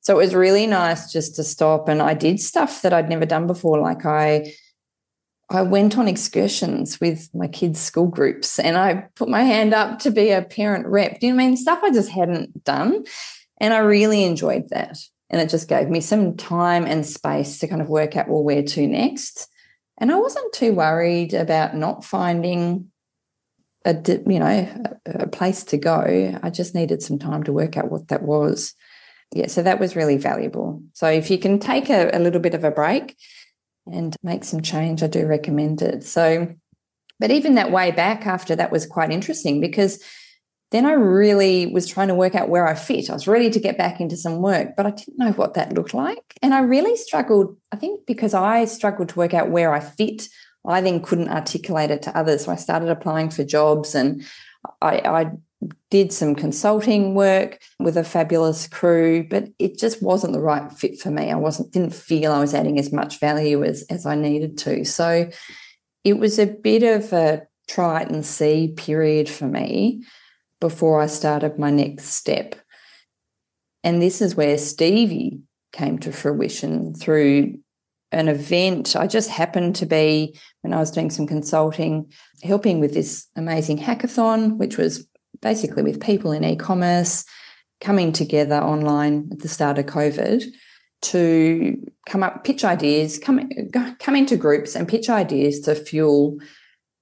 so 0.00 0.14
it 0.14 0.24
was 0.24 0.34
really 0.34 0.66
nice 0.66 1.12
just 1.12 1.36
to 1.36 1.44
stop. 1.44 1.88
And 1.88 2.00
I 2.00 2.14
did 2.14 2.40
stuff 2.40 2.82
that 2.82 2.92
I'd 2.92 3.08
never 3.08 3.26
done 3.26 3.46
before. 3.46 3.80
Like 3.80 4.06
I, 4.06 4.52
I 5.50 5.62
went 5.62 5.98
on 5.98 6.08
excursions 6.08 7.00
with 7.00 7.28
my 7.34 7.48
kids' 7.48 7.80
school 7.80 8.06
groups 8.06 8.58
and 8.58 8.76
I 8.76 9.06
put 9.16 9.28
my 9.28 9.42
hand 9.42 9.74
up 9.74 9.98
to 10.00 10.10
be 10.10 10.30
a 10.30 10.42
parent 10.42 10.86
rep. 10.86 11.20
Do 11.20 11.26
you 11.26 11.32
know 11.32 11.42
I 11.42 11.46
mean? 11.46 11.56
Stuff 11.56 11.80
I 11.82 11.90
just 11.90 12.10
hadn't 12.10 12.64
done. 12.64 13.04
And 13.60 13.74
I 13.74 13.78
really 13.78 14.24
enjoyed 14.24 14.68
that. 14.70 14.98
And 15.30 15.40
it 15.40 15.50
just 15.50 15.68
gave 15.68 15.88
me 15.88 16.00
some 16.00 16.36
time 16.36 16.86
and 16.86 17.04
space 17.04 17.58
to 17.58 17.66
kind 17.66 17.82
of 17.82 17.88
work 17.88 18.16
out, 18.16 18.28
well, 18.28 18.42
where 18.42 18.62
to 18.62 18.86
next. 18.86 19.48
And 19.98 20.12
I 20.12 20.16
wasn't 20.16 20.52
too 20.54 20.72
worried 20.72 21.34
about 21.34 21.76
not 21.76 22.04
finding 22.04 22.90
a 23.88 24.22
you 24.26 24.38
know 24.38 24.84
a 25.06 25.26
place 25.26 25.64
to 25.64 25.76
go 25.76 26.38
i 26.42 26.50
just 26.50 26.74
needed 26.74 27.02
some 27.02 27.18
time 27.18 27.42
to 27.42 27.52
work 27.52 27.76
out 27.76 27.90
what 27.90 28.08
that 28.08 28.22
was 28.22 28.74
yeah 29.34 29.46
so 29.46 29.62
that 29.62 29.80
was 29.80 29.96
really 29.96 30.16
valuable 30.16 30.82
so 30.92 31.06
if 31.08 31.30
you 31.30 31.38
can 31.38 31.58
take 31.58 31.90
a, 31.90 32.10
a 32.12 32.18
little 32.18 32.40
bit 32.40 32.54
of 32.54 32.64
a 32.64 32.70
break 32.70 33.16
and 33.86 34.16
make 34.22 34.44
some 34.44 34.60
change 34.60 35.02
i 35.02 35.06
do 35.06 35.26
recommend 35.26 35.82
it 35.82 36.04
so 36.04 36.48
but 37.20 37.30
even 37.30 37.54
that 37.54 37.72
way 37.72 37.90
back 37.90 38.26
after 38.26 38.54
that 38.56 38.70
was 38.70 38.86
quite 38.86 39.10
interesting 39.10 39.60
because 39.60 40.02
then 40.70 40.84
I 40.84 40.92
really 40.92 41.66
was 41.66 41.86
trying 41.86 42.08
to 42.08 42.14
work 42.14 42.34
out 42.34 42.50
where 42.50 42.66
I 42.68 42.74
fit. 42.74 43.08
I 43.08 43.14
was 43.14 43.26
ready 43.26 43.48
to 43.50 43.60
get 43.60 43.78
back 43.78 44.00
into 44.00 44.16
some 44.16 44.42
work, 44.42 44.76
but 44.76 44.84
I 44.84 44.90
didn't 44.90 45.16
know 45.16 45.32
what 45.32 45.54
that 45.54 45.72
looked 45.72 45.94
like. 45.94 46.34
And 46.42 46.52
I 46.52 46.60
really 46.60 46.94
struggled, 46.96 47.56
I 47.72 47.76
think 47.76 48.06
because 48.06 48.34
I 48.34 48.66
struggled 48.66 49.08
to 49.10 49.18
work 49.18 49.32
out 49.32 49.50
where 49.50 49.72
I 49.72 49.80
fit 49.80 50.28
I 50.66 50.80
then 50.80 51.00
couldn't 51.00 51.30
articulate 51.30 51.90
it 51.90 52.02
to 52.02 52.16
others. 52.16 52.44
So 52.44 52.52
I 52.52 52.56
started 52.56 52.88
applying 52.88 53.30
for 53.30 53.44
jobs 53.44 53.94
and 53.94 54.24
I, 54.82 54.98
I 54.98 55.30
did 55.90 56.12
some 56.12 56.34
consulting 56.34 57.14
work 57.14 57.60
with 57.78 57.96
a 57.96 58.04
fabulous 58.04 58.68
crew, 58.68 59.26
but 59.28 59.48
it 59.58 59.78
just 59.78 60.02
wasn't 60.02 60.32
the 60.32 60.40
right 60.40 60.70
fit 60.72 61.00
for 61.00 61.10
me. 61.10 61.30
I 61.30 61.36
wasn't 61.36 61.72
didn't 61.72 61.94
feel 61.94 62.32
I 62.32 62.40
was 62.40 62.54
adding 62.54 62.78
as 62.78 62.92
much 62.92 63.18
value 63.18 63.64
as 63.64 63.82
as 63.90 64.06
I 64.06 64.14
needed 64.14 64.58
to. 64.58 64.84
So 64.84 65.30
it 66.04 66.18
was 66.18 66.38
a 66.38 66.46
bit 66.46 66.82
of 66.82 67.12
a 67.12 67.46
try 67.68 68.02
and 68.02 68.24
see 68.24 68.72
period 68.76 69.28
for 69.28 69.46
me 69.46 70.04
before 70.60 71.00
I 71.00 71.06
started 71.06 71.58
my 71.58 71.70
next 71.70 72.06
step. 72.06 72.54
And 73.84 74.02
this 74.02 74.20
is 74.20 74.34
where 74.34 74.58
Stevie 74.58 75.40
came 75.72 75.98
to 76.00 76.12
fruition 76.12 76.94
through 76.94 77.58
an 78.12 78.28
event. 78.28 78.96
I 78.96 79.06
just 79.06 79.30
happened 79.30 79.76
to 79.76 79.86
be, 79.86 80.38
when 80.62 80.72
I 80.72 80.78
was 80.78 80.90
doing 80.90 81.10
some 81.10 81.26
consulting, 81.26 82.10
helping 82.42 82.80
with 82.80 82.94
this 82.94 83.26
amazing 83.36 83.78
hackathon, 83.78 84.56
which 84.56 84.78
was 84.78 85.06
basically 85.42 85.82
with 85.82 86.00
people 86.00 86.32
in 86.32 86.44
e 86.44 86.56
commerce 86.56 87.24
coming 87.80 88.12
together 88.12 88.56
online 88.56 89.28
at 89.32 89.40
the 89.40 89.48
start 89.48 89.78
of 89.78 89.86
COVID 89.86 90.44
to 91.00 91.76
come 92.06 92.22
up, 92.22 92.44
pitch 92.44 92.64
ideas, 92.64 93.18
come, 93.18 93.48
come 94.00 94.16
into 94.16 94.36
groups 94.36 94.74
and 94.74 94.88
pitch 94.88 95.08
ideas 95.08 95.60
to 95.60 95.74
fuel 95.74 96.38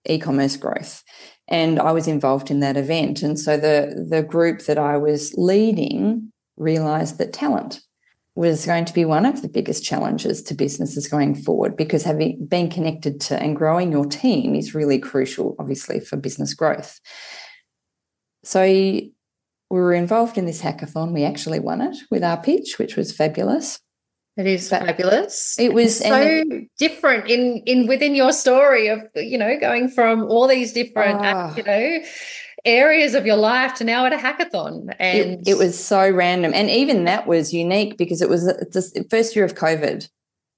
e 0.09 0.19
commerce 0.19 0.57
growth. 0.57 1.03
And 1.49 1.79
I 1.79 1.93
was 1.93 2.09
involved 2.09 2.51
in 2.51 2.61
that 2.61 2.77
event. 2.77 3.23
And 3.23 3.39
so 3.39 3.57
the, 3.57 4.07
the 4.09 4.23
group 4.23 4.63
that 4.63 4.79
I 4.79 4.97
was 4.97 5.33
leading 5.37 6.33
realized 6.57 7.19
that 7.19 7.33
talent 7.33 7.81
was 8.37 8.67
going 8.67 8.85
to 8.85 8.93
be 8.93 9.07
one 9.07 9.25
of 9.25 9.41
the 9.41 9.49
biggest 9.49 9.83
challenges 9.83 10.43
to 10.43 10.55
businesses 10.55 11.09
going 11.09 11.35
forward 11.35 11.75
because 11.75 12.05
having 12.05 12.45
been 12.47 12.69
connected 12.69 13.19
to 13.19 13.43
and 13.43 13.57
growing 13.57 13.91
your 13.91 14.05
team 14.05 14.55
is 14.55 14.75
really 14.75 14.99
crucial, 14.99 15.57
obviously, 15.59 16.01
for 16.01 16.17
business 16.17 16.53
growth. 16.53 17.01
So 18.45 18.63
we 18.63 19.13
were 19.71 19.95
involved 19.95 20.37
in 20.37 20.45
this 20.45 20.61
hackathon. 20.61 21.13
We 21.13 21.25
actually 21.25 21.61
won 21.61 21.81
it 21.81 21.97
with 22.11 22.23
our 22.23 22.41
pitch, 22.41 22.79
which 22.79 22.95
was 22.95 23.11
fabulous. 23.11 23.81
It 24.37 24.47
is 24.47 24.69
but 24.69 24.85
fabulous. 24.85 25.59
It 25.59 25.73
was 25.73 25.99
so 25.99 26.43
different 26.79 27.31
in 27.31 27.63
in 27.65 27.87
within 27.87 28.15
your 28.15 28.33
story 28.33 28.89
of 28.89 29.01
you 29.15 29.39
know 29.39 29.59
going 29.59 29.89
from 29.89 30.25
all 30.25 30.47
these 30.47 30.75
different 30.75 31.25
uh, 31.25 31.55
you 31.57 31.63
know 31.63 32.01
areas 32.67 33.15
of 33.15 33.25
your 33.25 33.37
life 33.37 33.75
to 33.75 33.85
now 33.85 34.05
at 34.05 34.13
a 34.13 34.17
hackathon. 34.17 34.95
And 34.99 35.47
it, 35.47 35.49
it 35.49 35.59
was 35.59 35.83
so 35.83 36.11
random. 36.11 36.53
And 36.55 36.69
even 36.69 37.05
that 37.05 37.27
was 37.27 37.55
unique 37.55 37.97
because 37.97 38.21
it 38.21 38.29
was 38.29 38.45
the 38.45 39.07
first 39.09 39.35
year 39.35 39.45
of 39.45 39.55
COVID. 39.55 40.09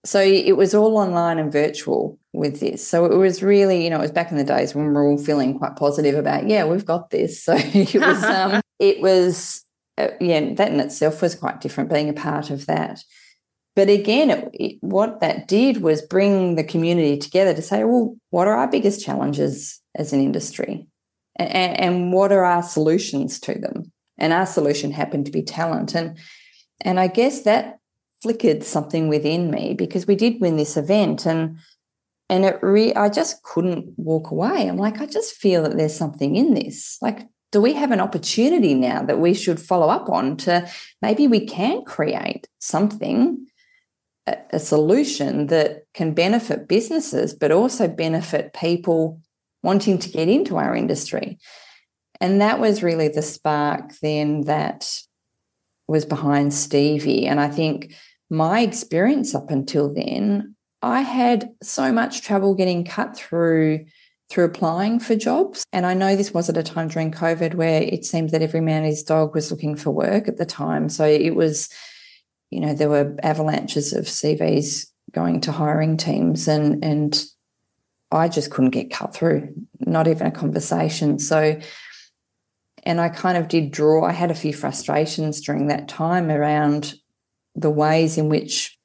So 0.04 0.20
it 0.20 0.56
was 0.56 0.74
all 0.74 0.96
online 0.96 1.38
and 1.38 1.52
virtual 1.52 2.18
with 2.32 2.60
this. 2.60 2.86
So 2.86 3.04
it 3.04 3.16
was 3.16 3.42
really, 3.42 3.84
you 3.84 3.90
know, 3.90 3.98
it 3.98 4.02
was 4.02 4.12
back 4.12 4.30
in 4.30 4.38
the 4.38 4.44
days 4.44 4.74
when 4.74 4.86
we 4.86 4.92
were 4.92 5.06
all 5.06 5.18
feeling 5.18 5.58
quite 5.58 5.76
positive 5.76 6.14
about, 6.16 6.48
yeah, 6.48 6.64
we've 6.64 6.86
got 6.86 7.10
this. 7.10 7.42
So 7.42 7.54
it 7.58 7.94
was, 7.94 8.22
um, 8.24 8.60
it 8.78 9.00
was, 9.00 9.64
uh, 9.98 10.08
yeah, 10.20 10.54
that 10.54 10.72
in 10.72 10.80
itself 10.80 11.22
was 11.22 11.34
quite 11.34 11.60
different 11.60 11.90
being 11.90 12.08
a 12.08 12.14
part 12.14 12.50
of 12.50 12.66
that. 12.66 13.04
But 13.78 13.88
again, 13.88 14.30
it, 14.30 14.50
it, 14.54 14.78
what 14.80 15.20
that 15.20 15.46
did 15.46 15.82
was 15.82 16.02
bring 16.02 16.56
the 16.56 16.64
community 16.64 17.16
together 17.16 17.54
to 17.54 17.62
say, 17.62 17.84
well, 17.84 18.16
what 18.30 18.48
are 18.48 18.56
our 18.56 18.68
biggest 18.68 19.04
challenges 19.04 19.80
as 19.94 20.12
an 20.12 20.20
industry? 20.20 20.87
And, 21.38 21.80
and 21.80 22.12
what 22.12 22.32
are 22.32 22.44
our 22.44 22.62
solutions 22.62 23.38
to 23.40 23.54
them? 23.54 23.92
And 24.18 24.32
our 24.32 24.46
solution 24.46 24.90
happened 24.90 25.26
to 25.26 25.32
be 25.32 25.42
talent. 25.42 25.94
And 25.94 26.18
and 26.80 27.00
I 27.00 27.08
guess 27.08 27.42
that 27.42 27.78
flickered 28.22 28.64
something 28.64 29.08
within 29.08 29.50
me 29.50 29.74
because 29.74 30.06
we 30.06 30.16
did 30.16 30.40
win 30.40 30.56
this 30.56 30.76
event 30.76 31.26
and 31.26 31.58
and 32.28 32.44
it 32.44 32.58
re 32.62 32.92
I 32.94 33.08
just 33.08 33.42
couldn't 33.42 33.94
walk 33.96 34.30
away. 34.30 34.68
I'm 34.68 34.76
like, 34.76 35.00
I 35.00 35.06
just 35.06 35.34
feel 35.34 35.62
that 35.62 35.76
there's 35.76 35.96
something 35.96 36.36
in 36.36 36.54
this. 36.54 36.98
Like, 37.00 37.26
do 37.52 37.60
we 37.60 37.72
have 37.72 37.90
an 37.90 38.00
opportunity 38.00 38.74
now 38.74 39.02
that 39.02 39.18
we 39.18 39.32
should 39.32 39.60
follow 39.60 39.88
up 39.88 40.08
on 40.10 40.36
to 40.38 40.68
maybe 41.00 41.26
we 41.26 41.46
can 41.46 41.84
create 41.84 42.46
something, 42.58 43.46
a, 44.26 44.36
a 44.50 44.58
solution 44.58 45.46
that 45.46 45.84
can 45.94 46.12
benefit 46.12 46.68
businesses, 46.68 47.32
but 47.32 47.50
also 47.50 47.88
benefit 47.88 48.52
people 48.52 49.20
wanting 49.62 49.98
to 49.98 50.08
get 50.08 50.28
into 50.28 50.56
our 50.56 50.74
industry. 50.74 51.38
And 52.20 52.40
that 52.40 52.58
was 52.58 52.82
really 52.82 53.08
the 53.08 53.22
spark 53.22 53.92
then 54.00 54.42
that 54.42 55.00
was 55.86 56.04
behind 56.04 56.52
Stevie. 56.52 57.26
And 57.26 57.40
I 57.40 57.48
think 57.48 57.94
my 58.30 58.60
experience 58.60 59.34
up 59.34 59.50
until 59.50 59.92
then, 59.92 60.54
I 60.82 61.00
had 61.00 61.50
so 61.62 61.92
much 61.92 62.22
trouble 62.22 62.54
getting 62.54 62.84
cut 62.84 63.16
through 63.16 63.86
through 64.30 64.44
applying 64.44 65.00
for 65.00 65.16
jobs. 65.16 65.64
And 65.72 65.86
I 65.86 65.94
know 65.94 66.14
this 66.14 66.34
was 66.34 66.50
at 66.50 66.58
a 66.58 66.62
time 66.62 66.88
during 66.88 67.10
COVID 67.10 67.54
where 67.54 67.80
it 67.80 68.04
seemed 68.04 68.28
that 68.30 68.42
every 68.42 68.60
man 68.60 68.82
and 68.82 68.86
his 68.86 69.02
dog 69.02 69.34
was 69.34 69.50
looking 69.50 69.74
for 69.74 69.90
work 69.90 70.28
at 70.28 70.36
the 70.36 70.44
time. 70.44 70.90
So 70.90 71.06
it 71.06 71.34
was, 71.34 71.70
you 72.50 72.60
know, 72.60 72.74
there 72.74 72.90
were 72.90 73.16
avalanches 73.22 73.94
of 73.94 74.04
CVs 74.04 74.86
going 75.12 75.40
to 75.40 75.52
hiring 75.52 75.96
teams 75.96 76.46
and 76.46 76.84
and 76.84 77.24
I 78.10 78.28
just 78.28 78.50
couldn't 78.50 78.70
get 78.70 78.90
cut 78.90 79.14
through, 79.14 79.54
not 79.80 80.08
even 80.08 80.26
a 80.26 80.30
conversation. 80.30 81.18
So, 81.18 81.60
and 82.84 83.00
I 83.00 83.08
kind 83.08 83.36
of 83.36 83.48
did 83.48 83.70
draw, 83.70 84.04
I 84.04 84.12
had 84.12 84.30
a 84.30 84.34
few 84.34 84.54
frustrations 84.54 85.40
during 85.40 85.66
that 85.66 85.88
time 85.88 86.30
around 86.30 86.94
the 87.54 87.70
ways 87.70 88.16
in 88.16 88.28
which 88.28 88.78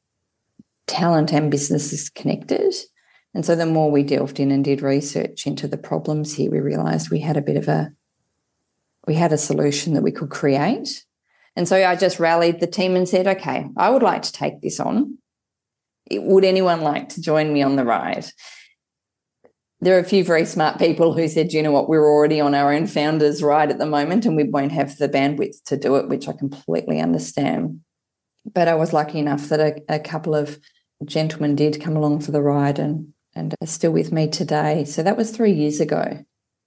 talent 0.87 1.31
and 1.31 1.49
business 1.49 1.93
is 1.93 2.09
connected. 2.09 2.73
And 3.33 3.45
so 3.45 3.55
the 3.55 3.65
more 3.65 3.89
we 3.89 4.03
delved 4.03 4.39
in 4.39 4.51
and 4.51 4.63
did 4.63 4.81
research 4.81 5.47
into 5.47 5.67
the 5.67 5.77
problems 5.77 6.33
here, 6.33 6.51
we 6.51 6.59
realized 6.59 7.09
we 7.09 7.19
had 7.19 7.37
a 7.37 7.41
bit 7.41 7.57
of 7.57 7.67
a 7.67 7.91
we 9.05 9.15
had 9.15 9.33
a 9.33 9.37
solution 9.37 9.93
that 9.93 10.03
we 10.03 10.11
could 10.11 10.29
create. 10.29 11.03
And 11.55 11.67
so 11.67 11.75
I 11.75 11.95
just 11.95 12.19
rallied 12.19 12.61
the 12.61 12.67
team 12.67 12.95
and 12.95 13.07
said, 13.07 13.27
okay, 13.27 13.67
I 13.75 13.89
would 13.89 14.01
like 14.01 14.21
to 14.23 14.31
take 14.31 14.61
this 14.61 14.79
on. 14.79 15.17
Would 16.09 16.45
anyone 16.45 16.81
like 16.81 17.09
to 17.09 17.21
join 17.21 17.51
me 17.51 17.61
on 17.61 17.75
the 17.75 17.83
ride? 17.83 18.25
There 19.83 19.95
are 19.95 20.01
a 20.01 20.05
few 20.05 20.23
very 20.23 20.45
smart 20.45 20.79
people 20.79 21.13
who 21.13 21.27
said, 21.27 21.53
you 21.53 21.61
know 21.61 21.71
what, 21.71 21.89
we're 21.89 22.07
already 22.07 22.39
on 22.39 22.55
our 22.55 22.73
own 22.73 22.87
founders 22.87 23.43
ride 23.43 23.71
at 23.71 23.79
the 23.79 23.85
moment 23.85 24.25
and 24.25 24.35
we 24.35 24.43
won't 24.43 24.71
have 24.71 24.97
the 24.97 25.09
bandwidth 25.09 25.63
to 25.65 25.77
do 25.77 25.95
it, 25.95 26.09
which 26.09 26.27
I 26.27 26.33
completely 26.33 26.99
understand. 26.99 27.81
But 28.51 28.67
I 28.67 28.75
was 28.75 28.93
lucky 28.93 29.19
enough 29.19 29.49
that 29.49 29.59
a, 29.59 29.95
a 29.95 29.99
couple 29.99 30.35
of 30.35 30.59
gentlemen 31.05 31.55
did 31.55 31.81
come 31.81 31.95
along 31.95 32.21
for 32.21 32.31
the 32.31 32.41
ride 32.41 32.79
and 32.79 33.13
and 33.35 33.55
are 33.61 33.67
still 33.67 33.91
with 33.91 34.11
me 34.11 34.27
today. 34.27 34.85
So 34.85 35.01
that 35.01 35.17
was 35.17 35.31
three 35.31 35.53
years 35.53 35.79
ago. 35.79 36.23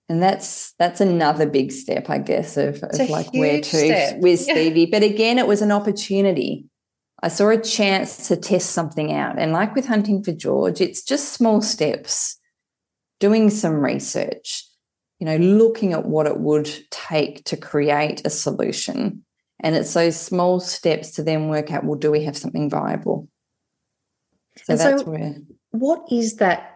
And 0.09 0.23
that's 0.23 0.73
that's 0.79 1.01
another 1.01 1.47
big 1.47 1.73
step, 1.73 2.09
I 2.11 2.19
guess, 2.19 2.57
of, 2.57 2.83
of 2.83 3.11
like 3.11 3.33
where 3.33 3.61
to 3.61 3.77
step. 3.77 4.19
with 4.19 4.41
Stevie. 4.41 4.83
Yeah. 4.83 4.87
But 4.91 5.03
again, 5.03 5.39
it 5.39 5.47
was 5.47 5.63
an 5.63 5.73
opportunity. 5.73 6.67
I 7.23 7.29
saw 7.29 7.49
a 7.49 7.61
chance 7.61 8.29
to 8.29 8.37
test 8.37 8.71
something 8.71 9.13
out. 9.13 9.39
And 9.39 9.53
like 9.53 9.75
with 9.75 9.87
Hunting 9.87 10.23
for 10.23 10.33
George, 10.33 10.81
it's 10.81 11.03
just 11.03 11.33
small 11.33 11.61
steps 11.61 12.39
doing 13.21 13.51
some 13.51 13.75
research, 13.75 14.65
you 15.19 15.27
know, 15.27 15.37
looking 15.37 15.93
at 15.93 16.07
what 16.07 16.27
it 16.27 16.39
would 16.39 16.71
take 16.91 17.45
to 17.45 17.57
create 17.57 18.23
a 18.25 18.31
solution. 18.31 19.25
And 19.61 19.75
it's 19.75 19.95
those 19.95 20.21
small 20.21 20.61
steps 20.61 21.13
to 21.13 21.23
then 21.23 21.49
work 21.49 21.73
out, 21.73 21.85
well, 21.85 21.99
do 21.99 22.11
we 22.11 22.25
have 22.25 22.37
something 22.37 22.69
viable? 22.69 23.29
So 24.59 24.73
and 24.73 24.81
that's 24.81 25.03
so 25.03 25.11
where. 25.11 25.37
What 25.71 26.07
is 26.11 26.37
that 26.37 26.76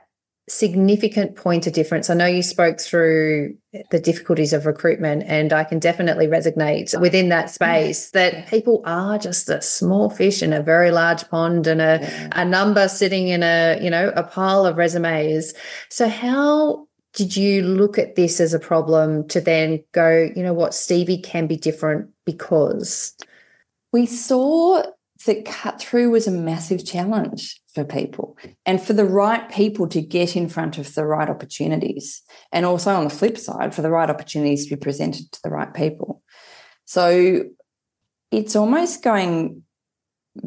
significant 0.51 1.37
point 1.37 1.67
of 1.67 1.73
difference? 1.73 2.11
I 2.11 2.15
know 2.15 2.27
you 2.27 2.43
spoke 2.43 2.81
through 2.81 3.57
the 3.91 4.01
difficulties 4.01 4.53
of 4.53 4.67
recruitment, 4.67 5.23
and 5.27 5.53
I 5.53 5.65
can 5.65 5.79
definitely 5.79 6.27
resonate 6.27 6.99
within 7.01 7.29
that 7.29 7.51
space 7.51 8.11
that 8.13 8.49
people 8.49 8.83
are 8.85 9.17
just 9.19 9.49
a 9.49 9.63
small 9.63 10.11
fish 10.11 10.43
in 10.43 10.53
a 10.53 10.63
very 10.63 10.91
large 10.91 11.29
pond 11.29 11.67
and 11.67 11.81
a, 11.81 12.01
yeah. 12.03 12.29
a 12.33 12.45
number 12.45 12.89
sitting 12.89 13.29
in 13.29 13.43
a, 13.43 13.79
you 13.81 13.91
know, 13.91 14.13
a 14.17 14.25
pile 14.25 14.67
of 14.67 14.77
resumes. 14.77 15.55
So 15.89 16.09
how 16.09 16.89
did 17.15 17.37
you 17.37 17.63
look 17.63 17.99
at 17.99 18.17
this 18.17 18.41
as 18.41 18.53
a 18.53 18.59
problem 18.59 19.27
to 19.29 19.41
then 19.41 19.83
go, 19.93 20.31
you 20.35 20.43
know 20.43 20.55
what, 20.55 20.75
Stevie 20.75 21.19
can 21.19 21.47
be 21.47 21.57
different 21.57 22.11
because? 22.27 23.17
We 23.93 24.07
saw 24.07 24.83
that 25.27 25.45
cut 25.45 25.81
through 25.81 26.11
was 26.11 26.27
a 26.27 26.33
massive 26.33 26.85
challenge 26.85 27.61
for 27.75 27.85
people 27.85 28.37
and 28.65 28.81
for 28.81 28.93
the 28.93 29.05
right 29.05 29.49
people 29.51 29.87
to 29.89 30.01
get 30.01 30.37
in 30.37 30.49
front 30.49 30.79
of 30.79 30.95
the 30.95 31.05
right 31.05 31.29
opportunities. 31.29 32.23
And 32.53 32.65
also 32.65 32.95
on 32.95 33.05
the 33.05 33.11
flip 33.11 33.37
side, 33.37 33.75
for 33.75 33.83
the 33.83 33.91
right 33.91 34.11
opportunities 34.11 34.65
to 34.65 34.77
be 34.77 34.81
presented 34.81 35.31
to 35.33 35.41
the 35.43 35.51
right 35.51 35.73
people. 35.73 36.23
So 36.87 37.45
it's 38.31 38.57
almost 38.57 39.03
going 39.03 39.63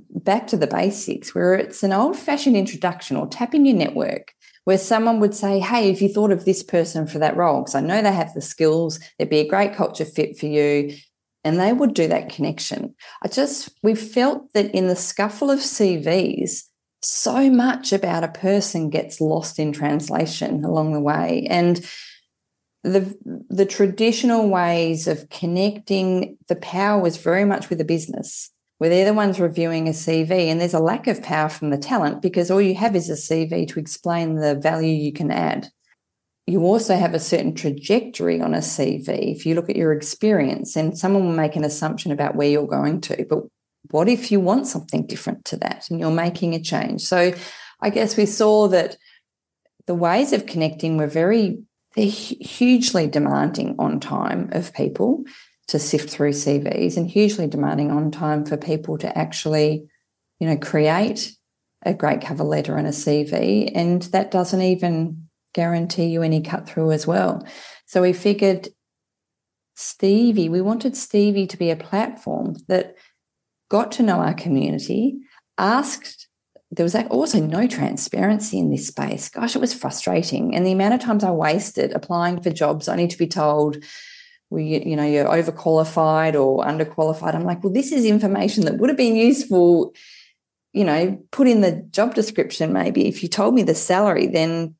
back 0.09 0.47
to 0.47 0.57
the 0.57 0.67
basics 0.67 1.36
where 1.36 1.53
it's 1.53 1.84
an 1.84 1.93
old 1.93 2.17
fashioned 2.17 2.55
introduction 2.55 3.17
or 3.17 3.28
tapping 3.28 3.65
your 3.65 3.76
network 3.76 4.34
where 4.63 4.78
someone 4.78 5.19
would 5.19 5.36
say, 5.36 5.59
Hey, 5.59 5.89
have 5.89 6.01
you 6.01 6.09
thought 6.09 6.32
of 6.32 6.45
this 6.45 6.63
person 6.63 7.05
for 7.05 7.19
that 7.19 7.36
role? 7.36 7.61
Because 7.61 7.76
I 7.76 7.82
know 7.82 8.01
they 8.01 8.11
have 8.11 8.34
the 8.34 8.41
skills, 8.41 8.99
they'd 9.19 9.30
be 9.30 9.39
a 9.39 9.47
great 9.47 9.76
culture 9.76 10.05
fit 10.05 10.38
for 10.38 10.47
you 10.47 10.95
and 11.43 11.59
they 11.59 11.73
would 11.73 11.93
do 11.93 12.07
that 12.07 12.29
connection. 12.29 12.95
I 13.21 13.27
just, 13.27 13.69
we 13.83 13.95
felt 13.95 14.53
that 14.53 14.73
in 14.73 14.87
the 14.87 14.95
scuffle 14.95 15.51
of 15.51 15.59
CVs, 15.59 16.63
so 17.01 17.49
much 17.49 17.91
about 17.91 18.23
a 18.23 18.29
person 18.29 18.89
gets 18.89 19.19
lost 19.19 19.59
in 19.59 19.73
translation 19.73 20.63
along 20.63 20.93
the 20.93 21.01
way. 21.01 21.45
And 21.49 21.85
the, 22.83 23.15
the 23.49 23.65
traditional 23.65 24.49
ways 24.49 25.07
of 25.07 25.29
connecting 25.29 26.37
the 26.47 26.55
power 26.55 27.01
was 27.01 27.17
very 27.17 27.45
much 27.45 27.69
with 27.69 27.77
the 27.77 27.85
business, 27.85 28.49
where 28.77 28.89
they're 28.89 29.05
the 29.05 29.13
ones 29.13 29.39
reviewing 29.39 29.87
a 29.87 29.91
CV 29.91 30.47
and 30.47 30.61
there's 30.61 30.73
a 30.73 30.79
lack 30.79 31.07
of 31.07 31.21
power 31.21 31.49
from 31.49 31.71
the 31.71 31.77
talent 31.77 32.21
because 32.21 32.49
all 32.49 32.61
you 32.61 32.75
have 32.75 32.95
is 32.95 33.09
a 33.09 33.13
CV 33.13 33.67
to 33.67 33.79
explain 33.79 34.35
the 34.35 34.55
value 34.55 34.93
you 34.93 35.11
can 35.11 35.31
add. 35.31 35.69
You 36.45 36.61
also 36.61 36.95
have 36.95 37.13
a 37.13 37.19
certain 37.19 37.55
trajectory 37.55 38.41
on 38.41 38.53
a 38.53 38.57
CV. 38.57 39.33
If 39.33 39.45
you 39.45 39.55
look 39.55 39.69
at 39.69 39.77
your 39.77 39.93
experience, 39.93 40.75
and 40.75 40.97
someone 40.97 41.25
will 41.25 41.35
make 41.35 41.55
an 41.55 41.63
assumption 41.63 42.11
about 42.11 42.35
where 42.35 42.49
you're 42.49 42.67
going 42.67 43.01
to, 43.01 43.25
but 43.29 43.43
what 43.91 44.09
if 44.09 44.31
you 44.31 44.39
want 44.39 44.67
something 44.67 45.05
different 45.05 45.45
to 45.45 45.57
that 45.57 45.89
and 45.89 45.99
you're 45.99 46.11
making 46.11 46.53
a 46.53 46.61
change? 46.61 47.01
So 47.01 47.33
I 47.81 47.89
guess 47.89 48.17
we 48.17 48.25
saw 48.25 48.67
that 48.69 48.97
the 49.87 49.95
ways 49.95 50.33
of 50.33 50.45
connecting 50.45 50.97
were 50.97 51.07
very, 51.07 51.59
they're 51.95 52.05
hugely 52.05 53.07
demanding 53.07 53.75
on 53.79 53.99
time 53.99 54.49
of 54.53 54.73
people 54.73 55.23
to 55.67 55.79
sift 55.79 56.09
through 56.09 56.31
CVs 56.31 56.97
and 56.97 57.09
hugely 57.09 57.47
demanding 57.47 57.91
on 57.91 58.11
time 58.11 58.45
for 58.45 58.57
people 58.57 58.97
to 58.97 59.17
actually, 59.17 59.87
you 60.39 60.47
know, 60.47 60.57
create 60.57 61.35
a 61.85 61.93
great 61.93 62.21
cover 62.21 62.43
letter 62.43 62.77
and 62.77 62.87
a 62.87 62.91
CV. 62.91 63.71
And 63.73 64.01
that 64.03 64.31
doesn't 64.31 64.61
even 64.61 65.22
guarantee 65.53 66.05
you 66.05 66.21
any 66.21 66.41
cut 66.41 66.67
through 66.67 66.91
as 66.91 67.07
well. 67.07 67.45
So 67.85 68.01
we 68.01 68.13
figured 68.13 68.69
Stevie, 69.75 70.49
we 70.49 70.61
wanted 70.61 70.95
Stevie 70.95 71.47
to 71.47 71.57
be 71.57 71.71
a 71.71 71.75
platform 71.75 72.55
that 72.67 72.95
got 73.69 73.91
to 73.93 74.03
know 74.03 74.19
our 74.19 74.33
community, 74.33 75.17
asked 75.57 76.27
there 76.75 76.83
was 76.83 76.95
also 76.95 77.39
no 77.39 77.67
transparency 77.67 78.57
in 78.57 78.71
this 78.71 78.87
space. 78.87 79.29
Gosh, 79.29 79.55
it 79.55 79.59
was 79.59 79.73
frustrating. 79.73 80.55
And 80.55 80.65
the 80.65 80.71
amount 80.71 80.95
of 80.95 81.01
times 81.01 81.23
I 81.23 81.29
wasted 81.31 81.91
applying 81.91 82.41
for 82.41 82.49
jobs 82.49 82.89
only 82.89 83.07
to 83.07 83.17
be 83.17 83.27
told, 83.27 83.77
we, 84.49 84.83
you 84.83 84.95
know, 84.95 85.05
you're 85.05 85.25
overqualified 85.25 86.33
or 86.33 86.65
underqualified. 86.65 87.35
I'm 87.35 87.43
like, 87.43 87.63
well, 87.63 87.73
this 87.73 87.91
is 87.91 88.05
information 88.05 88.65
that 88.65 88.77
would 88.77 88.89
have 88.89 88.97
been 88.97 89.15
useful, 89.15 89.93
you 90.71 90.83
know, 90.83 91.21
put 91.31 91.47
in 91.47 91.61
the 91.61 91.73
job 91.91 92.15
description 92.15 92.73
maybe. 92.73 93.07
If 93.07 93.21
you 93.21 93.29
told 93.29 93.53
me 93.53 93.61
the 93.61 93.75
salary, 93.75 94.25
then 94.25 94.75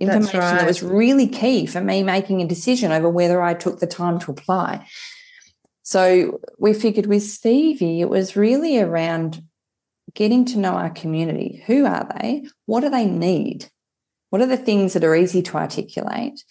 information 0.00 0.40
right. 0.40 0.58
that 0.58 0.66
was 0.66 0.82
really 0.82 1.28
key 1.28 1.66
for 1.66 1.80
me 1.80 2.02
making 2.02 2.40
a 2.40 2.48
decision 2.48 2.90
over 2.90 3.08
whether 3.08 3.42
I 3.42 3.54
took 3.54 3.80
the 3.80 3.86
time 3.86 4.18
to 4.20 4.30
apply. 4.30 4.86
So 5.82 6.40
we 6.58 6.72
figured 6.72 7.06
with 7.06 7.22
Stevie, 7.22 8.00
it 8.00 8.08
was 8.08 8.36
really 8.36 8.78
around 8.78 9.42
getting 10.14 10.44
to 10.46 10.58
know 10.58 10.72
our 10.72 10.90
community. 10.90 11.62
Who 11.66 11.84
are 11.86 12.08
they? 12.16 12.46
What 12.66 12.80
do 12.80 12.90
they 12.90 13.06
need? 13.06 13.66
What 14.30 14.42
are 14.42 14.46
the 14.46 14.56
things 14.56 14.92
that 14.92 15.04
are 15.04 15.14
easy 15.14 15.42
to 15.42 15.56
articulate? 15.56 16.44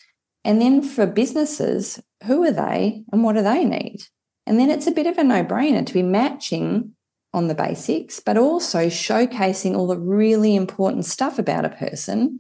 And 0.44 0.62
then 0.62 0.82
for 0.82 1.06
businesses, 1.06 2.02
who 2.26 2.44
are 2.44 2.52
they 2.52 3.04
and 3.12 3.24
what 3.24 3.36
do 3.36 3.42
they 3.42 3.66
need? 3.66 4.04
And 4.46 4.60
then 4.60 4.70
it's 4.70 4.88
a 4.88 4.92
bit 4.92 5.08
of 5.08 5.18
a 5.18 5.24
no 5.24 5.44
brainer 5.44 5.86
to 5.86 5.94
be 5.94 6.04
matching 6.04 6.94
on 7.34 7.48
the 7.48 7.56
basics, 7.56 8.20
but 8.20 8.38
also 8.38 8.88
showcasing 8.88 9.76
all 9.76 9.88
the 9.88 9.98
really 9.98 10.56
important 10.56 11.06
stuff 11.06 11.38
about 11.38 11.66
a 11.66 11.70
person 11.70 12.40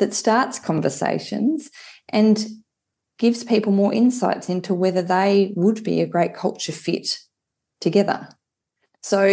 that 0.00 0.12
starts 0.12 0.58
conversations 0.58 1.70
and 2.08 2.44
gives 3.18 3.44
people 3.44 3.70
more 3.70 3.94
insights 3.94 4.48
into 4.48 4.74
whether 4.74 5.02
they 5.02 5.52
would 5.54 5.84
be 5.84 6.00
a 6.00 6.06
great 6.06 6.34
culture 6.34 6.72
fit 6.72 7.18
together. 7.80 8.28
So 9.02 9.26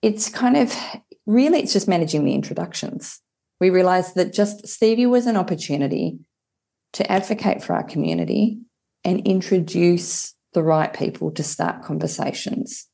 it's 0.00 0.28
kind 0.30 0.56
of 0.56 0.74
really 1.26 1.58
it's 1.58 1.72
just 1.72 1.88
managing 1.88 2.24
the 2.24 2.34
introductions. 2.34 3.20
We 3.60 3.70
realized 3.70 4.14
that 4.14 4.32
just 4.32 4.66
Stevie 4.66 5.06
was 5.06 5.26
an 5.26 5.36
opportunity 5.36 6.18
to 6.94 7.10
advocate 7.10 7.62
for 7.62 7.74
our 7.74 7.84
community 7.84 8.60
and 9.04 9.26
introduce 9.26 10.34
the 10.52 10.62
right 10.62 10.92
people 10.92 11.32
to 11.32 11.42
start 11.42 11.82
conversations. 11.82 12.86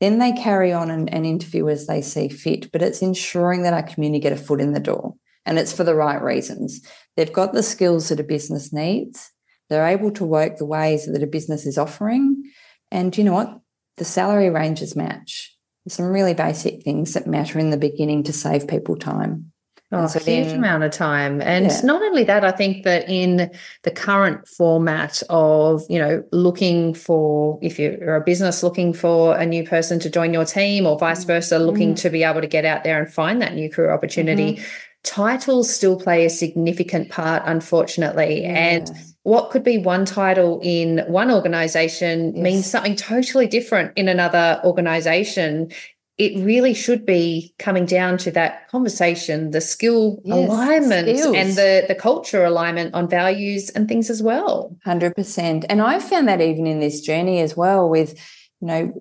Then 0.00 0.18
they 0.18 0.32
carry 0.32 0.72
on 0.72 0.90
and, 0.90 1.12
and 1.12 1.26
interview 1.26 1.68
as 1.68 1.86
they 1.86 2.00
see 2.00 2.28
fit, 2.28 2.72
but 2.72 2.82
it's 2.82 3.02
ensuring 3.02 3.62
that 3.62 3.74
our 3.74 3.82
community 3.82 4.20
get 4.20 4.32
a 4.32 4.36
foot 4.36 4.60
in 4.60 4.72
the 4.72 4.80
door 4.80 5.14
and 5.44 5.58
it's 5.58 5.72
for 5.72 5.84
the 5.84 5.94
right 5.94 6.22
reasons. 6.22 6.80
They've 7.16 7.32
got 7.32 7.52
the 7.52 7.62
skills 7.62 8.08
that 8.08 8.20
a 8.20 8.24
business 8.24 8.72
needs. 8.72 9.30
They're 9.68 9.86
able 9.86 10.10
to 10.12 10.24
work 10.24 10.56
the 10.56 10.66
ways 10.66 11.06
that 11.06 11.22
a 11.22 11.26
business 11.26 11.66
is 11.66 11.78
offering. 11.78 12.50
And 12.90 13.16
you 13.16 13.24
know 13.24 13.34
what? 13.34 13.60
The 13.96 14.04
salary 14.04 14.50
ranges 14.50 14.96
match 14.96 15.56
some 15.88 16.06
really 16.06 16.34
basic 16.34 16.82
things 16.82 17.14
that 17.14 17.26
matter 17.26 17.58
in 17.58 17.70
the 17.70 17.76
beginning 17.76 18.22
to 18.24 18.32
save 18.32 18.68
people 18.68 18.96
time. 18.96 19.52
Oh, 19.94 20.06
so 20.06 20.20
a 20.20 20.22
huge 20.22 20.46
then, 20.46 20.56
amount 20.56 20.84
of 20.84 20.90
time. 20.90 21.42
And 21.42 21.66
yeah. 21.66 21.80
not 21.84 22.00
only 22.00 22.24
that, 22.24 22.44
I 22.44 22.50
think 22.50 22.84
that 22.84 23.10
in 23.10 23.50
the 23.82 23.90
current 23.90 24.48
format 24.48 25.22
of, 25.28 25.82
you 25.90 25.98
know, 25.98 26.24
looking 26.32 26.94
for, 26.94 27.58
if 27.60 27.78
you're 27.78 28.16
a 28.16 28.22
business 28.22 28.62
looking 28.62 28.94
for 28.94 29.36
a 29.36 29.44
new 29.44 29.64
person 29.64 30.00
to 30.00 30.08
join 30.08 30.32
your 30.32 30.46
team 30.46 30.86
or 30.86 30.98
vice 30.98 31.24
versa, 31.24 31.56
mm-hmm. 31.56 31.66
looking 31.66 31.94
to 31.96 32.08
be 32.08 32.22
able 32.22 32.40
to 32.40 32.46
get 32.46 32.64
out 32.64 32.84
there 32.84 33.02
and 33.02 33.12
find 33.12 33.42
that 33.42 33.54
new 33.54 33.68
career 33.68 33.92
opportunity, 33.92 34.54
mm-hmm. 34.54 34.64
Titles 35.04 35.74
still 35.74 35.98
play 35.98 36.24
a 36.24 36.30
significant 36.30 37.10
part, 37.10 37.42
unfortunately. 37.46 38.42
Yeah. 38.42 38.48
And 38.48 38.90
what 39.24 39.50
could 39.50 39.64
be 39.64 39.78
one 39.78 40.04
title 40.04 40.60
in 40.62 41.04
one 41.06 41.30
organization 41.30 42.34
yes. 42.34 42.42
means 42.42 42.66
something 42.70 42.96
totally 42.96 43.46
different 43.46 43.92
in 43.96 44.08
another 44.08 44.60
organization 44.64 45.70
it 46.18 46.36
really 46.44 46.74
should 46.74 47.06
be 47.06 47.54
coming 47.58 47.86
down 47.86 48.18
to 48.18 48.30
that 48.30 48.68
conversation 48.68 49.50
the 49.50 49.60
skill 49.60 50.20
yes, 50.24 50.48
alignment 50.48 51.18
skills. 51.18 51.34
and 51.34 51.54
the 51.54 51.84
the 51.88 51.94
culture 51.94 52.44
alignment 52.44 52.94
on 52.94 53.08
values 53.08 53.70
and 53.70 53.88
things 53.88 54.10
as 54.10 54.22
well 54.22 54.76
100% 54.86 55.64
and 55.68 55.80
i 55.80 55.98
found 55.98 56.28
that 56.28 56.40
even 56.40 56.66
in 56.66 56.80
this 56.80 57.00
journey 57.00 57.40
as 57.40 57.56
well 57.56 57.88
with 57.88 58.18
you 58.60 58.66
know 58.66 58.92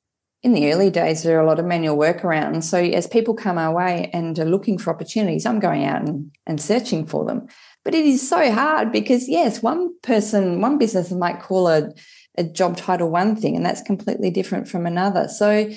in 0.43 0.53
the 0.53 0.71
early 0.71 0.89
days 0.89 1.23
there 1.23 1.37
are 1.37 1.43
a 1.43 1.47
lot 1.47 1.59
of 1.59 1.65
manual 1.65 1.97
workarounds 1.97 2.63
so 2.63 2.77
as 2.77 3.07
people 3.07 3.33
come 3.33 3.57
our 3.57 3.73
way 3.73 4.09
and 4.13 4.37
are 4.39 4.45
looking 4.45 4.77
for 4.77 4.93
opportunities 4.93 5.45
i'm 5.45 5.59
going 5.59 5.83
out 5.85 6.01
and, 6.01 6.31
and 6.45 6.59
searching 6.59 7.05
for 7.05 7.25
them 7.25 7.47
but 7.83 7.95
it 7.95 8.05
is 8.05 8.27
so 8.27 8.51
hard 8.51 8.91
because, 8.91 9.27
yes, 9.27 9.63
one 9.63 9.97
person, 10.01 10.61
one 10.61 10.77
business 10.77 11.11
might 11.11 11.41
call 11.41 11.67
a, 11.67 11.89
a 12.37 12.43
job 12.43 12.77
title 12.77 13.09
one 13.09 13.35
thing, 13.35 13.55
and 13.55 13.65
that's 13.65 13.81
completely 13.81 14.29
different 14.29 14.67
from 14.67 14.85
another. 14.85 15.27
So 15.27 15.69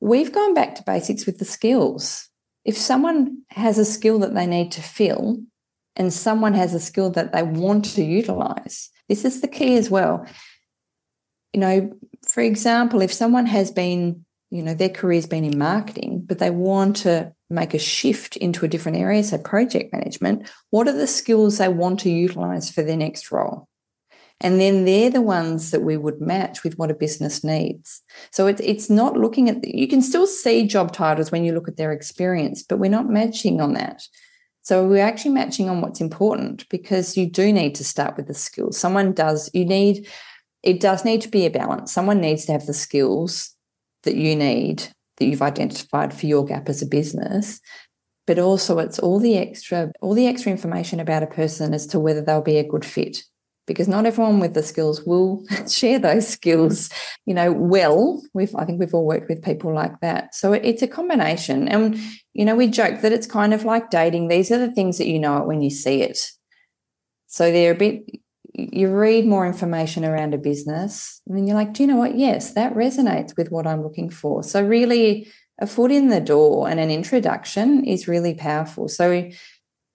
we've 0.00 0.32
gone 0.32 0.54
back 0.54 0.76
to 0.76 0.84
basics 0.84 1.26
with 1.26 1.38
the 1.38 1.44
skills. 1.44 2.28
If 2.64 2.76
someone 2.76 3.42
has 3.50 3.78
a 3.78 3.84
skill 3.84 4.20
that 4.20 4.34
they 4.34 4.46
need 4.46 4.70
to 4.72 4.82
fill, 4.82 5.38
and 5.96 6.12
someone 6.12 6.54
has 6.54 6.74
a 6.74 6.80
skill 6.80 7.10
that 7.10 7.32
they 7.32 7.42
want 7.42 7.84
to 7.84 8.02
utilize, 8.02 8.90
this 9.08 9.24
is 9.24 9.40
the 9.40 9.48
key 9.48 9.76
as 9.76 9.90
well. 9.90 10.26
You 11.52 11.60
know, 11.60 11.98
for 12.34 12.40
example, 12.40 13.00
if 13.00 13.12
someone 13.12 13.46
has 13.46 13.70
been, 13.70 14.24
you 14.50 14.60
know, 14.60 14.74
their 14.74 14.88
career's 14.88 15.24
been 15.24 15.44
in 15.44 15.56
marketing, 15.56 16.24
but 16.26 16.40
they 16.40 16.50
want 16.50 16.96
to 16.96 17.32
make 17.48 17.74
a 17.74 17.78
shift 17.78 18.36
into 18.38 18.64
a 18.64 18.68
different 18.68 18.98
area, 18.98 19.22
so 19.22 19.38
project 19.38 19.92
management, 19.92 20.50
what 20.70 20.88
are 20.88 20.92
the 20.92 21.06
skills 21.06 21.58
they 21.58 21.68
want 21.68 22.00
to 22.00 22.10
utilize 22.10 22.72
for 22.72 22.82
their 22.82 22.96
next 22.96 23.30
role? 23.30 23.68
And 24.40 24.60
then 24.60 24.84
they're 24.84 25.10
the 25.10 25.20
ones 25.20 25.70
that 25.70 25.82
we 25.82 25.96
would 25.96 26.20
match 26.20 26.64
with 26.64 26.76
what 26.76 26.90
a 26.90 26.94
business 26.94 27.44
needs. 27.44 28.02
So 28.32 28.48
it, 28.48 28.60
it's 28.60 28.90
not 28.90 29.16
looking 29.16 29.48
at, 29.48 29.64
you 29.64 29.86
can 29.86 30.02
still 30.02 30.26
see 30.26 30.66
job 30.66 30.92
titles 30.92 31.30
when 31.30 31.44
you 31.44 31.52
look 31.52 31.68
at 31.68 31.76
their 31.76 31.92
experience, 31.92 32.64
but 32.64 32.80
we're 32.80 32.90
not 32.90 33.08
matching 33.08 33.60
on 33.60 33.74
that. 33.74 34.02
So 34.62 34.88
we're 34.88 35.04
actually 35.04 35.34
matching 35.34 35.70
on 35.70 35.82
what's 35.82 36.00
important 36.00 36.68
because 36.68 37.16
you 37.16 37.30
do 37.30 37.52
need 37.52 37.76
to 37.76 37.84
start 37.84 38.16
with 38.16 38.26
the 38.26 38.34
skills. 38.34 38.76
Someone 38.76 39.12
does, 39.12 39.50
you 39.54 39.64
need, 39.64 40.08
it 40.64 40.80
does 40.80 41.04
need 41.04 41.20
to 41.20 41.28
be 41.28 41.46
a 41.46 41.50
balance. 41.50 41.92
Someone 41.92 42.20
needs 42.20 42.46
to 42.46 42.52
have 42.52 42.66
the 42.66 42.74
skills 42.74 43.54
that 44.02 44.16
you 44.16 44.34
need 44.34 44.82
that 45.18 45.26
you've 45.26 45.42
identified 45.42 46.12
for 46.12 46.26
your 46.26 46.44
gap 46.44 46.68
as 46.68 46.82
a 46.82 46.86
business. 46.86 47.60
But 48.26 48.38
also 48.38 48.78
it's 48.78 48.98
all 48.98 49.20
the 49.20 49.36
extra 49.36 49.92
all 50.00 50.14
the 50.14 50.26
extra 50.26 50.50
information 50.50 50.98
about 50.98 51.22
a 51.22 51.26
person 51.26 51.74
as 51.74 51.86
to 51.88 52.00
whether 52.00 52.22
they'll 52.22 52.42
be 52.42 52.56
a 52.56 52.66
good 52.66 52.84
fit. 52.84 53.22
Because 53.66 53.88
not 53.88 54.04
everyone 54.04 54.40
with 54.40 54.52
the 54.54 54.62
skills 54.62 55.02
will 55.04 55.44
share 55.70 55.98
those 55.98 56.26
skills 56.26 56.88
you 57.26 57.34
know 57.34 57.52
well. 57.52 58.22
We've 58.32 58.54
i 58.56 58.64
think 58.64 58.80
we've 58.80 58.94
all 58.94 59.06
worked 59.06 59.28
with 59.28 59.44
people 59.44 59.74
like 59.74 60.00
that. 60.00 60.34
So 60.34 60.54
it's 60.54 60.82
a 60.82 60.88
combination. 60.88 61.68
And 61.68 61.98
you 62.32 62.46
know 62.46 62.56
we 62.56 62.68
joke 62.68 63.02
that 63.02 63.12
it's 63.12 63.26
kind 63.26 63.52
of 63.52 63.64
like 63.64 63.90
dating. 63.90 64.28
These 64.28 64.50
are 64.50 64.58
the 64.58 64.72
things 64.72 64.96
that 64.96 65.08
you 65.08 65.18
know 65.18 65.36
it 65.42 65.46
when 65.46 65.60
you 65.60 65.70
see 65.70 66.00
it. 66.00 66.18
So 67.26 67.52
they're 67.52 67.72
a 67.72 67.76
bit 67.76 68.04
you 68.54 68.88
read 68.88 69.26
more 69.26 69.46
information 69.46 70.04
around 70.04 70.32
a 70.32 70.38
business 70.38 71.20
and 71.26 71.46
you're 71.46 71.56
like, 71.56 71.74
do 71.74 71.82
you 71.82 71.88
know 71.88 71.96
what? 71.96 72.16
Yes, 72.16 72.52
that 72.54 72.74
resonates 72.74 73.36
with 73.36 73.50
what 73.50 73.66
I'm 73.66 73.82
looking 73.82 74.10
for. 74.10 74.42
So, 74.44 74.64
really, 74.64 75.28
a 75.60 75.66
foot 75.66 75.90
in 75.90 76.08
the 76.08 76.20
door 76.20 76.68
and 76.68 76.78
an 76.78 76.90
introduction 76.90 77.84
is 77.84 78.08
really 78.08 78.34
powerful. 78.34 78.88
So, 78.88 79.30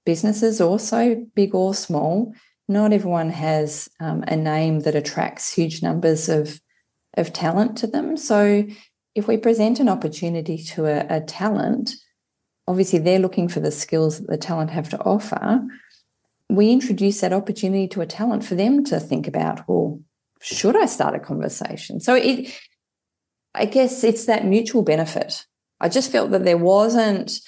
businesses, 0.05 0.59
also 0.59 1.25
big 1.35 1.55
or 1.55 1.73
small, 1.73 2.33
not 2.67 2.91
everyone 2.91 3.29
has 3.29 3.89
um, 3.99 4.23
a 4.27 4.35
name 4.35 4.81
that 4.81 4.95
attracts 4.95 5.53
huge 5.53 5.81
numbers 5.81 6.27
of, 6.27 6.59
of 7.15 7.31
talent 7.31 7.77
to 7.77 7.87
them. 7.87 8.17
So, 8.17 8.65
if 9.15 9.27
we 9.27 9.37
present 9.37 9.79
an 9.79 9.89
opportunity 9.89 10.57
to 10.57 10.85
a, 10.85 11.17
a 11.17 11.21
talent, 11.21 11.91
obviously 12.67 12.99
they're 12.99 13.19
looking 13.19 13.47
for 13.47 13.61
the 13.61 13.71
skills 13.71 14.19
that 14.19 14.27
the 14.27 14.37
talent 14.37 14.69
have 14.71 14.89
to 14.89 14.99
offer 14.99 15.65
we 16.49 16.71
introduce 16.71 17.21
that 17.21 17.33
opportunity 17.33 17.87
to 17.89 18.01
a 18.01 18.05
talent 18.05 18.43
for 18.43 18.55
them 18.55 18.83
to 18.85 18.99
think 18.99 19.27
about, 19.27 19.67
well, 19.69 20.01
should 20.41 20.75
I 20.75 20.85
start 20.85 21.15
a 21.15 21.19
conversation? 21.19 21.99
So 21.99 22.15
it 22.15 22.51
I 23.55 23.65
guess 23.65 24.03
it's 24.03 24.25
that 24.25 24.45
mutual 24.45 24.83
benefit. 24.83 25.45
I 25.79 25.89
just 25.89 26.11
felt 26.11 26.31
that 26.31 26.43
there 26.43 26.57
wasn't 26.57 27.39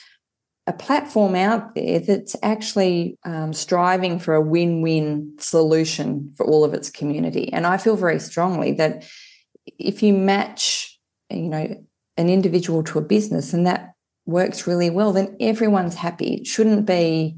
a 0.68 0.74
platform 0.74 1.36
out 1.36 1.76
there 1.76 2.00
that's 2.00 2.36
actually 2.44 3.18
um, 3.24 3.54
striving 3.54 4.20
for 4.20 4.36
a 4.36 4.42
win 4.42 4.82
win 4.82 5.34
solution 5.40 6.34
for 6.38 6.46
all 6.46 6.64
of 6.64 6.74
its 6.74 6.90
community. 6.90 7.52
And 7.52 7.66
I 7.66 7.78
feel 7.78 7.96
very 7.96 8.20
strongly 8.20 8.74
that 8.74 9.06
if 9.80 10.04
you 10.04 10.14
match, 10.14 11.00
you 11.30 11.50
know, 11.50 11.84
an 12.18 12.30
individual 12.30 12.84
to 12.84 13.00
a 13.00 13.04
business 13.04 13.54
and 13.54 13.66
that 13.66 13.94
works 14.26 14.68
really 14.68 14.90
well, 14.90 15.14
then 15.14 15.36
everyone's 15.40 15.96
happy. 15.96 16.36
It 16.36 16.48
shouldn't 16.48 16.86
be 16.86 17.38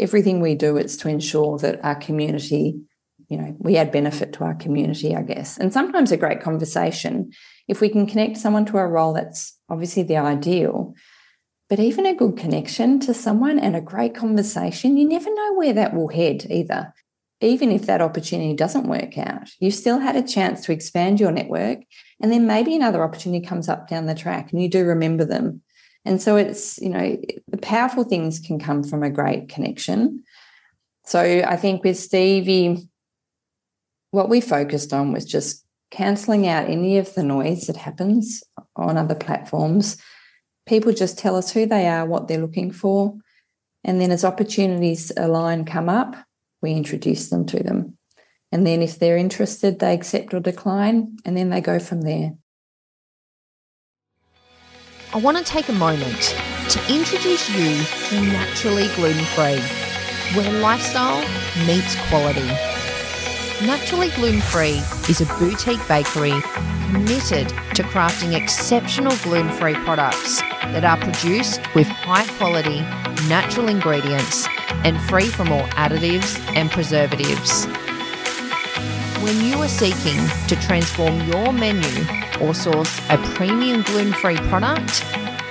everything 0.00 0.40
we 0.40 0.54
do, 0.54 0.76
it's 0.76 0.96
to 0.98 1.08
ensure 1.08 1.58
that 1.58 1.84
our 1.84 1.94
community, 1.94 2.80
you 3.28 3.36
know, 3.36 3.54
we 3.58 3.76
add 3.76 3.92
benefit 3.92 4.32
to 4.34 4.44
our 4.44 4.54
community, 4.54 5.14
I 5.14 5.22
guess. 5.22 5.58
And 5.58 5.72
sometimes 5.72 6.10
a 6.10 6.16
great 6.16 6.40
conversation, 6.40 7.32
if 7.68 7.80
we 7.80 7.88
can 7.88 8.06
connect 8.06 8.38
someone 8.38 8.64
to 8.66 8.78
a 8.78 8.86
role, 8.86 9.12
that's 9.12 9.56
obviously 9.68 10.02
the 10.02 10.16
ideal. 10.16 10.94
But 11.68 11.78
even 11.78 12.04
a 12.04 12.14
good 12.14 12.36
connection 12.36 12.98
to 13.00 13.14
someone 13.14 13.60
and 13.60 13.76
a 13.76 13.80
great 13.80 14.14
conversation, 14.14 14.96
you 14.96 15.08
never 15.08 15.32
know 15.32 15.54
where 15.54 15.72
that 15.74 15.94
will 15.94 16.08
head 16.08 16.46
either. 16.50 16.92
Even 17.40 17.70
if 17.70 17.86
that 17.86 18.02
opportunity 18.02 18.54
doesn't 18.54 18.88
work 18.88 19.16
out, 19.16 19.48
you 19.60 19.70
still 19.70 20.00
had 20.00 20.16
a 20.16 20.26
chance 20.26 20.62
to 20.62 20.72
expand 20.72 21.20
your 21.20 21.30
network. 21.30 21.78
And 22.20 22.32
then 22.32 22.46
maybe 22.46 22.74
another 22.74 23.04
opportunity 23.04 23.46
comes 23.46 23.68
up 23.68 23.88
down 23.88 24.06
the 24.06 24.14
track 24.14 24.50
and 24.50 24.60
you 24.60 24.68
do 24.68 24.84
remember 24.84 25.24
them 25.24 25.62
and 26.04 26.20
so 26.20 26.36
it's, 26.36 26.78
you 26.78 26.88
know, 26.88 27.20
the 27.48 27.58
powerful 27.58 28.04
things 28.04 28.38
can 28.38 28.58
come 28.58 28.82
from 28.82 29.02
a 29.02 29.10
great 29.10 29.48
connection. 29.48 30.24
So 31.04 31.20
I 31.20 31.56
think 31.56 31.84
with 31.84 31.98
Stevie, 31.98 32.88
what 34.10 34.28
we 34.28 34.40
focused 34.40 34.92
on 34.92 35.12
was 35.12 35.24
just 35.24 35.64
cancelling 35.90 36.46
out 36.46 36.68
any 36.68 36.98
of 36.98 37.14
the 37.14 37.22
noise 37.22 37.66
that 37.66 37.76
happens 37.76 38.42
on 38.76 38.96
other 38.96 39.14
platforms. 39.14 39.96
People 40.66 40.92
just 40.92 41.18
tell 41.18 41.36
us 41.36 41.50
who 41.52 41.66
they 41.66 41.88
are, 41.88 42.06
what 42.06 42.28
they're 42.28 42.38
looking 42.38 42.70
for. 42.70 43.14
And 43.84 44.00
then 44.00 44.10
as 44.10 44.24
opportunities 44.24 45.10
align 45.16 45.64
come 45.64 45.88
up, 45.88 46.16
we 46.62 46.72
introduce 46.72 47.30
them 47.30 47.46
to 47.46 47.62
them. 47.62 47.96
And 48.52 48.66
then 48.66 48.82
if 48.82 48.98
they're 48.98 49.16
interested, 49.16 49.78
they 49.78 49.94
accept 49.94 50.34
or 50.34 50.40
decline, 50.40 51.16
and 51.24 51.36
then 51.36 51.50
they 51.50 51.60
go 51.60 51.78
from 51.78 52.02
there. 52.02 52.34
I 55.12 55.16
want 55.16 55.36
to 55.38 55.42
take 55.42 55.68
a 55.68 55.72
moment 55.72 56.36
to 56.68 56.78
introduce 56.88 57.50
you 57.50 57.84
to 58.10 58.26
Naturally 58.30 58.86
Gluten 58.94 59.24
Free, 59.34 59.58
where 60.36 60.60
lifestyle 60.60 61.18
meets 61.66 61.96
quality. 62.08 62.46
Naturally 63.66 64.10
Gluten 64.10 64.40
Free 64.40 64.80
is 65.08 65.20
a 65.20 65.26
boutique 65.36 65.84
bakery 65.88 66.40
committed 66.92 67.48
to 67.74 67.82
crafting 67.82 68.40
exceptional 68.40 69.16
gluten 69.24 69.50
free 69.50 69.74
products 69.74 70.42
that 70.42 70.84
are 70.84 70.96
produced 70.98 71.60
with 71.74 71.88
high 71.88 72.26
quality 72.38 72.78
natural 73.28 73.66
ingredients 73.66 74.46
and 74.84 75.00
free 75.10 75.26
from 75.26 75.50
all 75.50 75.66
additives 75.70 76.38
and 76.54 76.70
preservatives. 76.70 77.66
When 79.22 79.44
you 79.44 79.60
are 79.60 79.68
seeking 79.68 80.18
to 80.48 80.56
transform 80.56 81.20
your 81.28 81.52
menu 81.52 82.06
or 82.40 82.54
source 82.54 82.98
a 83.10 83.18
premium 83.34 83.82
gluten 83.82 84.14
free 84.14 84.38
product, 84.48 85.04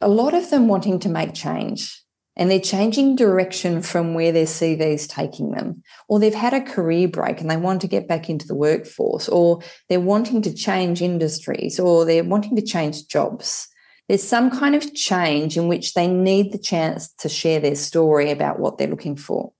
a 0.00 0.08
lot 0.08 0.32
of 0.32 0.48
them 0.48 0.68
wanting 0.68 0.98
to 1.00 1.10
make 1.10 1.34
change 1.34 2.02
and 2.36 2.50
they're 2.50 2.60
changing 2.60 3.16
direction 3.16 3.80
from 3.80 4.14
where 4.14 4.32
their 4.32 4.44
CV 4.44 4.80
is 4.80 5.06
taking 5.06 5.52
them, 5.52 5.82
or 6.08 6.18
they've 6.18 6.34
had 6.34 6.52
a 6.52 6.60
career 6.60 7.08
break 7.08 7.40
and 7.40 7.50
they 7.50 7.56
want 7.56 7.80
to 7.80 7.88
get 7.88 8.06
back 8.06 8.28
into 8.28 8.46
the 8.46 8.54
workforce, 8.54 9.28
or 9.28 9.60
they're 9.88 10.00
wanting 10.00 10.42
to 10.42 10.54
change 10.54 11.00
industries, 11.00 11.80
or 11.80 12.04
they're 12.04 12.24
wanting 12.24 12.56
to 12.56 12.62
change 12.62 13.06
jobs. 13.08 13.68
There's 14.08 14.22
some 14.22 14.50
kind 14.50 14.74
of 14.74 14.94
change 14.94 15.56
in 15.56 15.66
which 15.66 15.94
they 15.94 16.06
need 16.06 16.52
the 16.52 16.58
chance 16.58 17.12
to 17.18 17.28
share 17.28 17.58
their 17.58 17.74
story 17.74 18.30
about 18.30 18.60
what 18.60 18.78
they're 18.78 18.86
looking 18.86 19.16
for. 19.16 19.52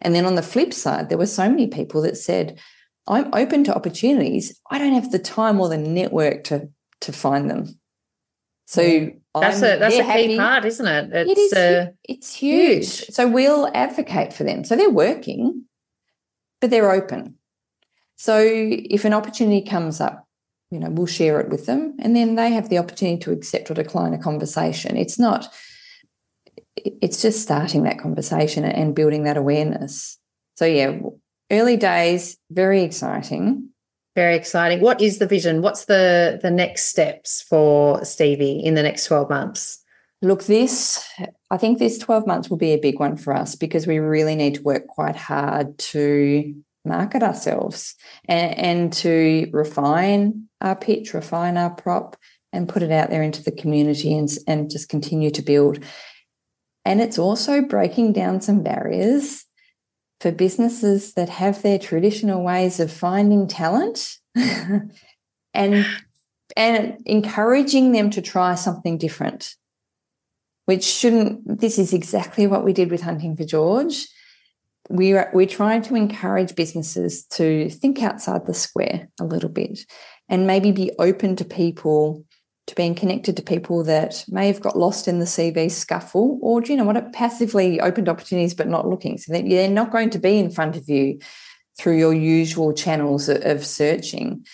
And 0.00 0.14
then 0.14 0.24
on 0.24 0.34
the 0.34 0.42
flip 0.42 0.72
side, 0.72 1.08
there 1.08 1.18
were 1.18 1.26
so 1.26 1.48
many 1.48 1.66
people 1.66 2.02
that 2.02 2.16
said, 2.16 2.58
I'm 3.06 3.34
open 3.34 3.64
to 3.64 3.74
opportunities. 3.74 4.60
I 4.70 4.78
don't 4.78 4.94
have 4.94 5.10
the 5.10 5.18
time 5.18 5.60
or 5.60 5.68
the 5.68 5.78
network 5.78 6.44
to, 6.44 6.68
to 7.00 7.12
find 7.12 7.50
them. 7.50 7.79
So 8.70 9.10
that's 9.34 9.64
I'm, 9.64 9.64
a 9.64 9.78
that's 9.80 9.96
a 9.96 10.02
key 10.02 10.04
happy. 10.04 10.36
part, 10.36 10.64
isn't 10.64 10.86
it? 10.86 11.10
It's, 11.12 11.30
it 11.32 11.38
is. 11.38 11.52
Uh, 11.52 11.86
it's 12.04 12.32
huge. 12.32 12.98
huge. 12.98 13.10
So 13.10 13.26
we'll 13.26 13.68
advocate 13.74 14.32
for 14.32 14.44
them. 14.44 14.62
So 14.62 14.76
they're 14.76 14.88
working, 14.88 15.64
but 16.60 16.70
they're 16.70 16.92
open. 16.92 17.34
So 18.14 18.38
if 18.40 19.04
an 19.04 19.12
opportunity 19.12 19.68
comes 19.68 20.00
up, 20.00 20.24
you 20.70 20.78
know, 20.78 20.88
we'll 20.88 21.08
share 21.08 21.40
it 21.40 21.48
with 21.48 21.66
them, 21.66 21.96
and 21.98 22.14
then 22.14 22.36
they 22.36 22.52
have 22.52 22.68
the 22.68 22.78
opportunity 22.78 23.18
to 23.24 23.32
accept 23.32 23.72
or 23.72 23.74
decline 23.74 24.14
a 24.14 24.18
conversation. 24.18 24.96
It's 24.96 25.18
not. 25.18 25.52
It's 26.76 27.20
just 27.20 27.42
starting 27.42 27.82
that 27.82 27.98
conversation 27.98 28.64
and 28.64 28.94
building 28.94 29.24
that 29.24 29.36
awareness. 29.36 30.16
So 30.54 30.64
yeah, 30.64 30.96
early 31.50 31.76
days, 31.76 32.38
very 32.52 32.84
exciting. 32.84 33.69
Very 34.20 34.36
exciting. 34.36 34.80
What 34.80 35.00
is 35.00 35.16
the 35.16 35.26
vision? 35.26 35.62
What's 35.62 35.86
the 35.86 36.38
the 36.42 36.50
next 36.50 36.90
steps 36.90 37.40
for 37.40 38.04
Stevie 38.04 38.60
in 38.62 38.74
the 38.74 38.82
next 38.82 39.06
12 39.06 39.30
months? 39.30 39.82
Look, 40.20 40.42
this 40.42 41.02
I 41.50 41.56
think 41.56 41.78
this 41.78 41.96
12 41.96 42.26
months 42.26 42.50
will 42.50 42.58
be 42.58 42.74
a 42.74 42.78
big 42.78 43.00
one 43.00 43.16
for 43.16 43.34
us 43.34 43.54
because 43.54 43.86
we 43.86 43.98
really 43.98 44.36
need 44.36 44.56
to 44.56 44.62
work 44.62 44.88
quite 44.88 45.16
hard 45.16 45.78
to 45.92 46.54
market 46.84 47.22
ourselves 47.22 47.94
and, 48.28 48.58
and 48.58 48.92
to 49.04 49.48
refine 49.54 50.50
our 50.60 50.76
pitch, 50.76 51.14
refine 51.14 51.56
our 51.56 51.70
prop, 51.70 52.14
and 52.52 52.68
put 52.68 52.82
it 52.82 52.92
out 52.92 53.08
there 53.08 53.22
into 53.22 53.42
the 53.42 53.50
community 53.50 54.14
and, 54.14 54.28
and 54.46 54.68
just 54.68 54.90
continue 54.90 55.30
to 55.30 55.40
build. 55.40 55.82
And 56.84 57.00
it's 57.00 57.18
also 57.18 57.62
breaking 57.62 58.12
down 58.12 58.42
some 58.42 58.62
barriers 58.62 59.46
for 60.20 60.30
businesses 60.30 61.14
that 61.14 61.28
have 61.28 61.62
their 61.62 61.78
traditional 61.78 62.44
ways 62.44 62.78
of 62.78 62.92
finding 62.92 63.48
talent 63.48 64.18
and 65.54 65.86
and 66.56 67.02
encouraging 67.06 67.92
them 67.92 68.10
to 68.10 68.20
try 68.20 68.54
something 68.54 68.98
different 68.98 69.56
which 70.70 70.84
shouldn't 70.84 71.60
this 71.60 71.80
is 71.80 71.92
exactly 71.92 72.46
what 72.46 72.64
we 72.64 72.72
did 72.72 72.92
with 72.92 73.02
hunting 73.02 73.34
for 73.34 73.44
george. 73.44 74.06
We're 74.88 75.28
we're 75.34 75.46
trying 75.46 75.82
to 75.82 75.96
encourage 75.96 76.54
businesses 76.54 77.24
to 77.32 77.68
think 77.70 78.00
outside 78.04 78.46
the 78.46 78.54
square 78.54 79.08
a 79.18 79.24
little 79.24 79.48
bit 79.48 79.80
and 80.28 80.46
maybe 80.46 80.70
be 80.70 80.92
open 81.00 81.34
to 81.36 81.44
people 81.44 82.24
to 82.70 82.74
being 82.76 82.94
connected 82.94 83.36
to 83.36 83.42
people 83.42 83.84
that 83.84 84.24
may 84.28 84.46
have 84.46 84.60
got 84.60 84.78
lost 84.78 85.06
in 85.06 85.18
the 85.18 85.26
CV 85.26 85.70
scuffle, 85.70 86.38
or 86.40 86.60
do 86.60 86.72
you 86.72 86.78
know 86.78 86.84
what, 86.84 87.12
passively 87.12 87.80
opened 87.80 88.08
opportunities 88.08 88.54
but 88.54 88.68
not 88.68 88.88
looking. 88.88 89.18
So 89.18 89.32
that 89.32 89.44
they're 89.48 89.68
not 89.68 89.90
going 89.90 90.10
to 90.10 90.18
be 90.18 90.38
in 90.38 90.50
front 90.50 90.76
of 90.76 90.88
you 90.88 91.18
through 91.78 91.98
your 91.98 92.14
usual 92.14 92.72
channels 92.72 93.28
of 93.28 93.66
searching. 93.66 94.46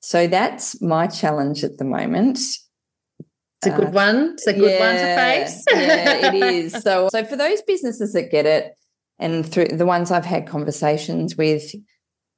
So 0.00 0.26
that's 0.26 0.80
my 0.82 1.06
challenge 1.06 1.64
at 1.64 1.78
the 1.78 1.84
moment. 1.84 2.38
It's 2.38 3.66
a 3.66 3.70
good 3.70 3.88
uh, 3.88 3.90
one. 3.90 4.32
It's 4.34 4.46
a 4.46 4.52
good 4.52 4.70
yeah, 4.70 4.80
one 4.80 4.96
to 4.96 5.16
face. 5.16 5.64
yeah, 5.70 6.32
it 6.32 6.34
is. 6.54 6.72
So, 6.82 7.08
so 7.10 7.24
for 7.24 7.36
those 7.36 7.62
businesses 7.62 8.12
that 8.12 8.30
get 8.30 8.46
it, 8.46 8.74
and 9.18 9.46
through 9.46 9.68
the 9.68 9.86
ones 9.86 10.10
I've 10.10 10.24
had 10.24 10.48
conversations 10.48 11.36
with, 11.36 11.72
you 11.72 11.82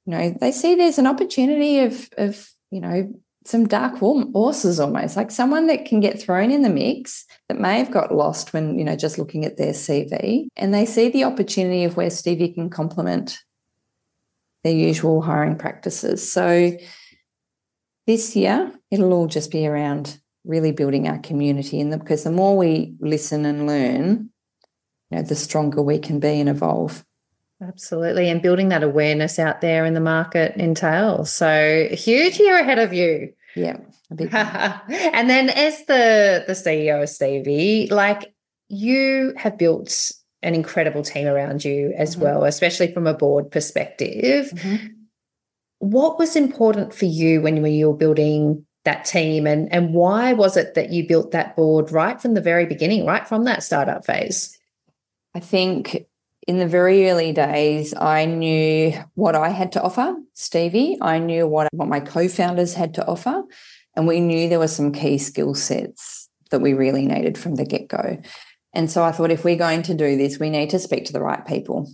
know, 0.06 0.36
they 0.38 0.52
see 0.52 0.74
there's 0.74 0.98
an 0.98 1.06
opportunity 1.06 1.80
of 1.80 2.08
of 2.18 2.50
you 2.70 2.80
know 2.80 3.14
some 3.44 3.66
dark 3.66 3.98
horses 3.98 4.80
almost 4.80 5.16
like 5.16 5.30
someone 5.30 5.66
that 5.66 5.84
can 5.84 6.00
get 6.00 6.20
thrown 6.20 6.50
in 6.50 6.62
the 6.62 6.70
mix 6.70 7.26
that 7.48 7.60
may 7.60 7.78
have 7.78 7.90
got 7.90 8.14
lost 8.14 8.52
when 8.52 8.78
you 8.78 8.84
know 8.84 8.96
just 8.96 9.18
looking 9.18 9.44
at 9.44 9.58
their 9.58 9.72
cv 9.72 10.46
and 10.56 10.72
they 10.72 10.86
see 10.86 11.10
the 11.10 11.24
opportunity 11.24 11.84
of 11.84 11.96
where 11.96 12.08
stevie 12.08 12.54
can 12.54 12.70
complement 12.70 13.38
their 14.64 14.72
usual 14.72 15.20
hiring 15.20 15.56
practices. 15.56 16.32
So 16.32 16.72
this 18.06 18.34
year 18.34 18.72
it'll 18.90 19.12
all 19.12 19.28
just 19.28 19.52
be 19.52 19.66
around 19.66 20.18
really 20.44 20.72
building 20.72 21.06
our 21.06 21.18
community 21.18 21.78
in 21.78 21.90
them 21.90 22.00
because 22.00 22.24
the 22.24 22.32
more 22.32 22.56
we 22.56 22.96
listen 22.98 23.46
and 23.46 23.66
learn 23.66 24.30
you 25.10 25.16
know 25.16 25.22
the 25.22 25.34
stronger 25.34 25.80
we 25.80 25.98
can 25.98 26.20
be 26.20 26.40
and 26.40 26.50
evolve 26.50 27.02
Absolutely. 27.66 28.28
And 28.28 28.42
building 28.42 28.68
that 28.68 28.82
awareness 28.82 29.38
out 29.38 29.60
there 29.60 29.84
in 29.84 29.94
the 29.94 30.00
market 30.00 30.56
entails. 30.56 31.32
So 31.32 31.88
huge 31.92 32.38
year 32.38 32.58
ahead 32.58 32.78
of 32.78 32.92
you. 32.92 33.32
Yeah. 33.56 33.78
and 34.10 35.30
then 35.30 35.50
as 35.50 35.84
the 35.86 36.44
the 36.46 36.52
CEO 36.52 37.02
of 37.02 37.08
Stevie, 37.08 37.88
like 37.90 38.34
you 38.68 39.34
have 39.36 39.58
built 39.58 40.12
an 40.42 40.54
incredible 40.54 41.02
team 41.02 41.26
around 41.26 41.64
you 41.64 41.92
as 41.96 42.14
mm-hmm. 42.14 42.24
well, 42.24 42.44
especially 42.44 42.92
from 42.92 43.06
a 43.06 43.14
board 43.14 43.50
perspective. 43.50 44.50
Mm-hmm. 44.50 44.86
What 45.78 46.18
was 46.18 46.36
important 46.36 46.94
for 46.94 47.06
you 47.06 47.40
when 47.40 47.64
you 47.64 47.88
were 47.88 47.96
building 47.96 48.66
that 48.84 49.06
team 49.06 49.46
and 49.46 49.72
and 49.72 49.94
why 49.94 50.34
was 50.34 50.56
it 50.56 50.74
that 50.74 50.90
you 50.90 51.08
built 51.08 51.30
that 51.30 51.56
board 51.56 51.90
right 51.90 52.20
from 52.20 52.34
the 52.34 52.40
very 52.40 52.66
beginning, 52.66 53.06
right 53.06 53.26
from 53.26 53.44
that 53.44 53.62
startup 53.62 54.04
phase? 54.04 54.58
I 55.34 55.40
think 55.40 56.06
in 56.46 56.58
the 56.58 56.66
very 56.66 57.10
early 57.10 57.32
days, 57.32 57.94
I 57.94 58.24
knew 58.26 58.92
what 59.14 59.34
I 59.34 59.48
had 59.48 59.72
to 59.72 59.82
offer, 59.82 60.14
Stevie. 60.34 60.98
I 61.00 61.18
knew 61.18 61.46
what, 61.46 61.68
what 61.72 61.88
my 61.88 62.00
co 62.00 62.28
founders 62.28 62.74
had 62.74 62.94
to 62.94 63.06
offer. 63.06 63.42
And 63.96 64.06
we 64.06 64.20
knew 64.20 64.48
there 64.48 64.58
were 64.58 64.68
some 64.68 64.92
key 64.92 65.18
skill 65.18 65.54
sets 65.54 66.28
that 66.50 66.60
we 66.60 66.74
really 66.74 67.06
needed 67.06 67.38
from 67.38 67.54
the 67.54 67.64
get 67.64 67.88
go. 67.88 68.20
And 68.72 68.90
so 68.90 69.04
I 69.04 69.12
thought 69.12 69.30
if 69.30 69.44
we're 69.44 69.56
going 69.56 69.82
to 69.84 69.94
do 69.94 70.16
this, 70.16 70.38
we 70.38 70.50
need 70.50 70.70
to 70.70 70.78
speak 70.78 71.04
to 71.06 71.12
the 71.12 71.22
right 71.22 71.46
people. 71.46 71.88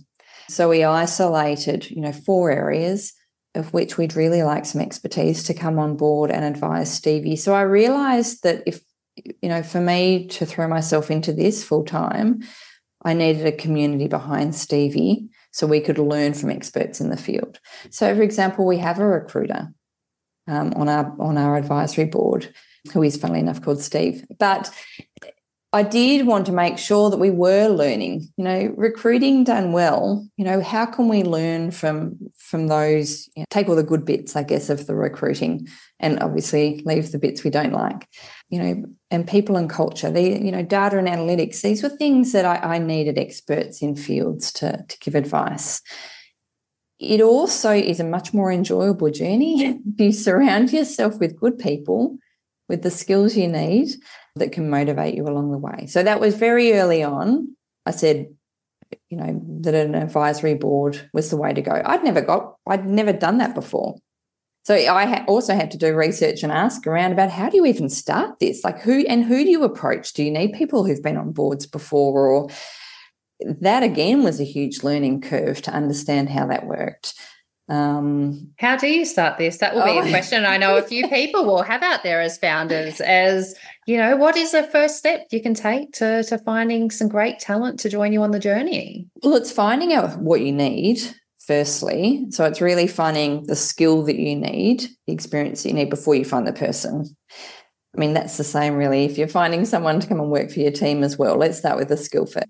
So 0.49 0.67
we 0.67 0.83
isolated, 0.83 1.89
you 1.89 2.01
know, 2.01 2.11
four 2.11 2.51
areas 2.51 3.13
of 3.55 3.73
which 3.73 3.97
we'd 3.97 4.15
really 4.15 4.43
like 4.43 4.65
some 4.65 4.81
expertise 4.81 5.43
to 5.43 5.53
come 5.53 5.77
on 5.77 5.95
board 5.95 6.31
and 6.31 6.43
advise 6.43 6.91
Stevie. 6.91 7.35
So 7.35 7.53
I 7.53 7.61
realized 7.61 8.43
that 8.43 8.63
if, 8.65 8.81
you 9.15 9.49
know, 9.49 9.61
for 9.61 9.81
me 9.81 10.27
to 10.27 10.45
throw 10.45 10.67
myself 10.67 11.11
into 11.11 11.33
this 11.33 11.63
full 11.63 11.83
time, 11.83 12.41
I 13.03 13.13
needed 13.13 13.45
a 13.45 13.51
community 13.51 14.07
behind 14.07 14.55
Stevie 14.55 15.29
so 15.51 15.67
we 15.67 15.81
could 15.81 15.97
learn 15.97 16.33
from 16.33 16.51
experts 16.51 17.01
in 17.01 17.09
the 17.09 17.17
field. 17.17 17.59
So, 17.89 18.15
for 18.15 18.21
example, 18.21 18.65
we 18.65 18.77
have 18.77 18.99
a 18.99 19.05
recruiter 19.05 19.73
um, 20.47 20.73
on 20.75 20.89
our 20.89 21.15
on 21.19 21.37
our 21.37 21.57
advisory 21.57 22.05
board 22.05 22.53
who 22.93 23.03
is, 23.03 23.17
funnily 23.17 23.39
enough, 23.39 23.61
called 23.61 23.81
Steve. 23.81 24.25
But 24.39 24.71
I 25.73 25.83
did 25.83 26.27
want 26.27 26.45
to 26.47 26.51
make 26.51 26.77
sure 26.77 27.09
that 27.09 27.19
we 27.19 27.29
were 27.29 27.69
learning. 27.69 28.27
You 28.35 28.43
know, 28.43 28.73
recruiting 28.75 29.45
done 29.45 29.71
well. 29.71 30.27
You 30.35 30.43
know, 30.43 30.61
how 30.61 30.85
can 30.85 31.07
we 31.07 31.23
learn 31.23 31.71
from 31.71 32.17
from 32.37 32.67
those? 32.67 33.29
You 33.35 33.41
know, 33.41 33.45
take 33.49 33.69
all 33.69 33.75
the 33.75 33.83
good 33.83 34.05
bits, 34.05 34.35
I 34.35 34.43
guess, 34.43 34.69
of 34.69 34.85
the 34.85 34.95
recruiting, 34.95 35.67
and 35.99 36.19
obviously 36.19 36.81
leave 36.85 37.11
the 37.11 37.19
bits 37.19 37.43
we 37.43 37.51
don't 37.51 37.71
like. 37.71 38.05
You 38.49 38.59
know, 38.61 38.85
and 39.11 39.27
people 39.27 39.55
and 39.55 39.69
culture. 39.69 40.11
The 40.11 40.21
you 40.21 40.51
know, 40.51 40.63
data 40.63 40.97
and 40.97 41.07
analytics. 41.07 41.61
These 41.61 41.83
were 41.83 41.89
things 41.89 42.33
that 42.33 42.43
I, 42.43 42.75
I 42.75 42.77
needed 42.77 43.17
experts 43.17 43.81
in 43.81 43.95
fields 43.95 44.51
to 44.53 44.83
to 44.85 44.99
give 44.99 45.15
advice. 45.15 45.81
It 46.99 47.21
also 47.21 47.71
is 47.71 47.99
a 47.99 48.03
much 48.03 48.33
more 48.33 48.51
enjoyable 48.51 49.09
journey 49.09 49.63
if 49.65 49.99
you 49.99 50.11
surround 50.11 50.73
yourself 50.73 51.17
with 51.17 51.39
good 51.39 51.57
people 51.57 52.17
with 52.69 52.83
the 52.83 52.91
skills 52.91 53.35
you 53.35 53.47
need 53.47 53.89
that 54.35 54.51
can 54.51 54.69
motivate 54.69 55.15
you 55.15 55.23
along 55.27 55.51
the 55.51 55.57
way. 55.57 55.87
So 55.87 56.03
that 56.03 56.19
was 56.19 56.35
very 56.35 56.73
early 56.73 57.03
on. 57.03 57.55
I 57.85 57.91
said, 57.91 58.27
you 59.09 59.17
know, 59.17 59.41
that 59.61 59.73
an 59.73 59.95
advisory 59.95 60.53
board 60.53 61.09
was 61.13 61.29
the 61.29 61.37
way 61.37 61.53
to 61.53 61.61
go. 61.61 61.81
I'd 61.85 62.03
never 62.03 62.21
got, 62.21 62.55
I'd 62.67 62.85
never 62.85 63.13
done 63.13 63.39
that 63.39 63.55
before. 63.55 63.95
So 64.63 64.75
I 64.75 65.25
also 65.25 65.55
had 65.55 65.71
to 65.71 65.77
do 65.77 65.95
research 65.95 66.43
and 66.43 66.51
ask 66.51 66.85
around 66.85 67.13
about 67.13 67.31
how 67.31 67.49
do 67.49 67.57
you 67.57 67.65
even 67.65 67.89
start 67.89 68.39
this? 68.39 68.63
Like 68.63 68.79
who 68.79 69.03
and 69.07 69.25
who 69.25 69.43
do 69.43 69.49
you 69.49 69.63
approach? 69.63 70.13
Do 70.13 70.23
you 70.23 70.31
need 70.31 70.53
people 70.53 70.85
who've 70.85 71.01
been 71.01 71.17
on 71.17 71.31
boards 71.31 71.65
before 71.65 72.27
or 72.27 72.49
that 73.45 73.83
again 73.83 74.23
was 74.23 74.39
a 74.39 74.45
huge 74.45 74.83
learning 74.83 75.21
curve 75.21 75.61
to 75.63 75.71
understand 75.71 76.29
how 76.29 76.45
that 76.47 76.65
worked. 76.65 77.13
Um, 77.71 78.51
How 78.59 78.75
do 78.75 78.87
you 78.87 79.05
start 79.05 79.37
this? 79.37 79.59
That 79.59 79.73
will 79.73 79.85
be 79.85 79.91
oh. 79.91 80.03
a 80.03 80.09
question 80.09 80.45
I 80.45 80.57
know 80.57 80.75
a 80.75 80.81
few 80.81 81.07
people 81.07 81.45
will 81.45 81.63
have 81.63 81.81
out 81.81 82.03
there 82.03 82.19
as 82.19 82.37
founders. 82.37 82.99
As 82.99 83.55
you 83.87 83.95
know, 83.95 84.17
what 84.17 84.35
is 84.35 84.51
the 84.51 84.63
first 84.63 84.97
step 84.97 85.27
you 85.31 85.41
can 85.41 85.53
take 85.53 85.93
to 85.93 86.21
to 86.23 86.37
finding 86.37 86.91
some 86.91 87.07
great 87.07 87.39
talent 87.39 87.79
to 87.79 87.89
join 87.89 88.11
you 88.11 88.23
on 88.23 88.31
the 88.31 88.39
journey? 88.39 89.07
Well, 89.23 89.35
it's 89.35 89.53
finding 89.53 89.93
out 89.93 90.19
what 90.19 90.41
you 90.41 90.51
need 90.51 90.99
firstly. 91.39 92.25
So 92.31 92.43
it's 92.43 92.59
really 92.59 92.87
finding 92.87 93.45
the 93.45 93.55
skill 93.55 94.03
that 94.03 94.17
you 94.17 94.35
need, 94.35 94.87
the 95.07 95.13
experience 95.13 95.63
that 95.63 95.69
you 95.69 95.75
need 95.75 95.89
before 95.89 96.15
you 96.15 96.25
find 96.25 96.45
the 96.45 96.53
person. 96.53 97.05
I 97.95 97.99
mean, 97.99 98.13
that's 98.13 98.35
the 98.35 98.43
same 98.43 98.75
really. 98.75 99.05
If 99.05 99.17
you're 99.17 99.29
finding 99.29 99.63
someone 99.63 100.01
to 100.01 100.07
come 100.07 100.19
and 100.19 100.29
work 100.29 100.51
for 100.51 100.59
your 100.59 100.71
team 100.71 101.03
as 101.03 101.17
well, 101.17 101.37
let's 101.37 101.57
start 101.57 101.77
with 101.77 101.87
the 101.87 101.97
skill 101.97 102.25
fit. 102.25 102.49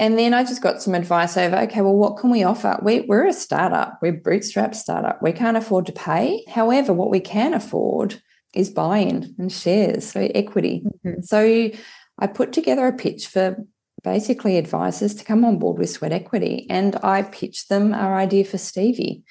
And 0.00 0.16
then 0.16 0.32
I 0.32 0.44
just 0.44 0.62
got 0.62 0.80
some 0.80 0.94
advice 0.94 1.36
over, 1.36 1.56
okay, 1.56 1.80
well, 1.80 1.96
what 1.96 2.18
can 2.18 2.30
we 2.30 2.44
offer? 2.44 2.78
We, 2.82 3.00
we're 3.00 3.26
a 3.26 3.32
startup, 3.32 3.98
we're 4.00 4.14
a 4.14 4.16
bootstrap 4.16 4.74
startup. 4.74 5.20
We 5.20 5.32
can't 5.32 5.56
afford 5.56 5.86
to 5.86 5.92
pay. 5.92 6.44
However, 6.48 6.92
what 6.92 7.10
we 7.10 7.18
can 7.18 7.52
afford 7.52 8.22
is 8.54 8.70
buy-in 8.70 9.34
and 9.38 9.52
shares, 9.52 10.12
so 10.12 10.20
equity. 10.34 10.84
Mm-hmm. 11.04 11.22
So 11.22 11.70
I 12.18 12.26
put 12.28 12.52
together 12.52 12.86
a 12.86 12.92
pitch 12.92 13.26
for 13.26 13.56
basically 14.04 14.56
advisors 14.56 15.14
to 15.16 15.24
come 15.24 15.44
on 15.44 15.58
board 15.58 15.78
with 15.78 15.90
sweat 15.90 16.12
equity. 16.12 16.66
And 16.70 16.96
I 17.02 17.22
pitched 17.22 17.68
them 17.68 17.92
our 17.92 18.16
idea 18.16 18.44
for 18.44 18.58
Stevie. 18.58 19.24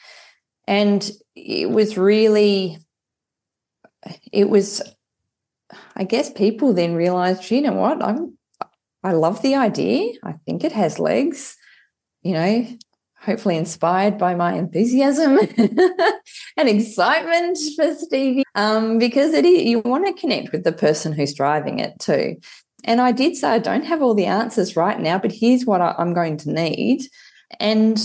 And 0.68 1.10
it 1.34 1.70
was 1.70 1.98
really, 1.98 2.78
it 4.34 4.50
was, 4.50 4.82
I 5.96 6.04
guess 6.04 6.30
people 6.30 6.74
then 6.74 6.96
realized, 6.96 7.50
you 7.50 7.62
know 7.62 7.74
what, 7.74 8.04
I'm 8.04 8.37
I 9.08 9.14
love 9.14 9.42
the 9.42 9.56
idea. 9.56 10.16
I 10.22 10.34
think 10.46 10.66
it 10.66 10.74
has 10.74 11.00
legs, 11.00 11.56
you 12.24 12.34
know, 12.34 12.68
hopefully 13.22 13.56
inspired 13.56 14.18
by 14.18 14.36
my 14.36 14.54
enthusiasm 14.54 15.40
and 16.58 16.68
excitement 16.68 17.58
for 17.78 17.96
Stevie, 17.96 18.44
um, 18.56 19.00
because 19.00 19.34
it 19.34 19.46
is, 19.46 19.64
you 19.64 19.80
want 19.80 20.06
to 20.08 20.20
connect 20.20 20.52
with 20.52 20.66
the 20.66 20.74
person 20.74 21.14
who's 21.14 21.34
driving 21.34 21.80
it 21.80 21.98
too. 22.00 22.36
And 22.84 23.00
I 23.00 23.14
did 23.14 23.38
say, 23.38 23.48
I 23.48 23.60
don't 23.60 23.86
have 23.86 24.02
all 24.02 24.14
the 24.14 24.26
answers 24.26 24.76
right 24.76 25.00
now, 25.00 25.18
but 25.18 25.32
here's 25.32 25.66
what 25.66 25.80
I, 25.80 25.96
I'm 25.98 26.14
going 26.14 26.36
to 26.40 26.52
need. 26.52 27.04
And 27.62 27.98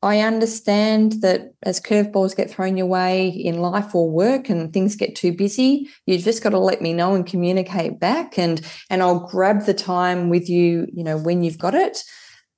I 0.00 0.20
understand 0.20 1.22
that 1.22 1.54
as 1.64 1.80
curveballs 1.80 2.36
get 2.36 2.48
thrown 2.48 2.76
your 2.76 2.86
way 2.86 3.28
in 3.28 3.60
life 3.60 3.94
or 3.96 4.08
work 4.08 4.48
and 4.48 4.72
things 4.72 4.94
get 4.94 5.16
too 5.16 5.32
busy, 5.32 5.88
you've 6.06 6.22
just 6.22 6.42
got 6.42 6.50
to 6.50 6.58
let 6.58 6.80
me 6.80 6.92
know 6.92 7.14
and 7.14 7.26
communicate 7.26 7.98
back 7.98 8.38
and 8.38 8.60
and 8.90 9.02
I'll 9.02 9.26
grab 9.26 9.64
the 9.64 9.74
time 9.74 10.28
with 10.28 10.48
you, 10.48 10.86
you 10.92 11.02
know, 11.02 11.16
when 11.16 11.42
you've 11.42 11.58
got 11.58 11.74
it. 11.74 12.04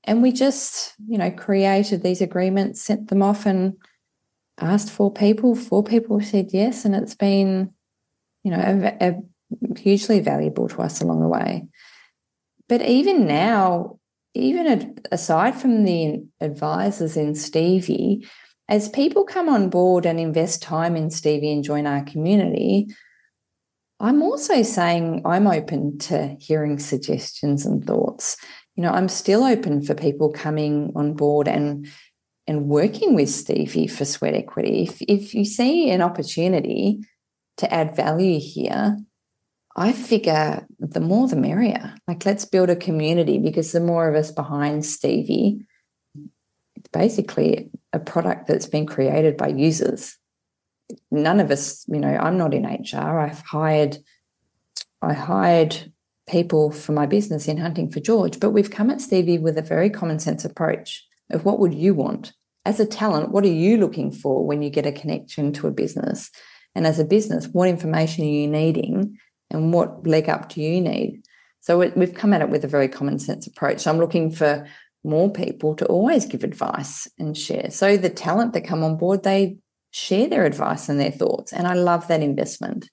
And 0.05 0.23
we 0.23 0.33
just, 0.33 0.95
you 1.09 1.17
know, 1.17 1.31
created 1.31 2.03
these 2.03 2.21
agreements, 2.21 2.83
sent 2.83 3.09
them 3.09 3.23
off 3.23 3.47
and 3.47 3.75
asked 4.59 4.91
four 4.91 5.13
people. 5.13 5.55
Four 5.55 5.83
people 5.83 6.21
said 6.21 6.51
yes. 6.53 6.85
And 6.85 6.95
it's 6.95 7.15
been, 7.15 7.73
you 8.45 8.51
know, 8.51 8.59
a, 9.01 9.09
a 9.09 9.79
hugely 9.79 10.21
valuable 10.21 10.69
to 10.69 10.83
us 10.83 11.01
along 11.01 11.21
the 11.21 11.29
way. 11.29 11.69
But 12.69 12.83
even 12.83 13.27
now, 13.27 14.00
even 14.35 14.97
aside 15.11 15.55
from 15.61 15.85
the 15.85 16.25
advisors 16.41 17.17
in 17.17 17.35
Stevie, 17.35 18.27
as 18.69 18.89
people 18.89 19.25
come 19.25 19.49
on 19.49 19.69
board 19.69 20.07
and 20.07 20.21
invest 20.21 20.63
time 20.63 20.97
in 20.97 21.11
Stevie 21.11 21.53
and 21.53 21.65
join 21.65 21.87
our 21.87 22.05
community, 22.05 22.87
I'm 23.99 24.23
also 24.23 24.63
saying 24.63 25.23
I'm 25.25 25.47
open 25.47 25.99
to 25.99 26.37
hearing 26.39 26.79
suggestions 26.79 27.67
and 27.67 27.85
thoughts. 27.85 28.37
You 28.77 28.85
know, 28.85 28.93
I'm 28.93 29.09
still 29.09 29.45
open 29.45 29.83
for 29.83 29.95
people 29.95 30.33
coming 30.33 30.93
on 30.95 31.15
board 31.15 31.49
and 31.49 31.89
and 32.47 32.67
working 32.67 33.15
with 33.15 33.29
Stevie 33.29 33.87
for 33.87 34.05
sweat 34.05 34.35
equity. 34.35 34.85
If 34.85 35.03
if 35.03 35.35
you 35.35 35.45
see 35.45 35.91
an 35.91 36.01
opportunity 36.01 37.01
to 37.59 37.73
add 37.73 37.95
value 37.95 38.41
here, 38.41 38.97
I 39.77 39.93
figure 39.93 40.67
the 40.79 41.01
more 41.01 41.29
the 41.29 41.37
merrier. 41.37 41.95
Like, 42.09 42.27
let's 42.27 42.45
build 42.45 42.71
a 42.71 42.77
community 42.77 43.39
because 43.39 43.73
the 43.73 43.81
more 43.81 44.09
of 44.09 44.17
us 44.17 44.31
behind 44.31 44.85
Stevie, 44.85 45.67
it's 46.77 46.89
basically 46.93 47.71
a 47.93 47.99
product 47.99 48.47
that's 48.47 48.67
been 48.67 48.87
created 48.87 49.37
by 49.37 49.49
users. 49.49 50.17
None 51.11 51.39
of 51.39 51.51
us, 51.51 51.85
you 51.89 52.01
know, 52.01 52.09
I'm 52.09 52.37
not 52.37 52.53
in 52.53 52.65
HR. 52.65 53.19
I've 53.19 53.41
hired 53.41 53.99
I 55.03 55.15
hired 55.15 55.93
people 56.29 56.71
for 56.71 56.93
my 56.93 57.07
business 57.07 57.49
in 57.49 57.57
Hunting 57.57 57.91
for 57.91 58.01
George, 58.01 58.39
but 58.39 58.51
we've 58.51 58.71
come 58.71 58.91
at 58.91 59.01
Stevie 59.01 59.39
with 59.39 59.57
a 59.57 59.63
very 59.63 59.89
common 59.89 60.19
sense 60.19 60.45
approach 60.45 61.07
of 61.31 61.45
what 61.45 61.59
would 61.59 61.75
you 61.75 61.95
want? 61.95 62.33
As 62.67 62.79
a 62.79 62.87
talent, 62.87 63.31
what 63.31 63.45
are 63.45 63.49
you 63.49 63.79
looking 63.79 64.13
for 64.13 64.47
when 64.47 64.63
you 64.63 64.69
get 64.69 64.85
a 64.85 64.93
connection 64.93 65.53
to 65.55 65.67
a 65.67 65.73
business? 65.73 66.31
And 66.75 66.87
as 66.87 66.99
a 66.99 67.05
business, 67.05 67.49
what 67.49 67.69
information 67.69 68.25
are 68.25 68.29
you 68.29 68.47
needing 68.47 69.19
and 69.51 69.73
what 69.73 70.07
leg 70.07 70.29
up 70.29 70.49
do 70.49 70.61
you 70.61 70.81
need? 70.81 71.23
So 71.61 71.79
we've 71.95 72.15
come 72.15 72.33
at 72.33 72.41
it 72.41 72.49
with 72.49 72.65
a 72.65 72.69
very 72.69 72.89
common 72.89 73.19
sense 73.19 73.47
approach. 73.47 73.81
So 73.81 73.91
I'm 73.91 73.99
looking 73.99 74.31
for 74.31 74.67
more 75.05 75.31
people 75.31 75.75
to 75.77 75.87
always 75.87 76.27
give 76.27 76.45
advice 76.45 77.09
and 77.19 77.37
share. 77.37 77.71
So 77.71 77.97
the 77.97 78.11
talent 78.11 78.55
that 78.55 78.67
come 78.67 78.83
on 78.83 78.97
board, 78.97 79.23
they 79.23 79.59
share 79.91 80.29
their 80.29 80.45
advice 80.45 80.89
and 80.89 80.99
their 80.99 81.11
thoughts. 81.11 81.53
And 81.53 81.67
I 81.67 81.75
love 81.75 82.09
that 82.09 82.23
investment. 82.23 82.89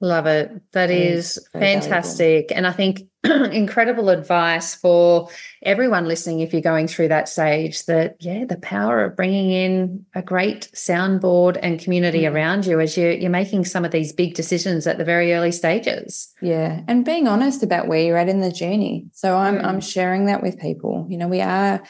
Love 0.00 0.26
it. 0.26 0.50
That 0.72 0.90
is 0.90 1.38
fantastic. 1.52 2.48
Valuable. 2.48 2.56
And 2.56 2.66
I 2.66 2.72
think 2.72 3.02
incredible 3.24 4.08
advice 4.08 4.74
for 4.74 5.28
everyone 5.62 6.06
listening 6.06 6.40
if 6.40 6.52
you're 6.52 6.62
going 6.62 6.88
through 6.88 7.08
that 7.08 7.28
stage 7.28 7.84
that, 7.84 8.16
yeah, 8.18 8.46
the 8.46 8.56
power 8.58 9.04
of 9.04 9.14
bringing 9.14 9.50
in 9.50 10.06
a 10.14 10.22
great 10.22 10.70
soundboard 10.74 11.58
and 11.62 11.80
community 11.80 12.22
mm. 12.22 12.32
around 12.32 12.64
you 12.64 12.80
as 12.80 12.96
you're, 12.96 13.12
you're 13.12 13.30
making 13.30 13.64
some 13.66 13.84
of 13.84 13.90
these 13.90 14.12
big 14.12 14.34
decisions 14.34 14.86
at 14.86 14.96
the 14.96 15.04
very 15.04 15.34
early 15.34 15.52
stages. 15.52 16.32
Yeah. 16.40 16.80
And 16.88 17.04
being 17.04 17.28
honest 17.28 17.62
about 17.62 17.88
where 17.88 18.00
you're 18.00 18.16
at 18.16 18.30
in 18.30 18.40
the 18.40 18.52
journey. 18.52 19.06
So 19.12 19.36
I'm, 19.36 19.58
mm. 19.58 19.64
I'm 19.64 19.80
sharing 19.80 20.26
that 20.26 20.42
with 20.42 20.58
people. 20.58 21.06
You 21.10 21.18
know, 21.18 21.28
we 21.28 21.42
are, 21.42 21.82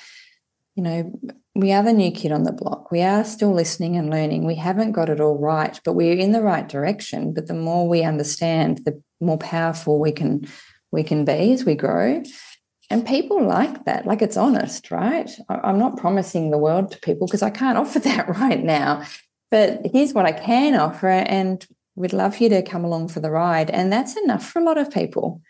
you 0.74 0.82
know, 0.82 1.20
we 1.54 1.72
are 1.72 1.82
the 1.84 1.92
new 1.92 2.10
kid 2.10 2.32
on 2.32 2.42
the 2.42 2.52
block. 2.52 2.90
We 2.90 3.02
are 3.02 3.22
still 3.22 3.52
listening 3.52 3.96
and 3.96 4.10
learning. 4.10 4.46
We 4.46 4.56
haven't 4.56 4.92
got 4.92 5.08
it 5.08 5.20
all 5.20 5.38
right, 5.38 5.78
but 5.84 5.92
we're 5.92 6.18
in 6.18 6.32
the 6.32 6.42
right 6.42 6.68
direction. 6.68 7.34
But 7.34 7.46
the 7.46 7.54
more 7.54 7.88
we 7.88 8.02
understand, 8.02 8.84
the 8.84 9.00
more 9.20 9.38
powerful 9.38 10.00
we 10.00 10.10
can 10.10 10.48
we 10.92 11.02
can 11.02 11.24
be 11.24 11.52
as 11.52 11.64
we 11.64 11.74
grow. 11.74 12.22
And 12.90 13.06
people 13.06 13.46
like 13.46 13.84
that, 13.84 14.04
like 14.06 14.20
it's 14.20 14.36
honest, 14.36 14.90
right? 14.90 15.30
I'm 15.48 15.78
not 15.78 15.96
promising 15.96 16.50
the 16.50 16.58
world 16.58 16.90
to 16.90 16.98
people 16.98 17.26
because 17.26 17.42
I 17.42 17.50
can't 17.50 17.78
offer 17.82 18.00
that 18.00 18.28
right 18.28 18.62
now. 18.62 19.04
But 19.50 19.80
here's 19.92 20.12
what 20.12 20.26
I 20.26 20.32
can 20.32 20.76
offer, 20.76 21.08
and 21.08 21.66
we'd 21.96 22.12
love 22.12 22.38
you 22.38 22.48
to 22.50 22.62
come 22.62 22.84
along 22.84 23.08
for 23.08 23.20
the 23.20 23.30
ride. 23.30 23.70
And 23.70 23.92
that's 23.92 24.16
enough 24.16 24.46
for 24.48 24.60
a 24.60 24.64
lot 24.64 24.78
of 24.78 24.92
people, 24.92 25.40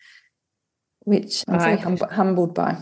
which 1.01 1.45
I'm 1.49 1.61
very 1.61 1.76
hum- 1.76 1.99
humbled 2.11 2.55
by. 2.55 2.78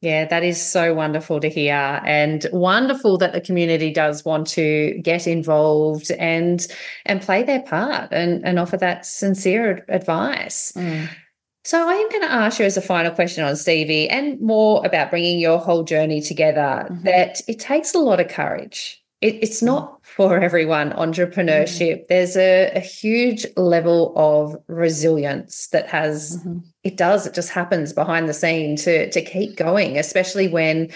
Yeah, 0.00 0.26
that 0.26 0.42
is 0.42 0.60
so 0.60 0.92
wonderful 0.92 1.40
to 1.40 1.48
hear 1.48 2.02
and 2.04 2.46
wonderful 2.52 3.16
that 3.18 3.32
the 3.32 3.40
community 3.40 3.90
does 3.90 4.22
want 4.22 4.46
to 4.48 5.00
get 5.02 5.26
involved 5.26 6.10
and 6.10 6.66
and 7.06 7.22
play 7.22 7.42
their 7.42 7.62
part 7.62 8.12
and, 8.12 8.44
and 8.44 8.58
offer 8.58 8.76
that 8.76 9.06
sincere 9.06 9.82
advice. 9.88 10.72
Mm. 10.76 11.08
So 11.64 11.88
I 11.88 11.94
am 11.94 12.10
going 12.10 12.22
to 12.22 12.32
ask 12.32 12.58
you 12.58 12.66
as 12.66 12.76
a 12.76 12.82
final 12.82 13.10
question 13.10 13.42
on 13.42 13.56
Stevie 13.56 14.08
and 14.10 14.38
more 14.40 14.84
about 14.84 15.10
bringing 15.10 15.38
your 15.40 15.58
whole 15.58 15.82
journey 15.82 16.20
together 16.20 16.86
mm-hmm. 16.90 17.02
that 17.04 17.40
it 17.48 17.58
takes 17.58 17.94
a 17.94 17.98
lot 17.98 18.20
of 18.20 18.28
courage. 18.28 19.02
It, 19.22 19.38
it's 19.40 19.62
mm. 19.62 19.66
not 19.66 20.04
for 20.04 20.38
everyone 20.38 20.90
entrepreneurship 20.92 22.02
mm. 22.02 22.06
there's 22.08 22.36
a, 22.36 22.70
a, 22.74 22.80
huge 22.80 23.46
level 23.56 24.12
of 24.16 24.54
resilience 24.66 25.68
that 25.68 25.88
has 25.88 26.36
mm-hmm. 26.38 26.58
it 26.82 26.98
does 26.98 27.26
it 27.26 27.32
just 27.32 27.48
happens 27.50 27.92
behind 27.94 28.28
the 28.28 28.34
scene 28.34 28.76
to 28.76 29.08
to 29.10 29.22
keep 29.22 29.56
going 29.56 29.96
especially 29.98 30.48
when 30.48 30.90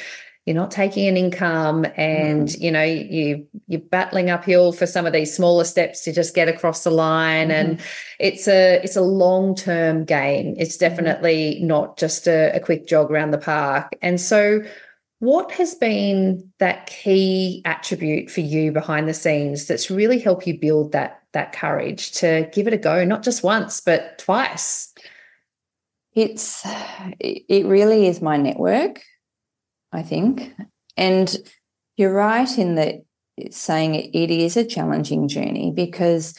you're 0.49 0.57
not 0.57 0.71
taking 0.71 1.07
an 1.07 1.17
income 1.19 1.85
and 1.97 2.49
mm. 2.49 2.61
you 2.61 2.71
know 2.71 2.83
you 2.83 3.47
you're 3.67 3.81
battling 3.81 4.31
uphill 4.31 4.73
for 4.73 4.87
some 4.87 5.05
of 5.05 5.13
these 5.13 5.35
smaller 5.35 5.65
steps 5.65 6.03
to 6.05 6.13
just 6.13 6.35
get 6.35 6.49
across 6.49 6.85
the 6.85 6.91
line 6.91 7.49
mm-hmm. 7.49 7.73
and 7.73 7.81
it's 8.19 8.49
a 8.49 8.81
it's 8.83 8.97
a 8.97 9.03
long 9.03 9.55
term 9.55 10.07
game 10.07 10.55
it's 10.57 10.77
mm-hmm. 10.77 10.89
definitely 10.89 11.57
mm-hmm. 11.57 11.67
not 11.67 11.99
just 11.99 12.27
a, 12.27 12.51
a 12.57 12.61
quick 12.61 12.87
jog 12.87 13.11
around 13.11 13.31
the 13.31 13.39
park 13.39 13.93
and 14.01 14.19
so 14.19 14.63
what 15.19 15.51
has 15.53 15.75
been 15.75 16.51
that 16.61 16.87
key 16.87 17.61
attribute 17.65 18.31
for 18.31 18.41
you 18.41 18.73
behind 18.73 19.09
the 19.09 19.15
scenes 19.15 19.67
that's 19.67 19.91
really 19.91 20.19
helped 20.19 20.47
you 20.47 20.59
build 20.59 20.93
that 20.93 21.23
that 21.33 21.53
courage 21.53 22.13
to 22.13 22.49
give 22.53 22.67
it 22.67 22.73
a 22.73 22.79
go, 22.79 23.05
not 23.05 23.23
just 23.23 23.43
once, 23.43 23.81
but 23.81 24.19
twice? 24.19 24.95
It's 26.15 26.63
it 27.21 27.67
really 27.67 28.07
is 28.07 28.23
my 28.23 28.37
network, 28.37 29.03
I 29.93 30.03
think. 30.03 30.53
And 30.97 31.35
you're 31.97 32.13
right 32.13 32.59
in 32.59 32.75
that 32.77 33.03
saying 33.51 33.95
it 33.95 34.31
is 34.31 34.57
a 34.57 34.65
challenging 34.65 35.29
journey 35.29 35.73
because 35.75 36.35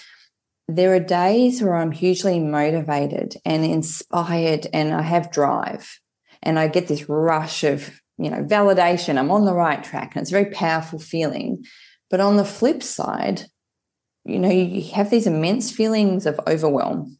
there 0.68 0.94
are 0.94 1.00
days 1.00 1.62
where 1.62 1.76
I'm 1.76 1.92
hugely 1.92 2.40
motivated 2.40 3.36
and 3.46 3.66
inspired 3.66 4.68
and 4.74 4.94
I 4.94 5.02
have 5.02 5.32
drive 5.32 6.00
and 6.44 6.60
I 6.60 6.68
get 6.68 6.88
this 6.88 7.10
rush 7.10 7.64
of 7.64 8.00
you 8.20 8.30
know, 8.30 8.44
validation, 8.44 9.18
I'm 9.18 9.32
on 9.32 9.46
the 9.46 9.54
right 9.54 9.82
track. 9.82 10.14
And 10.14 10.22
it's 10.22 10.32
a 10.32 10.38
very 10.38 10.52
powerful 10.52 11.00
feeling. 11.00 11.66
But 12.10 12.20
on 12.20 12.36
the 12.36 12.46
flip 12.46 12.84
side, 12.84 13.46
you 14.26 14.38
know, 14.38 14.52
you 14.52 14.82
have 14.92 15.10
these 15.10 15.26
immense 15.26 15.72
feelings 15.72 16.26
of 16.26 16.40
overwhelm. 16.46 17.18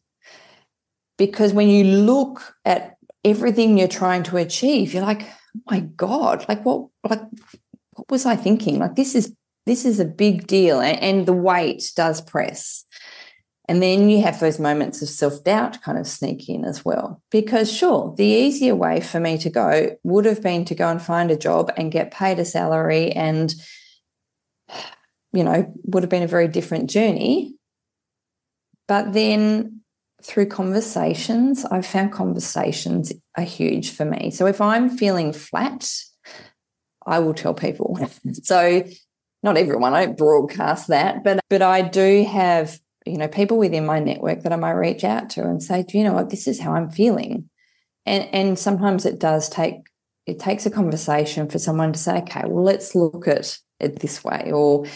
Because 1.16 1.54
when 1.54 1.68
you 1.68 1.84
look 1.84 2.54
at 2.66 2.96
everything 3.24 3.78
you're 3.78 3.88
trying 3.88 4.22
to 4.24 4.36
achieve, 4.36 4.92
you're 4.92 5.02
like, 5.02 5.26
my 5.70 5.80
God, 5.80 6.46
like 6.48 6.64
what 6.64 6.88
like 7.08 7.22
what 7.92 8.10
was 8.10 8.26
I 8.26 8.36
thinking? 8.36 8.78
Like 8.78 8.96
this 8.96 9.14
is 9.14 9.34
this 9.66 9.84
is 9.84 10.00
a 10.00 10.04
big 10.04 10.46
deal. 10.46 10.80
And, 10.80 10.98
and 11.00 11.26
the 11.26 11.32
weight 11.32 11.92
does 11.94 12.20
press. 12.20 12.84
And 13.68 13.80
then 13.80 14.10
you 14.10 14.20
have 14.22 14.40
those 14.40 14.58
moments 14.58 15.00
of 15.00 15.08
self 15.08 15.44
doubt 15.44 15.80
kind 15.82 15.96
of 15.96 16.06
sneak 16.06 16.48
in 16.48 16.64
as 16.64 16.84
well. 16.84 17.22
Because, 17.30 17.72
sure, 17.72 18.12
the 18.16 18.24
easier 18.24 18.74
way 18.74 19.00
for 19.00 19.20
me 19.20 19.38
to 19.38 19.48
go 19.48 19.96
would 20.02 20.24
have 20.24 20.42
been 20.42 20.64
to 20.64 20.74
go 20.74 20.88
and 20.88 21.00
find 21.00 21.30
a 21.30 21.36
job 21.36 21.70
and 21.76 21.92
get 21.92 22.10
paid 22.10 22.40
a 22.40 22.44
salary 22.44 23.12
and, 23.12 23.54
you 25.32 25.44
know, 25.44 25.72
would 25.84 26.02
have 26.02 26.10
been 26.10 26.24
a 26.24 26.26
very 26.26 26.48
different 26.48 26.90
journey. 26.90 27.54
But 28.88 29.12
then 29.12 29.79
through 30.22 30.46
conversations, 30.46 31.64
I've 31.64 31.86
found 31.86 32.12
conversations 32.12 33.12
are 33.36 33.44
huge 33.44 33.90
for 33.90 34.04
me. 34.04 34.30
So 34.30 34.46
if 34.46 34.60
I'm 34.60 34.88
feeling 34.88 35.32
flat, 35.32 35.90
I 37.06 37.18
will 37.18 37.34
tell 37.34 37.54
people. 37.54 37.98
so 38.42 38.84
not 39.42 39.56
everyone, 39.56 39.94
I 39.94 40.06
don't 40.06 40.18
broadcast 40.18 40.88
that, 40.88 41.24
but 41.24 41.40
but 41.48 41.62
I 41.62 41.82
do 41.82 42.24
have 42.24 42.78
you 43.06 43.16
know, 43.16 43.28
people 43.28 43.58
within 43.58 43.86
my 43.86 43.98
network 43.98 44.42
that 44.42 44.52
I 44.52 44.56
might 44.56 44.72
reach 44.72 45.04
out 45.04 45.30
to 45.30 45.42
and 45.42 45.62
say, 45.62 45.82
do 45.82 45.96
you 45.98 46.04
know 46.04 46.12
what, 46.12 46.30
this 46.30 46.46
is 46.46 46.60
how 46.60 46.74
I'm 46.74 46.90
feeling. 46.90 47.48
And 48.06 48.28
and 48.32 48.58
sometimes 48.58 49.04
it 49.04 49.18
does 49.18 49.48
take 49.48 49.76
it 50.26 50.38
takes 50.38 50.66
a 50.66 50.70
conversation 50.70 51.48
for 51.48 51.58
someone 51.58 51.92
to 51.92 51.98
say, 51.98 52.18
okay, 52.18 52.42
well, 52.46 52.62
let's 52.62 52.94
look 52.94 53.26
at 53.26 53.58
it 53.78 54.00
this 54.00 54.22
way. 54.24 54.50
Or 54.52 54.86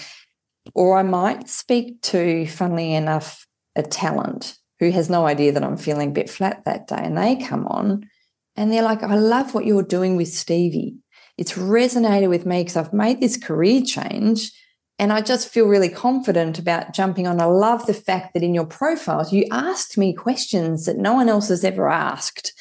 or 0.75 0.99
I 0.99 1.03
might 1.03 1.49
speak 1.49 2.01
to, 2.03 2.47
funnily 2.47 2.95
enough, 2.95 3.47
a 3.77 3.83
talent 3.83 4.57
who 4.81 4.91
has 4.91 5.09
no 5.09 5.27
idea 5.27 5.53
that 5.53 5.64
I'm 5.64 5.77
feeling 5.77 6.11
a 6.11 6.14
bit 6.14 6.31
flat 6.31 6.64
that 6.64 6.87
day. 6.87 7.01
And 7.01 7.16
they 7.16 7.37
come 7.37 7.66
on 7.66 8.09
and 8.57 8.72
they're 8.72 8.83
like, 8.83 9.03
I 9.03 9.14
love 9.14 9.55
what 9.55 9.66
you're 9.66 9.83
doing 9.83 10.16
with 10.16 10.29
Stevie. 10.29 10.97
It's 11.37 11.53
resonated 11.53 12.29
with 12.29 12.47
me 12.47 12.61
because 12.61 12.77
I've 12.77 12.93
made 12.93 13.20
this 13.20 13.37
career 13.37 13.83
change 13.83 14.53
and 14.99 15.12
I 15.12 15.20
just 15.20 15.49
feel 15.49 15.66
really 15.66 15.89
confident 15.89 16.59
about 16.59 16.95
jumping 16.95 17.27
on. 17.27 17.41
I 17.41 17.47
love 17.47 17.87
the 17.87 17.95
fact 17.95 18.35
that 18.35 18.45
in 18.45 18.55
your 18.55 18.66
profiles, 18.66 19.33
you 19.33 19.45
asked 19.51 19.99
me 19.99 20.14
questions 20.14 20.87
that 20.87 20.97
no 20.97 21.14
one 21.14 21.29
else 21.29 21.49
has 21.49 21.64
ever 21.64 21.89
asked. 21.89 22.53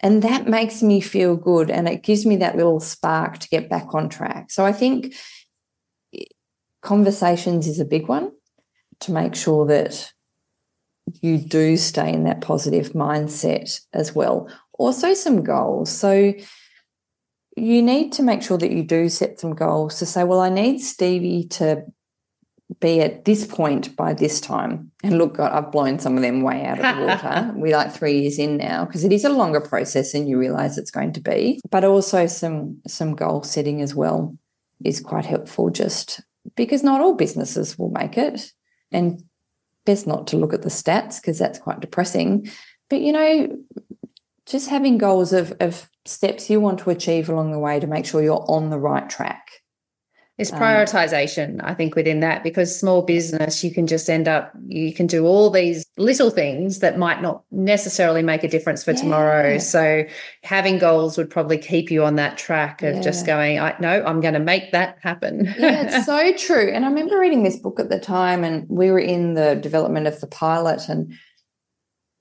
And 0.00 0.22
that 0.22 0.46
makes 0.46 0.82
me 0.82 1.00
feel 1.00 1.36
good. 1.36 1.70
And 1.70 1.88
it 1.88 2.02
gives 2.02 2.24
me 2.24 2.36
that 2.36 2.56
little 2.56 2.80
spark 2.80 3.38
to 3.38 3.48
get 3.48 3.68
back 3.68 3.94
on 3.94 4.08
track. 4.08 4.50
So 4.50 4.64
I 4.64 4.72
think 4.72 5.14
eh, 6.14 6.24
conversations 6.80 7.66
is 7.66 7.80
a 7.80 7.84
big 7.84 8.08
one 8.08 8.32
to 9.00 9.12
make 9.12 9.34
sure 9.34 9.66
that 9.66 10.12
you 11.20 11.38
do 11.38 11.76
stay 11.76 12.12
in 12.12 12.24
that 12.24 12.40
positive 12.40 12.92
mindset 12.92 13.80
as 13.92 14.14
well. 14.14 14.48
Also, 14.78 15.14
some 15.14 15.42
goals. 15.42 15.90
So, 15.90 16.32
you 17.56 17.82
need 17.82 18.12
to 18.12 18.22
make 18.22 18.42
sure 18.42 18.58
that 18.58 18.70
you 18.70 18.84
do 18.84 19.08
set 19.08 19.40
some 19.40 19.54
goals 19.54 19.98
to 19.98 20.06
say, 20.06 20.24
well, 20.24 20.40
I 20.40 20.48
need 20.48 20.78
Stevie 20.78 21.44
to 21.50 21.84
be 22.80 23.00
at 23.00 23.24
this 23.24 23.46
point 23.46 23.96
by 23.96 24.12
this 24.12 24.40
time. 24.40 24.92
And 25.02 25.18
look, 25.18 25.36
God, 25.36 25.52
I've 25.52 25.72
blown 25.72 25.98
some 25.98 26.16
of 26.16 26.22
them 26.22 26.42
way 26.42 26.64
out 26.64 26.78
of 26.78 26.96
the 26.96 27.06
water. 27.06 27.52
We're 27.56 27.76
like 27.76 27.92
three 27.92 28.20
years 28.20 28.38
in 28.38 28.58
now 28.58 28.84
because 28.84 29.04
it 29.04 29.12
is 29.12 29.24
a 29.24 29.30
longer 29.30 29.60
process 29.60 30.12
than 30.12 30.26
you 30.26 30.38
realize 30.38 30.76
it's 30.76 30.90
going 30.90 31.12
to 31.14 31.20
be. 31.20 31.60
But 31.70 31.84
also 31.84 32.26
some 32.26 32.80
some 32.86 33.14
goal 33.14 33.42
setting 33.42 33.80
as 33.80 33.94
well 33.94 34.36
is 34.84 35.00
quite 35.00 35.24
helpful 35.24 35.70
just 35.70 36.20
because 36.56 36.82
not 36.82 37.00
all 37.00 37.14
businesses 37.14 37.78
will 37.78 37.90
make 37.90 38.18
it. 38.18 38.52
And 38.92 39.22
best 39.88 40.06
not 40.06 40.26
to 40.26 40.36
look 40.36 40.52
at 40.52 40.60
the 40.60 40.68
stats 40.68 41.20
because 41.20 41.38
that's 41.38 41.58
quite 41.58 41.80
depressing. 41.80 42.50
But 42.90 43.00
you 43.00 43.12
know, 43.12 43.58
just 44.44 44.68
having 44.68 44.98
goals 44.98 45.32
of, 45.32 45.52
of 45.60 45.88
steps 46.04 46.50
you 46.50 46.60
want 46.60 46.80
to 46.80 46.90
achieve 46.90 47.30
along 47.30 47.52
the 47.52 47.58
way 47.58 47.80
to 47.80 47.86
make 47.86 48.04
sure 48.04 48.22
you're 48.22 48.44
on 48.48 48.68
the 48.68 48.78
right 48.78 49.08
track. 49.08 49.57
It's 50.38 50.52
um, 50.52 50.60
prioritization, 50.60 51.54
um, 51.54 51.60
I 51.64 51.74
think, 51.74 51.96
within 51.96 52.20
that, 52.20 52.44
because 52.44 52.78
small 52.78 53.02
business, 53.02 53.64
you 53.64 53.72
can 53.72 53.88
just 53.88 54.08
end 54.08 54.28
up, 54.28 54.52
you 54.66 54.94
can 54.94 55.08
do 55.08 55.26
all 55.26 55.50
these 55.50 55.84
little 55.96 56.30
things 56.30 56.78
that 56.78 56.96
might 56.96 57.20
not 57.20 57.42
necessarily 57.50 58.22
make 58.22 58.44
a 58.44 58.48
difference 58.48 58.84
for 58.84 58.92
yeah. 58.92 58.98
tomorrow. 58.98 59.58
So 59.58 60.04
having 60.44 60.78
goals 60.78 61.18
would 61.18 61.28
probably 61.28 61.58
keep 61.58 61.90
you 61.90 62.04
on 62.04 62.14
that 62.16 62.38
track 62.38 62.84
of 62.84 62.96
yeah. 62.96 63.00
just 63.02 63.26
going, 63.26 63.58
I 63.58 63.74
no, 63.80 64.04
I'm 64.04 64.20
going 64.20 64.34
to 64.34 64.40
make 64.40 64.70
that 64.70 64.98
happen. 65.02 65.52
yeah, 65.58 65.82
it's 65.96 66.06
so 66.06 66.32
true. 66.34 66.70
And 66.72 66.84
I 66.84 66.88
remember 66.88 67.18
reading 67.18 67.42
this 67.42 67.58
book 67.58 67.80
at 67.80 67.90
the 67.90 67.98
time, 67.98 68.44
and 68.44 68.64
we 68.68 68.92
were 68.92 69.00
in 69.00 69.34
the 69.34 69.56
development 69.56 70.06
of 70.06 70.20
the 70.20 70.28
pilot, 70.28 70.88
and 70.88 71.12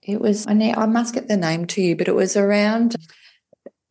it 0.01 0.19
was, 0.19 0.47
I, 0.47 0.53
need, 0.53 0.73
I 0.73 0.87
must 0.87 1.13
get 1.13 1.27
the 1.27 1.37
name 1.37 1.67
to 1.67 1.81
you, 1.81 1.95
but 1.95 2.07
it 2.07 2.15
was 2.15 2.35
around 2.35 2.95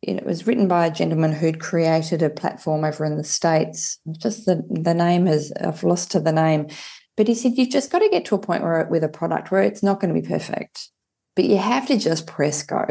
it 0.01 0.25
was 0.25 0.45
written 0.45 0.67
by 0.67 0.85
a 0.85 0.91
gentleman 0.91 1.33
who'd 1.33 1.59
created 1.59 2.21
a 2.21 2.29
platform 2.29 2.83
over 2.83 3.03
in 3.03 3.17
the 3.17 3.23
States. 3.23 3.99
Just 4.17 4.45
the, 4.45 4.63
the 4.69 4.93
name 4.93 5.27
is 5.27 5.51
I've 5.53 5.83
lost 5.83 6.11
to 6.11 6.19
the 6.19 6.31
name. 6.31 6.67
But 7.15 7.27
he 7.27 7.33
said, 7.33 7.53
you've 7.55 7.69
just 7.69 7.91
got 7.91 7.99
to 7.99 8.09
get 8.09 8.25
to 8.25 8.35
a 8.35 8.39
point 8.39 8.61
where 8.61 8.87
with 8.91 9.03
a 9.03 9.09
product 9.09 9.49
where 9.49 9.63
it's 9.63 9.81
not 9.81 9.99
going 9.99 10.13
to 10.13 10.21
be 10.21 10.27
perfect, 10.27 10.89
but 11.35 11.45
you 11.45 11.57
have 11.57 11.87
to 11.87 11.97
just 11.97 12.27
press 12.27 12.61
go. 12.61 12.85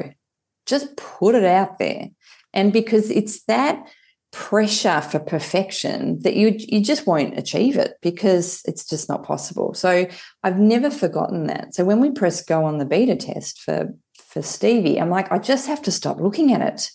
Just 0.66 0.96
put 0.96 1.36
it 1.36 1.44
out 1.44 1.78
there. 1.78 2.08
And 2.52 2.72
because 2.72 3.08
it's 3.10 3.44
that 3.44 3.86
pressure 4.32 5.00
for 5.00 5.20
perfection 5.20 6.20
that 6.20 6.34
you 6.34 6.54
you 6.58 6.82
just 6.82 7.06
won't 7.06 7.38
achieve 7.38 7.76
it 7.76 7.94
because 8.02 8.60
it's 8.66 8.84
just 8.84 9.08
not 9.08 9.24
possible. 9.24 9.72
So 9.72 10.06
I've 10.42 10.58
never 10.58 10.90
forgotten 10.90 11.46
that. 11.46 11.74
So 11.74 11.84
when 11.84 12.00
we 12.00 12.10
press 12.10 12.44
go 12.44 12.64
on 12.64 12.78
the 12.78 12.84
beta 12.84 13.16
test 13.16 13.60
for 13.60 13.94
for 14.36 14.42
Stevie, 14.42 15.00
I'm 15.00 15.08
like, 15.08 15.32
I 15.32 15.38
just 15.38 15.66
have 15.66 15.80
to 15.80 15.90
stop 15.90 16.20
looking 16.20 16.52
at 16.52 16.60
it 16.60 16.90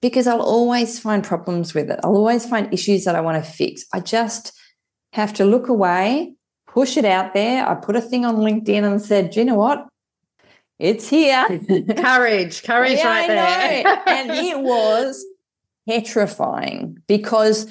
because 0.00 0.28
I'll 0.28 0.40
always 0.40 1.00
find 1.00 1.24
problems 1.24 1.74
with 1.74 1.90
it. 1.90 1.98
I'll 2.04 2.14
always 2.14 2.48
find 2.48 2.72
issues 2.72 3.04
that 3.04 3.16
I 3.16 3.20
want 3.20 3.44
to 3.44 3.50
fix. 3.50 3.84
I 3.92 3.98
just 3.98 4.56
have 5.12 5.34
to 5.34 5.44
look 5.44 5.66
away, 5.66 6.36
push 6.68 6.96
it 6.96 7.04
out 7.04 7.34
there. 7.34 7.68
I 7.68 7.74
put 7.74 7.96
a 7.96 8.00
thing 8.00 8.24
on 8.24 8.36
LinkedIn 8.36 8.84
and 8.84 9.02
said, 9.02 9.32
Do 9.32 9.40
you 9.40 9.46
know 9.46 9.56
what? 9.56 9.88
It's 10.78 11.08
here. 11.08 11.44
courage, 11.96 12.62
courage 12.62 12.98
yeah, 12.98 13.08
right 13.08 13.26
there. 13.26 14.02
and 14.06 14.30
it 14.30 14.60
was 14.62 15.26
petrifying 15.88 16.96
because 17.08 17.66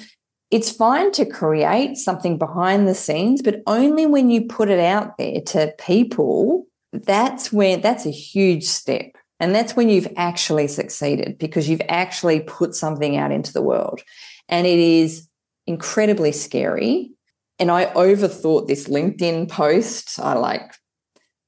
it's 0.50 0.70
fine 0.70 1.12
to 1.12 1.24
create 1.24 1.96
something 1.96 2.36
behind 2.36 2.86
the 2.86 2.94
scenes, 2.94 3.40
but 3.40 3.62
only 3.66 4.04
when 4.04 4.28
you 4.28 4.42
put 4.42 4.68
it 4.68 4.80
out 4.80 5.16
there 5.16 5.40
to 5.46 5.72
people 5.78 6.66
that's 6.92 7.52
where 7.52 7.76
that's 7.76 8.06
a 8.06 8.10
huge 8.10 8.64
step. 8.64 9.12
And 9.40 9.54
that's 9.54 9.74
when 9.74 9.88
you've 9.88 10.12
actually 10.16 10.68
succeeded 10.68 11.38
because 11.38 11.68
you've 11.68 11.82
actually 11.88 12.40
put 12.40 12.74
something 12.74 13.16
out 13.16 13.32
into 13.32 13.52
the 13.52 13.62
world. 13.62 14.00
And 14.48 14.66
it 14.66 14.78
is 14.78 15.28
incredibly 15.66 16.32
scary. 16.32 17.10
And 17.58 17.70
I 17.70 17.86
overthought 17.86 18.68
this 18.68 18.88
LinkedIn 18.88 19.50
post. 19.50 20.20
I 20.20 20.34
like, 20.34 20.74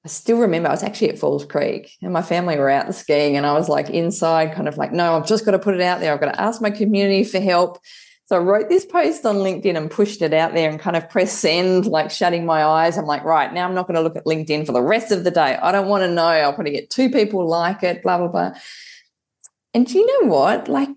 I 0.04 0.08
still 0.08 0.38
remember 0.38 0.68
I 0.68 0.72
was 0.72 0.82
actually 0.82 1.10
at 1.10 1.18
Falls 1.18 1.46
Creek 1.46 1.92
and 2.02 2.12
my 2.12 2.22
family 2.22 2.58
were 2.58 2.68
out 2.68 2.92
skiing 2.94 3.36
and 3.36 3.46
I 3.46 3.52
was 3.52 3.68
like 3.68 3.90
inside, 3.90 4.54
kind 4.54 4.68
of 4.68 4.76
like, 4.76 4.92
no, 4.92 5.16
I've 5.16 5.26
just 5.26 5.44
got 5.44 5.52
to 5.52 5.58
put 5.58 5.74
it 5.74 5.80
out 5.80 6.00
there. 6.00 6.12
I've 6.12 6.20
got 6.20 6.32
to 6.32 6.40
ask 6.40 6.60
my 6.60 6.70
community 6.70 7.24
for 7.24 7.40
help. 7.40 7.78
So 8.26 8.36
I 8.36 8.38
wrote 8.38 8.70
this 8.70 8.86
post 8.86 9.26
on 9.26 9.36
LinkedIn 9.36 9.76
and 9.76 9.90
pushed 9.90 10.22
it 10.22 10.32
out 10.32 10.54
there 10.54 10.70
and 10.70 10.80
kind 10.80 10.96
of 10.96 11.10
pressed 11.10 11.40
send, 11.40 11.86
like 11.86 12.10
shutting 12.10 12.46
my 12.46 12.64
eyes. 12.64 12.96
I'm 12.96 13.04
like, 13.04 13.22
right, 13.22 13.52
now 13.52 13.68
I'm 13.68 13.74
not 13.74 13.86
going 13.86 13.96
to 13.96 14.00
look 14.00 14.16
at 14.16 14.24
LinkedIn 14.24 14.64
for 14.64 14.72
the 14.72 14.80
rest 14.80 15.12
of 15.12 15.24
the 15.24 15.30
day. 15.30 15.56
I 15.56 15.72
don't 15.72 15.88
want 15.88 16.04
to 16.04 16.10
know. 16.10 16.22
I'll 16.22 16.54
probably 16.54 16.72
get 16.72 16.88
two 16.88 17.10
people 17.10 17.46
like 17.46 17.82
it, 17.82 18.02
blah, 18.02 18.16
blah, 18.16 18.28
blah. 18.28 18.52
And 19.74 19.86
do 19.86 19.98
you 19.98 20.06
know 20.06 20.28
what? 20.28 20.68
Like, 20.68 20.88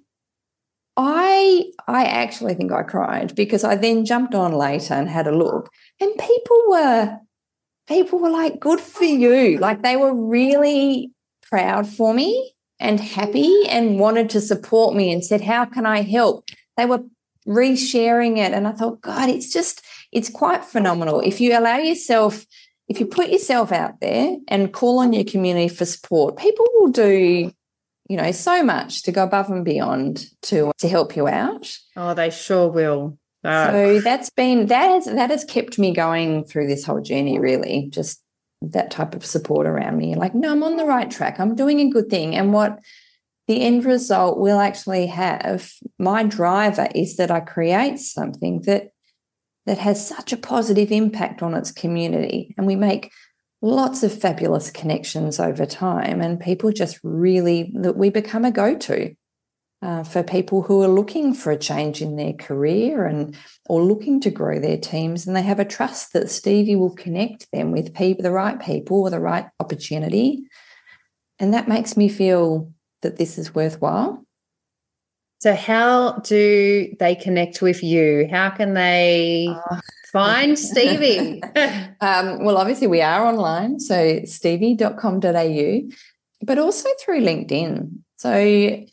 I 0.99 1.65
I 1.88 2.05
actually 2.05 2.55
think 2.55 2.71
I 2.71 2.82
cried 2.82 3.36
because 3.36 3.63
I 3.63 3.75
then 3.75 4.03
jumped 4.03 4.34
on 4.34 4.53
later 4.53 4.95
and 4.95 5.07
had 5.07 5.28
a 5.28 5.36
look. 5.36 5.69
And 5.99 6.11
people 6.17 6.63
were 6.69 7.19
people 7.88 8.19
were 8.19 8.32
like, 8.32 8.59
good 8.59 8.80
for 8.80 9.03
you. 9.03 9.59
Like 9.59 9.84
they 9.84 9.95
were 9.95 10.13
really 10.13 11.11
proud 11.43 11.88
for 11.88 12.13
me 12.13 12.53
and 12.80 12.99
happy 12.99 13.67
and 13.69 13.99
wanted 13.99 14.30
to 14.32 14.41
support 14.41 14.95
me 14.95 15.11
and 15.11 15.23
said, 15.23 15.41
How 15.41 15.65
can 15.65 15.86
I 15.86 16.01
help? 16.01 16.45
They 16.78 16.86
were 16.86 17.03
resharing 17.48 18.38
it. 18.38 18.54
And 18.54 18.68
I 18.68 18.72
thought, 18.72 19.02
God, 19.02 19.30
it's 19.30 19.52
just, 19.52 19.86
it's 20.12 20.30
quite 20.30 20.66
phenomenal. 20.66 21.22
If 21.22 21.39
you 21.39 21.58
allow 21.58 21.78
yourself, 21.78 22.45
if 22.88 23.00
you 23.00 23.06
put 23.06 23.30
yourself 23.30 23.72
out 23.72 24.00
there 24.00 24.38
and 24.48 24.74
call 24.74 25.00
on 25.00 25.14
your 25.14 25.24
community 25.24 25.68
for 25.68 25.86
support, 25.86 26.38
people 26.38 26.66
will 26.76 26.91
do 26.91 27.52
you 28.10 28.16
know 28.16 28.32
so 28.32 28.64
much 28.64 29.04
to 29.04 29.12
go 29.12 29.24
above 29.24 29.50
and 29.50 29.66
beyond 29.66 30.26
to 30.43 30.72
to 30.78 30.88
help 30.88 31.16
you 31.16 31.28
out. 31.28 31.78
Oh 31.95 32.14
they 32.14 32.30
sure 32.30 32.70
will. 32.70 33.18
So 33.43 34.02
that's 34.02 34.30
been 34.30 34.66
that 34.68 34.89
has 34.89 35.06
that 35.06 35.30
has 35.30 35.45
kept 35.45 35.80
me 35.80 35.93
going 35.93 36.45
through 36.45 36.68
this 36.68 36.86
whole 36.86 37.02
journey 37.02 37.39
really 37.39 37.88
just 37.91 38.22
that 38.62 38.91
type 38.91 39.16
of 39.16 39.26
support 39.26 39.68
around 39.68 39.98
me. 39.98 40.16
Like 40.16 40.34
no 40.34 40.52
i'm 40.52 40.64
on 40.64 40.78
the 40.78 40.86
right 40.86 41.10
track. 41.10 41.39
I'm 41.39 41.56
doing 41.56 41.80
a 41.80 41.89
good 41.89 42.10
thing. 42.10 42.36
And 42.36 42.54
what 42.54 42.80
the 43.48 43.62
end 43.62 43.86
result 43.86 44.38
will 44.39 44.60
actually 44.60 45.08
have 45.08 45.72
my 45.98 46.24
driver 46.24 46.88
is 46.93 47.16
that 47.16 47.32
I 47.32 47.39
create 47.39 48.00
something 48.00 48.62
that 48.62 48.91
that 49.66 49.78
has 49.78 50.08
such 50.08 50.32
a 50.32 50.38
positive 50.38 50.93
impact 50.93 51.43
on 51.43 51.54
its 51.54 51.74
community. 51.74 52.56
And 52.58 52.66
we 52.66 52.78
make 52.78 53.12
lots 53.62 54.02
of 54.02 54.18
fabulous 54.18 54.72
connections 54.72 55.41
over 55.41 55.66
time 55.66 56.22
and 56.22 56.39
people 56.39 56.72
just 56.72 57.00
really 57.04 57.74
that 57.82 57.98
we 57.98 58.10
become 58.10 58.45
a 58.45 58.52
go-to 58.52 59.14
uh, 59.82 60.04
for 60.04 60.24
people 60.24 60.62
who 60.62 60.82
are 60.82 60.88
looking 60.88 61.34
for 61.34 61.52
a 61.52 61.58
change 61.58 62.02
in 62.02 62.16
their 62.16 62.34
career 62.34 63.06
and 63.06 63.36
or 63.68 63.84
looking 63.84 64.22
to 64.22 64.32
grow 64.32 64.60
their 64.60 64.78
teams. 64.78 65.28
And 65.28 65.36
they 65.36 65.41
have 65.41 65.60
a 65.60 65.66
trust 65.66 66.14
that 66.14 66.30
stevie 66.30 66.76
will 66.76 66.95
connect 66.95 67.52
them 67.52 67.72
with 67.72 67.93
people 67.93 68.24
the 68.24 68.32
right 68.32 68.60
people 68.60 69.02
or 69.02 69.10
the 69.10 69.20
right 69.20 69.48
opportunity. 69.60 70.43
And 71.39 71.54
that 71.54 71.68
makes 71.68 71.98
me 71.98 72.10
feel 72.10 72.72
that 73.08 73.18
this 73.18 73.38
is 73.38 73.55
worthwhile. 73.55 74.26
So, 75.39 75.55
how 75.55 76.20
do 76.20 76.93
they 76.99 77.16
connect 77.16 77.62
with 77.62 77.82
you? 77.82 78.28
How 78.30 78.49
can 78.49 78.74
they 78.74 79.47
uh, 79.49 79.80
find 80.12 80.60
Stevie? 80.70 81.41
um, 82.01 82.43
well, 82.43 82.58
obviously, 82.58 82.88
we 82.88 83.01
are 83.01 83.26
online, 83.26 83.80
so 83.80 84.22
stevie.com.au, 84.26 85.82
but 86.41 86.58
also 86.58 86.89
through 86.99 87.22
LinkedIn. 87.22 87.99
So, 88.18 88.86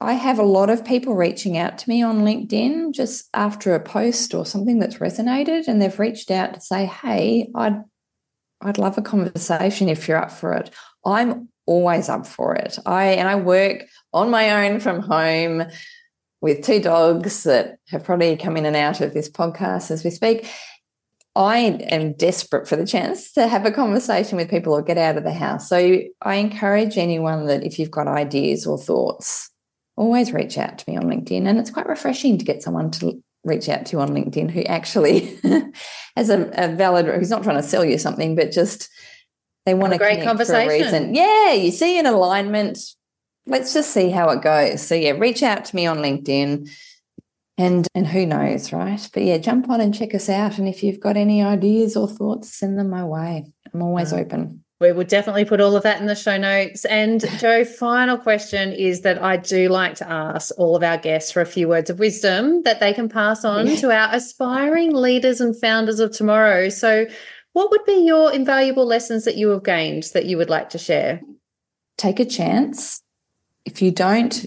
I 0.00 0.12
have 0.12 0.38
a 0.38 0.44
lot 0.44 0.70
of 0.70 0.84
people 0.84 1.14
reaching 1.16 1.56
out 1.56 1.78
to 1.78 1.88
me 1.88 2.02
on 2.02 2.20
LinkedIn 2.20 2.92
just 2.92 3.28
after 3.34 3.74
a 3.74 3.80
post 3.80 4.34
or 4.34 4.46
something 4.46 4.78
that's 4.78 4.98
resonated, 4.98 5.66
and 5.66 5.82
they've 5.82 5.98
reached 5.98 6.30
out 6.30 6.54
to 6.54 6.60
say, 6.60 6.86
"Hey, 6.86 7.50
I'd 7.56 7.82
I'd 8.60 8.78
love 8.78 8.98
a 8.98 9.02
conversation 9.02 9.88
if 9.88 10.06
you're 10.06 10.22
up 10.22 10.30
for 10.30 10.52
it." 10.52 10.70
I'm 11.04 11.48
always 11.66 12.08
up 12.08 12.26
for 12.26 12.54
it. 12.54 12.78
I 12.86 13.06
and 13.06 13.28
I 13.28 13.36
work 13.36 13.84
on 14.12 14.30
my 14.30 14.66
own 14.66 14.80
from 14.80 15.00
home 15.00 15.64
with 16.40 16.64
two 16.64 16.80
dogs 16.80 17.44
that 17.44 17.76
have 17.88 18.04
probably 18.04 18.36
come 18.36 18.56
in 18.56 18.66
and 18.66 18.76
out 18.76 19.00
of 19.00 19.14
this 19.14 19.30
podcast 19.30 19.90
as 19.90 20.04
we 20.04 20.10
speak. 20.10 20.50
I 21.34 21.58
am 21.58 22.12
desperate 22.12 22.68
for 22.68 22.76
the 22.76 22.86
chance 22.86 23.32
to 23.32 23.46
have 23.46 23.64
a 23.64 23.70
conversation 23.70 24.36
with 24.36 24.50
people 24.50 24.74
or 24.74 24.82
get 24.82 24.98
out 24.98 25.16
of 25.16 25.24
the 25.24 25.32
house. 25.32 25.68
So 25.68 26.00
I 26.20 26.34
encourage 26.34 26.98
anyone 26.98 27.46
that 27.46 27.64
if 27.64 27.78
you've 27.78 27.90
got 27.90 28.06
ideas 28.06 28.66
or 28.66 28.76
thoughts, 28.76 29.50
always 29.96 30.32
reach 30.32 30.58
out 30.58 30.78
to 30.78 30.90
me 30.90 30.96
on 30.96 31.04
LinkedIn. 31.04 31.46
And 31.46 31.58
it's 31.58 31.70
quite 31.70 31.88
refreshing 31.88 32.36
to 32.36 32.44
get 32.44 32.62
someone 32.62 32.90
to 32.92 33.22
reach 33.44 33.68
out 33.68 33.86
to 33.86 33.96
you 33.96 34.00
on 34.00 34.10
LinkedIn 34.10 34.50
who 34.50 34.62
actually 34.64 35.38
has 36.16 36.28
a, 36.28 36.50
a 36.52 36.74
valid, 36.74 37.06
who's 37.06 37.30
not 37.30 37.44
trying 37.44 37.60
to 37.60 37.66
sell 37.66 37.84
you 37.84 37.98
something, 37.98 38.36
but 38.36 38.52
just 38.52 38.90
they 39.66 39.74
want 39.74 39.92
to 39.92 39.98
get 39.98 40.12
a 40.12 40.14
great 40.14 40.24
conversation. 40.24 41.14
Yeah, 41.14 41.52
you 41.52 41.70
see 41.70 41.98
an 41.98 42.06
alignment. 42.06 42.78
Let's 43.46 43.74
just 43.74 43.90
see 43.90 44.10
how 44.10 44.30
it 44.30 44.42
goes. 44.42 44.86
So 44.86 44.94
yeah, 44.94 45.12
reach 45.12 45.42
out 45.42 45.64
to 45.66 45.76
me 45.76 45.86
on 45.86 45.98
LinkedIn. 45.98 46.68
And 47.58 47.86
and 47.94 48.06
who 48.06 48.24
knows, 48.24 48.72
right? 48.72 49.08
But 49.12 49.24
yeah, 49.24 49.38
jump 49.38 49.68
on 49.68 49.80
and 49.80 49.94
check 49.94 50.14
us 50.14 50.28
out. 50.28 50.58
And 50.58 50.66
if 50.66 50.82
you've 50.82 51.00
got 51.00 51.16
any 51.16 51.42
ideas 51.42 51.96
or 51.96 52.08
thoughts, 52.08 52.52
send 52.52 52.78
them 52.78 52.90
my 52.90 53.04
way. 53.04 53.52
I'm 53.72 53.82
always 53.82 54.12
open. 54.12 54.64
We 54.80 54.90
will 54.90 55.04
definitely 55.04 55.44
put 55.44 55.60
all 55.60 55.76
of 55.76 55.84
that 55.84 56.00
in 56.00 56.06
the 56.06 56.16
show 56.16 56.36
notes. 56.36 56.84
And 56.86 57.20
Jo, 57.38 57.64
final 57.64 58.18
question 58.18 58.72
is 58.72 59.02
that 59.02 59.22
I 59.22 59.36
do 59.36 59.68
like 59.68 59.94
to 59.96 60.10
ask 60.10 60.52
all 60.58 60.74
of 60.74 60.82
our 60.82 60.98
guests 60.98 61.30
for 61.30 61.40
a 61.40 61.46
few 61.46 61.68
words 61.68 61.88
of 61.88 62.00
wisdom 62.00 62.62
that 62.62 62.80
they 62.80 62.92
can 62.92 63.08
pass 63.08 63.44
on 63.44 63.68
yeah. 63.68 63.76
to 63.76 63.92
our 63.92 64.12
aspiring 64.12 64.92
leaders 64.92 65.40
and 65.40 65.58
founders 65.58 66.00
of 66.00 66.10
tomorrow. 66.10 66.68
So 66.68 67.06
what 67.52 67.70
would 67.70 67.84
be 67.84 68.04
your 68.04 68.32
invaluable 68.32 68.86
lessons 68.86 69.24
that 69.24 69.36
you 69.36 69.48
have 69.50 69.64
gained 69.64 70.04
that 70.14 70.26
you 70.26 70.36
would 70.36 70.50
like 70.50 70.70
to 70.70 70.78
share? 70.78 71.20
Take 71.98 72.20
a 72.20 72.24
chance. 72.24 73.02
If 73.64 73.82
you 73.82 73.90
don't 73.90 74.44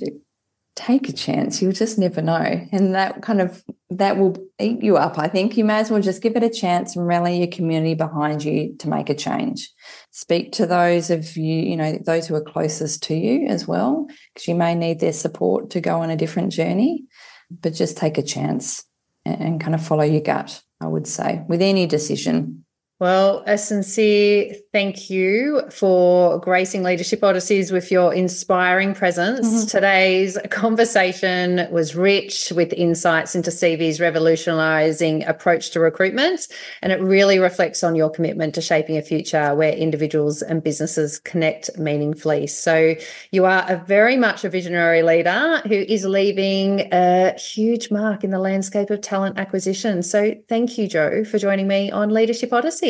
take 0.75 1.07
a 1.07 1.13
chance, 1.13 1.61
you'll 1.61 1.71
just 1.71 1.97
never 1.97 2.21
know. 2.21 2.67
And 2.71 2.93
that 2.95 3.21
kind 3.21 3.39
of 3.39 3.63
that 3.91 4.17
will 4.17 4.35
eat 4.59 4.83
you 4.83 4.97
up. 4.97 5.17
I 5.17 5.27
think 5.27 5.55
you 5.55 5.63
may 5.63 5.75
as 5.75 5.89
well 5.89 6.01
just 6.01 6.21
give 6.21 6.35
it 6.35 6.43
a 6.43 6.49
chance 6.49 6.95
and 6.95 7.07
rally 7.07 7.37
your 7.37 7.47
community 7.47 7.93
behind 7.93 8.43
you 8.43 8.75
to 8.79 8.89
make 8.89 9.09
a 9.09 9.15
change. 9.15 9.71
Speak 10.11 10.51
to 10.53 10.65
those 10.65 11.09
of 11.09 11.37
you, 11.37 11.55
you 11.55 11.77
know, 11.77 11.97
those 12.05 12.27
who 12.27 12.35
are 12.35 12.41
closest 12.41 13.03
to 13.03 13.15
you 13.15 13.47
as 13.47 13.67
well, 13.67 14.07
because 14.33 14.47
you 14.47 14.55
may 14.55 14.75
need 14.75 14.99
their 14.99 15.13
support 15.13 15.69
to 15.69 15.79
go 15.79 16.01
on 16.01 16.09
a 16.09 16.17
different 16.17 16.51
journey. 16.51 17.05
But 17.49 17.73
just 17.73 17.95
take 17.95 18.17
a 18.17 18.23
chance 18.23 18.83
and, 19.23 19.61
kind 19.61 19.75
of 19.75 19.85
follow 19.85 20.03
your 20.03 20.21
gut, 20.21 20.61
I 20.81 20.87
would 20.87 21.07
say, 21.07 21.43
with 21.47 21.61
any 21.61 21.85
decision. 21.85 22.64
Well, 22.97 23.43
a 23.45 23.57
sincere 23.57 24.55
thank 24.71 25.09
you 25.09 25.63
for 25.69 26.39
gracing 26.39 26.81
Leadership 26.81 27.19
Odysseys 27.19 27.69
with 27.69 27.91
your 27.91 28.13
inspiring 28.13 28.93
presence. 28.93 29.45
Mm-hmm. 29.45 29.67
Today's 29.67 30.37
conversation 30.49 31.67
was 31.71 31.93
rich 31.93 32.53
with 32.55 32.71
insights 32.71 33.35
into 33.35 33.51
Stevie's 33.51 33.99
revolutionizing 33.99 35.25
approach 35.25 35.71
to 35.71 35.81
recruitment, 35.81 36.47
and 36.81 36.93
it 36.93 37.01
really 37.01 37.37
reflects 37.37 37.83
on 37.83 37.95
your 37.95 38.09
commitment 38.09 38.55
to 38.55 38.61
shaping 38.61 38.95
a 38.95 39.01
future 39.01 39.53
where 39.55 39.73
individuals 39.73 40.41
and 40.41 40.63
businesses 40.63 41.19
connect 41.19 41.77
meaningfully. 41.77 42.47
So, 42.47 42.95
you 43.29 43.43
are 43.43 43.65
a 43.67 43.75
very 43.75 44.15
much 44.15 44.45
a 44.45 44.49
visionary 44.49 45.03
leader 45.03 45.61
who 45.67 45.75
is 45.75 46.05
leaving 46.05 46.87
a 46.93 47.37
huge 47.37 47.91
mark 47.91 48.23
in 48.23 48.29
the 48.29 48.39
landscape 48.39 48.89
of 48.89 49.01
talent 49.01 49.37
acquisition. 49.37 50.01
So, 50.01 50.33
thank 50.47 50.77
you, 50.77 50.87
Jo, 50.87 51.25
for 51.25 51.39
joining 51.39 51.67
me 51.67 51.91
on 51.91 52.09
Leadership 52.09 52.53
Odyssey. 52.53 52.84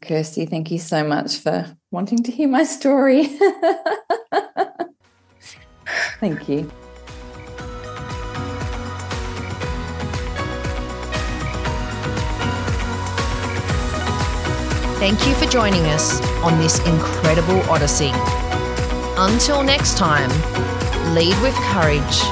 Kirsty, 0.00 0.46
thank 0.46 0.70
you 0.70 0.78
so 0.78 1.02
much 1.02 1.38
for 1.38 1.66
wanting 1.90 2.22
to 2.22 2.30
hear 2.30 2.46
my 2.46 2.62
story. 2.62 3.24
thank 6.20 6.48
you. 6.48 6.70
Thank 15.00 15.26
you 15.26 15.34
for 15.34 15.46
joining 15.46 15.82
us 15.86 16.20
on 16.44 16.56
this 16.58 16.78
incredible 16.86 17.60
odyssey. 17.68 18.12
Until 19.16 19.64
next 19.64 19.98
time, 19.98 20.30
lead 21.12 21.34
with 21.42 21.56
courage, 21.72 22.22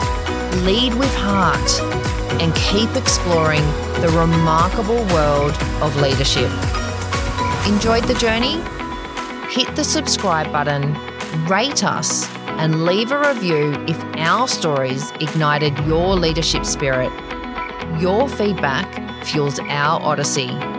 lead 0.63 0.95
with 0.95 1.13
heart, 1.17 1.81
and 2.41 2.55
keep 2.55 2.95
exploring 2.95 3.65
the 4.03 4.09
remarkable 4.17 5.05
world 5.07 5.61
of 5.83 5.97
leadership. 5.97 6.53
Enjoyed 7.69 8.05
the 8.05 8.15
journey? 8.15 8.55
Hit 9.53 9.77
the 9.77 9.85
subscribe 9.85 10.51
button, 10.51 10.95
rate 11.49 11.85
us, 11.85 12.27
and 12.57 12.87
leave 12.87 13.13
a 13.13 13.19
review 13.21 13.75
if 13.87 14.03
our 14.17 14.49
stories 14.49 15.11
ignited 15.21 15.79
your 15.81 16.17
leadership 16.17 16.65
spirit. 16.65 17.13
Your 18.01 18.27
feedback 18.27 19.23
fuels 19.27 19.61
our 19.61 20.01
odyssey. 20.01 20.78